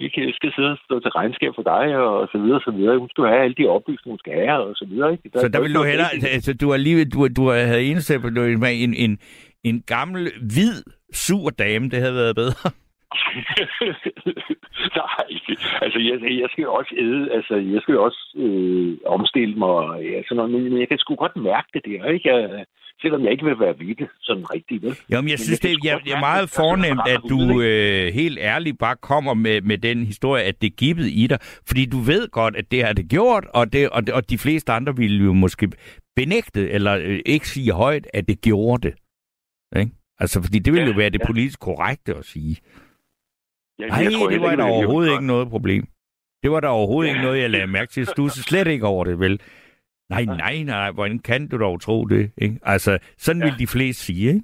Jeg 0.00 0.34
skal 0.38 0.52
sidde 0.56 0.70
og 0.70 0.78
stå 0.84 1.00
til 1.00 1.10
regnskab 1.10 1.52
for 1.54 1.62
dig, 1.62 1.96
og 1.96 2.28
så 2.32 2.38
videre, 2.38 2.58
og 2.60 2.66
så 2.68 2.70
videre. 2.70 2.98
Hun 2.98 3.10
skal 3.10 3.24
have 3.24 3.44
alle 3.44 3.58
de 3.60 3.66
oplysninger, 3.76 4.14
hun 4.14 4.18
skal 4.18 4.32
have, 4.32 4.60
og 4.68 4.74
så 4.76 4.84
videre, 4.90 5.12
ikke? 5.12 5.30
Så 5.34 5.48
der 5.48 5.58
er 5.58 5.62
vil 5.62 5.74
du 5.74 5.82
hellere, 5.82 6.10
altså 6.36 6.52
du 6.62 6.66
har 6.70 6.77
lige, 6.78 7.04
du, 7.04 7.28
du 7.28 7.48
havde 7.50 7.82
eneste 7.84 8.20
på 8.20 8.26
en, 8.28 8.94
en, 8.94 9.18
en 9.64 9.82
gammel, 9.86 10.32
hvid, 10.40 10.82
sur 11.12 11.50
dame, 11.50 11.88
det 11.88 11.98
havde 12.00 12.14
været 12.14 12.36
bedre. 12.36 12.70
Nej, 15.00 15.26
altså 15.82 15.98
jeg, 15.98 16.40
jeg 16.42 16.48
skal 16.52 16.66
også 16.68 16.94
æde, 16.98 17.32
altså 17.32 17.54
jeg 17.74 17.80
skal 17.82 17.98
også 17.98 18.20
øh, 18.44 18.96
omstille 19.06 19.54
mig, 19.56 19.68
og 19.68 20.02
ja, 20.04 20.22
sådan 20.28 20.36
noget, 20.50 20.50
men 20.72 20.80
jeg 20.80 20.88
kan 20.88 20.98
sgu 20.98 21.14
godt 21.14 21.36
mærke 21.36 21.68
det 21.74 21.82
der, 21.84 22.04
ikke? 22.14 22.28
Jeg, 22.34 22.64
selvom 23.02 23.24
jeg 23.24 23.32
ikke 23.32 23.44
vil 23.44 23.60
være 23.60 23.74
ved 23.78 23.94
det 23.94 24.08
sådan 24.22 24.44
rigtigt, 24.54 24.82
vel? 24.82 24.96
Jo, 25.12 25.20
men 25.20 25.30
jeg 25.30 25.38
synes, 25.38 25.64
jeg 25.64 25.70
det, 25.70 25.84
jeg, 25.84 26.00
det 26.04 26.12
er 26.12 26.20
meget 26.20 26.42
er 26.42 26.52
fornemt, 26.56 27.00
at 27.14 27.20
du 27.32 27.60
øh, 27.60 28.12
helt 28.14 28.38
ærligt 28.38 28.78
bare 28.78 28.96
kommer 28.96 29.34
med, 29.34 29.60
med 29.60 29.78
den 29.78 30.06
historie, 30.06 30.42
at 30.44 30.62
det 30.62 30.76
givet 30.76 31.06
i 31.22 31.26
dig. 31.26 31.38
Fordi 31.68 31.86
du 31.86 31.98
ved 31.98 32.28
godt, 32.30 32.56
at 32.56 32.70
det 32.72 32.84
har 32.84 32.92
det 32.92 33.06
gjort, 33.10 33.44
og, 33.54 33.72
det, 33.72 33.88
og, 33.90 34.06
det- 34.06 34.14
og 34.14 34.30
de 34.30 34.38
fleste 34.38 34.72
andre 34.72 34.96
ville 34.96 35.24
jo 35.24 35.32
måske 35.32 35.68
benægte, 36.20 36.70
eller 36.70 36.94
øh, 37.08 37.20
ikke 37.26 37.48
sige 37.48 37.72
højt, 37.72 38.06
at 38.14 38.28
det 38.28 38.40
gjorde 38.40 38.80
det. 38.88 38.94
Ikke? 39.80 39.92
Altså, 40.22 40.36
fordi 40.44 40.58
det 40.58 40.72
ville 40.72 40.86
Ja, 40.86 40.92
jo 40.92 40.96
være 40.96 41.10
det 41.10 41.20
ja. 41.20 41.26
politisk 41.26 41.60
korrekte 41.60 42.14
at 42.14 42.24
sige. 42.24 42.56
Jeg, 43.78 43.88
Nej, 43.88 44.02
det 44.30 44.40
var 44.40 44.56
da 44.56 44.62
overhovedet 44.62 45.12
ikke 45.12 45.26
noget 45.26 45.48
problem. 45.48 45.84
Det 46.42 46.50
var 46.50 46.60
da 46.60 46.66
overhovedet 46.68 47.10
ikke 47.10 47.22
noget, 47.22 47.40
jeg 47.40 47.50
lagde 47.50 47.66
mærke 47.66 47.90
til. 47.92 48.06
Du 48.06 48.28
slet 48.28 48.66
ikke 48.66 48.86
over 48.86 49.04
det, 49.04 49.18
vel? 49.20 49.40
Nej, 50.10 50.24
nej, 50.24 50.62
nej, 50.62 50.90
hvordan 50.90 51.18
kan 51.18 51.48
du 51.48 51.58
dog 51.58 51.80
tro 51.80 52.04
det? 52.04 52.30
Ikke? 52.38 52.58
Altså, 52.62 52.98
sådan 53.18 53.42
Ja. 53.42 53.48
vil 53.48 53.58
de 53.58 53.66
fleste 53.66 54.02
sige, 54.04 54.28
ikke? 54.28 54.42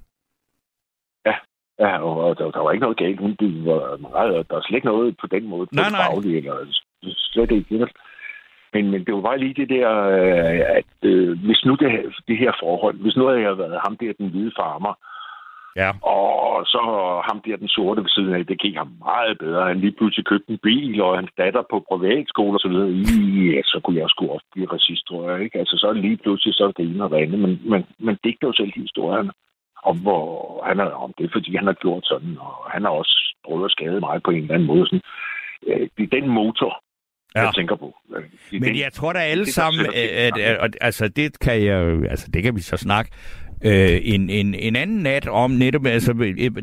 Ja, 1.79 1.99
og 2.03 2.37
der, 2.39 2.51
der 2.51 2.61
var 2.61 2.73
ikke 2.73 2.83
noget 2.83 2.99
galt. 2.99 3.21
Hun 3.21 3.37
var 3.41 3.97
meget, 3.97 4.49
der 4.51 4.57
er 4.57 4.63
slet 4.63 4.77
ikke 4.77 4.87
noget 4.87 5.17
på 5.21 5.27
den 5.27 5.45
måde. 5.49 5.69
Nej, 5.73 5.91
nej. 5.91 6.05
faglige, 6.05 6.37
eller 6.37 6.57
slet 7.03 7.51
ikke. 7.51 7.87
Men, 8.75 8.91
men 8.91 9.05
det 9.05 9.15
var 9.15 9.21
bare 9.21 9.39
lige 9.39 9.55
det 9.55 9.69
der, 9.69 9.91
øh, 10.17 10.61
at 10.79 10.95
øh, 11.11 11.39
hvis 11.47 11.65
nu 11.65 11.75
det, 11.75 11.91
her- 11.91 12.21
det 12.29 12.39
her 12.39 12.53
forhold, 12.63 12.97
hvis 13.01 13.17
nu 13.17 13.27
havde 13.27 13.41
jeg 13.41 13.59
været 13.59 13.81
ham 13.87 13.97
der, 13.97 14.13
den 14.19 14.29
hvide 14.31 14.53
farmer, 14.61 14.95
Ja. 15.77 15.91
Og 16.03 16.67
så 16.67 16.81
ham 17.29 17.41
der, 17.47 17.57
den 17.57 17.69
sorte 17.69 18.03
ved 18.03 18.09
siden 18.09 18.35
af, 18.35 18.47
det 18.47 18.59
gik 18.61 18.77
ham 18.77 18.91
meget 18.99 19.39
bedre. 19.39 19.69
Han 19.69 19.81
lige 19.81 19.93
pludselig 19.99 20.25
købte 20.27 20.53
en 20.53 20.59
bil, 20.63 21.03
og 21.03 21.17
hans 21.19 21.31
datter 21.39 21.63
på 21.71 21.85
privatskole 21.91 22.57
og 22.57 22.61
så 22.61 22.69
videre. 22.69 22.91
Ja, 23.55 23.61
så 23.65 23.81
kunne 23.85 23.99
jeg 24.01 24.11
sgu 24.11 24.29
også 24.31 24.47
blive 24.53 24.73
racist, 24.73 25.07
tror 25.07 25.31
jeg. 25.31 25.45
Ikke? 25.45 25.59
Altså, 25.59 25.77
så 25.77 25.93
lige 25.93 26.17
pludselig, 26.17 26.55
så 26.55 26.65
er 26.65 26.73
det 26.73 26.85
ene 26.91 27.05
og 27.05 27.11
det 27.11 27.17
andet. 27.17 27.39
Men, 27.39 27.61
men, 27.65 27.85
men 27.99 28.19
digter 28.25 28.47
jo 28.49 28.53
selv 28.53 28.73
historierne 28.77 29.33
om, 29.83 29.97
hvor 29.99 30.63
han 30.67 30.81
er, 30.81 30.85
om 31.05 31.13
det 31.19 31.33
fordi 31.33 31.57
han 31.57 31.67
har 31.67 31.73
gjort 31.85 32.05
sådan, 32.07 32.37
og 32.41 32.55
han 32.71 32.83
har 32.83 32.91
også 32.91 33.35
prøvet 33.47 33.65
at 33.65 33.71
skade 33.71 34.01
mig 34.01 34.23
på 34.25 34.31
en 34.31 34.37
eller 34.43 34.55
anden 34.55 34.69
måde. 34.69 34.87
Sådan. 34.87 35.03
Øh, 35.67 35.89
Det 35.97 36.03
er 36.05 36.21
den 36.21 36.29
motor, 36.29 36.81
Ja. 37.37 37.43
jeg 37.43 37.55
tænker 37.55 37.77
på. 37.77 37.97
Øh, 38.17 38.23
det 38.23 38.29
er 38.57 38.61
Men 38.61 38.63
den- 38.63 38.79
jeg 38.79 38.93
tror 38.93 39.13
da 39.13 39.19
alle 39.19 39.45
det, 39.45 39.55
sammen, 39.55 39.87
at, 39.87 39.93
det 39.95 40.41
i 40.41 40.43
at, 40.43 40.57
at, 40.61 40.77
altså 40.81 41.09
det 41.09 41.39
kan 41.39 41.65
jeg 41.65 42.11
altså 42.11 42.29
det 42.35 42.43
kan 42.43 42.57
vi 42.57 42.61
så 42.61 42.77
snakke 42.77 43.11
øh, 43.65 44.01
en, 44.03 44.31
en, 44.31 44.55
en 44.55 44.77
anden 44.77 44.97
nat 45.03 45.29
om 45.29 45.51
netop, 45.51 45.87
altså 45.87 46.13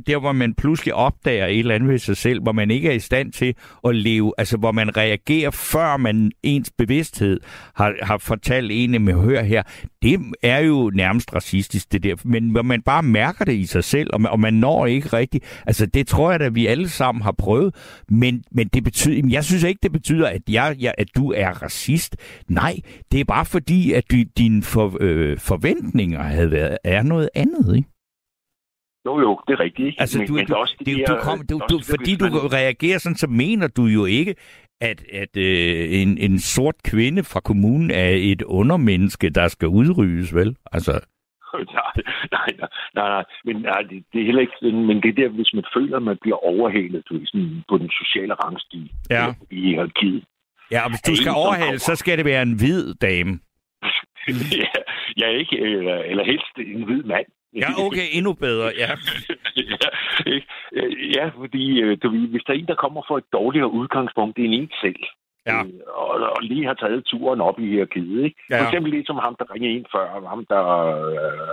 der 0.07 0.19
hvor 0.19 0.31
man 0.31 0.53
pludselig 0.53 0.93
opdager 0.93 1.45
et 1.45 1.59
eller 1.59 1.75
andet 1.75 1.89
ved 1.89 1.97
sig 1.97 2.17
selv, 2.17 2.41
hvor 2.41 2.51
man 2.51 2.71
ikke 2.71 2.89
er 2.89 2.93
i 2.93 2.99
stand 2.99 3.31
til 3.31 3.55
at 3.87 3.95
leve, 3.95 4.33
altså 4.37 4.57
hvor 4.57 4.71
man 4.71 4.97
reagerer 4.97 5.51
før 5.51 5.97
man 5.97 6.31
ens 6.43 6.71
bevidsthed 6.77 7.39
har, 7.75 7.95
har 8.01 8.17
fortalt 8.17 8.71
en 8.71 9.01
med 9.05 9.13
hør 9.13 9.43
her, 9.43 9.63
det 10.01 10.19
er 10.43 10.59
jo 10.59 10.91
nærmest 10.93 11.35
racistisk 11.35 11.91
det 11.91 12.03
der, 12.03 12.15
men 12.25 12.67
man 12.67 12.81
bare 12.81 13.03
mærker 13.03 13.45
det 13.45 13.53
i 13.53 13.65
sig 13.65 13.83
selv, 13.83 14.09
og 14.13 14.21
man, 14.21 14.31
og 14.31 14.39
man 14.39 14.53
når 14.53 14.85
ikke 14.85 15.07
rigtigt, 15.07 15.61
altså 15.67 15.85
det 15.85 16.07
tror 16.07 16.31
jeg 16.31 16.39
da, 16.39 16.49
vi 16.49 16.67
alle 16.67 16.89
sammen 16.89 17.21
har 17.21 17.35
prøvet, 17.37 17.75
men, 18.09 18.43
men 18.51 18.67
det 18.67 18.83
betyder, 18.83 19.27
jeg 19.29 19.43
synes 19.43 19.63
ikke, 19.63 19.79
det 19.83 19.91
betyder, 19.91 20.27
at, 20.27 20.41
jeg, 20.49 20.75
jeg, 20.79 20.93
at 20.97 21.07
du 21.15 21.31
er 21.31 21.63
racist. 21.63 22.17
Nej, 22.47 22.75
det 23.11 23.19
er 23.19 23.25
bare 23.25 23.45
fordi, 23.45 23.93
at 23.93 24.11
du, 24.11 24.15
dine 24.37 24.63
for, 24.63 24.97
øh, 24.99 25.37
forventninger 25.39 26.23
havde 26.23 26.51
været, 26.51 26.77
er 26.83 27.03
noget 27.03 27.29
andet, 27.35 27.75
ikke? 27.75 27.87
Jo, 29.05 29.19
jo, 29.19 29.39
det 29.47 29.53
er 29.53 29.59
rigtigt. 29.59 29.85
Ikke? 29.87 30.01
Altså, 30.01 30.17
men, 30.17 30.27
du, 30.27 30.33
men 30.33 30.45
du, 30.45 30.55
også 30.55 30.75
de 30.79 30.85
det, 30.85 31.07
du, 31.07 31.15
kom, 31.21 31.37
du, 31.39 31.57
der 31.57 31.63
er 31.63 31.67
du, 31.67 31.75
også 31.75 31.89
fordi 31.89 32.15
du 32.15 32.25
reagerer 32.27 32.97
sådan, 32.97 33.15
så 33.15 33.27
mener 33.27 33.67
du 33.67 33.85
jo 33.85 34.05
ikke, 34.05 34.35
at, 34.81 35.03
at 35.13 35.37
øh, 35.37 36.01
en, 36.01 36.17
en 36.17 36.39
sort 36.39 36.75
kvinde 36.91 37.23
fra 37.23 37.39
kommunen 37.39 37.91
er 37.91 38.09
et 38.31 38.41
undermenneske, 38.41 39.29
der 39.29 39.47
skal 39.47 39.67
udryddes, 39.67 40.35
vel? 40.35 40.55
Altså, 40.71 40.91
nej, 41.77 41.93
nej, 42.31 42.47
nej, 42.95 43.09
nej. 43.15 43.23
Men 43.45 43.55
nej, 43.55 43.81
det, 43.89 44.03
det 44.13 44.21
er 44.21 44.25
heller 44.25 44.41
ikke 44.41 44.53
sådan, 44.61 44.85
men 44.85 44.97
det 45.01 45.09
er 45.09 45.13
der, 45.21 45.29
hvis 45.29 45.53
man 45.53 45.63
føler, 45.75 45.97
at 45.97 46.03
man 46.03 46.17
bliver 46.21 46.45
overhalet 46.45 47.03
du, 47.09 47.19
sådan, 47.25 47.63
på 47.69 47.77
den 47.77 47.89
sociale 47.89 48.33
rangstige 48.33 48.89
Ja. 49.09 49.25
i 49.51 49.61
hierarkiet. 49.61 50.23
ja, 50.71 50.83
og 50.85 50.89
hvis 50.91 51.01
du 51.01 51.15
skal 51.15 51.31
overhale, 51.31 51.79
så 51.79 51.95
skal 51.95 52.17
det 52.17 52.25
være 52.25 52.41
en 52.41 52.55
hvid 52.61 52.93
dame. 52.93 53.39
ja, 54.61 54.71
jeg 55.17 55.25
er 55.33 55.37
ikke, 55.43 55.59
eller, 55.59 55.95
eller 56.11 56.25
helst 56.25 56.53
en 56.57 56.83
hvid 56.85 57.03
mand. 57.03 57.25
Ja, 57.55 57.67
okay, 57.85 58.07
endnu 58.11 58.33
bedre, 58.33 58.71
ja. 58.77 58.89
ja, 59.73 59.87
ikke? 60.25 60.47
Øh, 60.75 61.15
ja, 61.15 61.25
fordi 61.39 61.81
øh, 61.81 61.97
du, 62.03 62.09
hvis 62.09 62.43
der 62.47 62.53
er 62.53 62.57
en, 62.57 62.65
der 62.65 62.83
kommer 62.83 63.01
for 63.07 63.17
et 63.17 63.33
dårligere 63.33 63.71
udgangspunkt, 63.71 64.37
det 64.37 64.45
er 64.45 64.49
en 64.49 64.71
selv. 64.81 65.03
Ja. 65.47 65.59
Øh, 65.63 65.69
Og, 65.95 66.13
og 66.35 66.41
lige 66.41 66.65
har 66.65 66.73
taget 66.73 67.05
turen 67.05 67.41
op 67.41 67.59
i 67.59 67.67
hierarkiet. 67.67 68.23
Ikke? 68.23 68.37
Ja. 68.49 68.59
For 68.59 68.65
eksempel 68.65 68.91
ligesom 68.91 69.17
ham, 69.17 69.35
der 69.39 69.53
ringer 69.53 69.69
ind 69.69 69.85
før, 69.95 70.05
og 70.09 70.29
ham, 70.29 70.45
der 70.45 70.63
øh, 71.07 71.47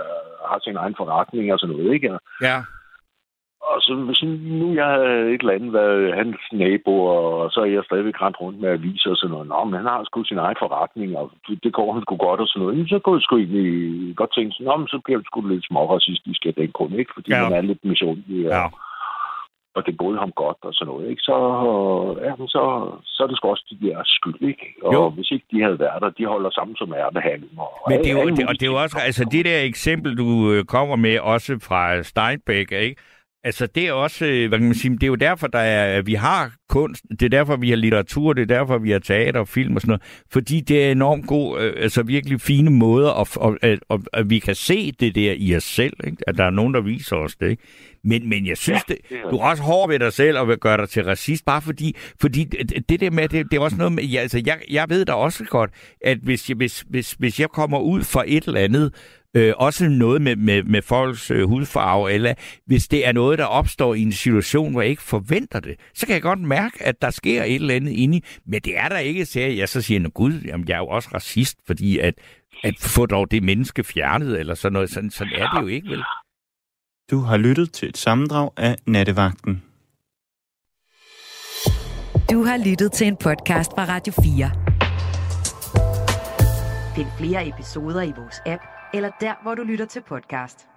har 0.49 0.59
sin 0.63 0.75
egen 0.75 0.95
forretning 0.97 1.53
og 1.53 1.59
sådan 1.59 1.75
noget. 1.75 1.93
Ikke? 1.93 2.13
Og, 2.13 2.19
Ja, 2.41 2.57
og 3.71 3.77
så 3.81 3.95
hvis 3.95 4.21
nu 4.61 4.73
jeg 4.73 4.85
havde 4.85 5.33
et 5.33 5.41
eller 5.41 5.57
andet 5.57 5.73
været 5.73 6.15
hans 6.19 6.37
nabo, 6.51 6.93
og 7.15 7.51
så 7.51 7.59
er 7.61 7.65
jeg 7.65 7.83
stadigvæk 7.85 8.21
rent 8.21 8.41
rundt 8.41 8.59
med 8.61 8.69
aviser 8.69 9.09
og 9.09 9.17
sådan 9.17 9.31
noget. 9.33 9.47
Nå, 9.47 9.59
men 9.63 9.73
han 9.79 9.89
har 9.93 10.03
sgu 10.03 10.23
sin 10.23 10.37
egen 10.37 10.59
forretning, 10.59 11.17
og 11.17 11.31
det 11.63 11.73
går 11.73 11.93
han 11.93 12.01
sgu 12.01 12.15
godt 12.17 12.41
og 12.43 12.47
sådan 12.47 12.61
noget. 12.63 12.89
Så 12.89 12.99
kunne 12.99 13.17
jeg 13.17 13.21
sgu 13.21 13.37
egentlig 13.37 13.69
godt 14.15 14.33
tænke 14.33 14.51
sådan, 14.53 14.67
Nå, 14.67 14.77
men 14.77 14.87
så 14.87 14.99
bliver 15.05 15.17
det 15.19 15.27
sgu 15.27 15.39
lidt 15.41 15.65
småracistisk 15.69 16.41
af 16.45 16.53
den 16.53 16.71
grund, 16.71 16.93
ikke? 17.01 17.11
Fordi 17.15 17.29
ja. 17.31 17.43
han 17.43 17.53
er 17.53 17.61
lidt 17.61 17.85
misundelig. 17.85 18.39
Ja. 18.45 18.63
Og, 18.65 18.69
og 19.79 19.85
det 19.87 19.97
boede 20.01 20.19
ham 20.23 20.31
godt 20.43 20.59
og 20.67 20.73
sådan 20.73 20.87
noget, 20.91 21.09
ikke? 21.11 21.21
Så, 21.29 21.35
ja, 22.25 22.31
så, 22.55 22.61
så 23.13 23.19
er 23.23 23.27
det 23.27 23.37
sgu 23.37 23.47
også 23.47 23.65
de 23.71 23.85
der 23.85 23.97
skyld, 24.05 24.41
ikke? 24.51 24.65
Og 24.83 24.93
jo. 24.93 25.09
hvis 25.09 25.31
ikke 25.31 25.45
de 25.51 25.61
havde 25.65 25.79
været 25.79 26.01
der, 26.01 26.09
de 26.09 26.25
holder 26.25 26.51
sammen 26.57 26.75
som 26.75 26.93
ærtehandel. 26.93 27.49
Og, 27.57 27.69
Men 27.89 27.99
det 28.03 28.11
er, 28.11 28.15
jo, 28.21 28.29
det, 28.37 28.47
og 28.49 28.53
det 28.59 28.63
er 28.63 28.71
jo 28.73 28.81
også, 28.83 28.97
altså 29.09 29.23
det 29.31 29.45
der 29.45 29.59
eksempel, 29.71 30.17
du 30.17 30.27
øh, 30.51 30.65
kommer 30.65 30.95
med, 30.95 31.19
også 31.19 31.51
fra 31.67 32.03
Steinbeck, 32.03 32.71
ikke? 32.71 32.95
Altså, 33.43 33.67
det 33.67 33.87
er 33.87 33.93
også, 33.93 34.25
øh, 34.25 34.49
hvad 34.49 34.59
kan 34.59 34.67
man 34.67 34.75
sige, 34.75 34.93
det 34.93 35.03
er 35.03 35.07
jo 35.07 35.15
derfor, 35.15 35.47
der 35.47 35.59
er, 35.59 36.01
vi 36.01 36.13
har 36.13 36.53
kunst, 36.69 37.03
det 37.09 37.21
er 37.21 37.29
derfor, 37.29 37.55
vi 37.55 37.69
har 37.69 37.77
litteratur, 37.77 38.33
det 38.33 38.41
er 38.41 38.57
derfor, 38.57 38.77
vi 38.77 38.91
har 38.91 38.99
teater 38.99 39.39
og 39.39 39.47
film 39.47 39.75
og 39.75 39.81
sådan 39.81 39.89
noget, 39.89 40.23
fordi 40.31 40.61
det 40.61 40.85
er 40.85 40.91
enormt 40.91 41.27
god, 41.27 41.61
øh, 41.61 41.73
altså 41.77 42.03
virkelig 42.03 42.41
fine 42.41 42.69
måder, 42.71 43.09
og, 43.09 43.27
og, 43.35 43.57
og, 43.89 44.03
og 44.13 44.29
vi 44.29 44.39
kan 44.39 44.55
se 44.55 44.91
det 44.91 45.15
der 45.15 45.33
i 45.37 45.55
os 45.55 45.63
selv, 45.63 45.93
ikke? 46.03 46.17
at 46.27 46.37
der 46.37 46.43
er 46.43 46.49
nogen, 46.49 46.73
der 46.73 46.81
viser 46.81 47.15
os 47.15 47.35
det, 47.35 47.49
ikke? 47.49 47.63
Men, 48.03 48.29
men 48.29 48.47
jeg 48.47 48.57
synes, 48.57 48.83
ja, 48.89 48.93
det, 48.93 49.23
du 49.31 49.37
er 49.37 49.43
også 49.43 49.63
hård 49.63 49.89
ved 49.89 49.99
dig 49.99 50.13
selv 50.13 50.37
og 50.37 50.47
vil 50.47 50.57
gøre 50.57 50.77
dig 50.77 50.89
til 50.89 51.03
racist, 51.03 51.45
bare 51.45 51.61
fordi, 51.61 51.95
fordi 52.21 52.43
det 52.89 52.99
der 52.99 53.11
med, 53.11 53.29
det, 53.29 53.51
det 53.51 53.57
er 53.57 53.61
også 53.61 53.77
noget 53.77 53.91
med, 53.91 54.03
ja, 54.03 54.19
altså 54.19 54.41
jeg, 54.45 54.59
jeg 54.69 54.85
ved 54.89 55.05
da 55.05 55.13
også 55.13 55.45
godt, 55.45 55.71
at 56.05 56.17
hvis, 56.17 56.47
hvis, 56.47 56.85
hvis, 56.89 57.11
hvis 57.11 57.39
jeg 57.39 57.49
kommer 57.49 57.79
ud 57.79 58.03
for 58.03 58.23
et 58.27 58.43
eller 58.43 58.61
andet, 58.61 58.91
Øh, 59.35 59.53
også 59.57 59.89
noget 59.89 60.21
med, 60.21 60.35
med, 60.35 60.63
med 60.63 60.81
folks 60.81 61.31
øh, 61.31 61.47
hudfarve, 61.49 62.11
eller 62.11 62.33
hvis 62.65 62.87
det 62.87 63.07
er 63.07 63.11
noget, 63.11 63.39
der 63.39 63.45
opstår 63.45 63.93
i 63.93 64.01
en 64.01 64.11
situation, 64.11 64.71
hvor 64.71 64.81
jeg 64.81 64.89
ikke 64.89 65.01
forventer 65.01 65.59
det, 65.59 65.75
så 65.93 66.05
kan 66.05 66.13
jeg 66.13 66.21
godt 66.21 66.39
mærke, 66.39 66.83
at 66.83 67.01
der 67.01 67.09
sker 67.09 67.43
et 67.43 67.55
eller 67.55 67.75
andet 67.75 67.91
inde 67.91 68.17
i. 68.17 68.23
Men 68.45 68.61
det 68.61 68.77
er 68.77 68.89
der 68.89 68.97
ikke, 68.97 69.25
så 69.25 69.39
jeg 69.39 69.69
så 69.69 69.81
siger, 69.81 70.09
gud, 70.09 70.33
jamen, 70.45 70.67
jeg 70.67 70.73
er 70.75 70.79
jo 70.79 70.87
også 70.87 71.09
racist, 71.13 71.57
fordi 71.67 71.99
at, 71.99 72.13
at 72.63 72.73
få 72.79 73.05
dog 73.05 73.31
det 73.31 73.43
menneske 73.43 73.83
fjernet, 73.83 74.39
eller 74.39 74.55
sådan 74.55 74.73
noget. 74.73 74.89
Sådan, 74.89 75.09
sådan 75.09 75.33
er 75.33 75.49
det 75.49 75.61
jo 75.61 75.67
ikke, 75.67 75.89
vel? 75.89 76.03
Du 77.11 77.19
har 77.19 77.37
lyttet 77.37 77.71
til 77.71 77.89
et 77.89 77.97
sammendrag 77.97 78.49
af 78.57 78.75
Nattevagten. 78.85 79.63
Du 82.31 82.43
har 82.43 82.69
lyttet 82.69 82.91
til 82.91 83.07
en 83.07 83.17
podcast 83.17 83.71
fra 83.71 83.85
Radio 83.85 84.13
4. 84.13 84.51
Find 86.95 87.07
flere 87.17 87.47
episoder 87.47 88.01
i 88.01 88.13
vores 88.17 88.41
app, 88.45 88.63
eller 88.93 89.09
der, 89.21 89.33
hvor 89.43 89.55
du 89.55 89.63
lytter 89.63 89.85
til 89.85 90.01
podcast. 90.01 90.67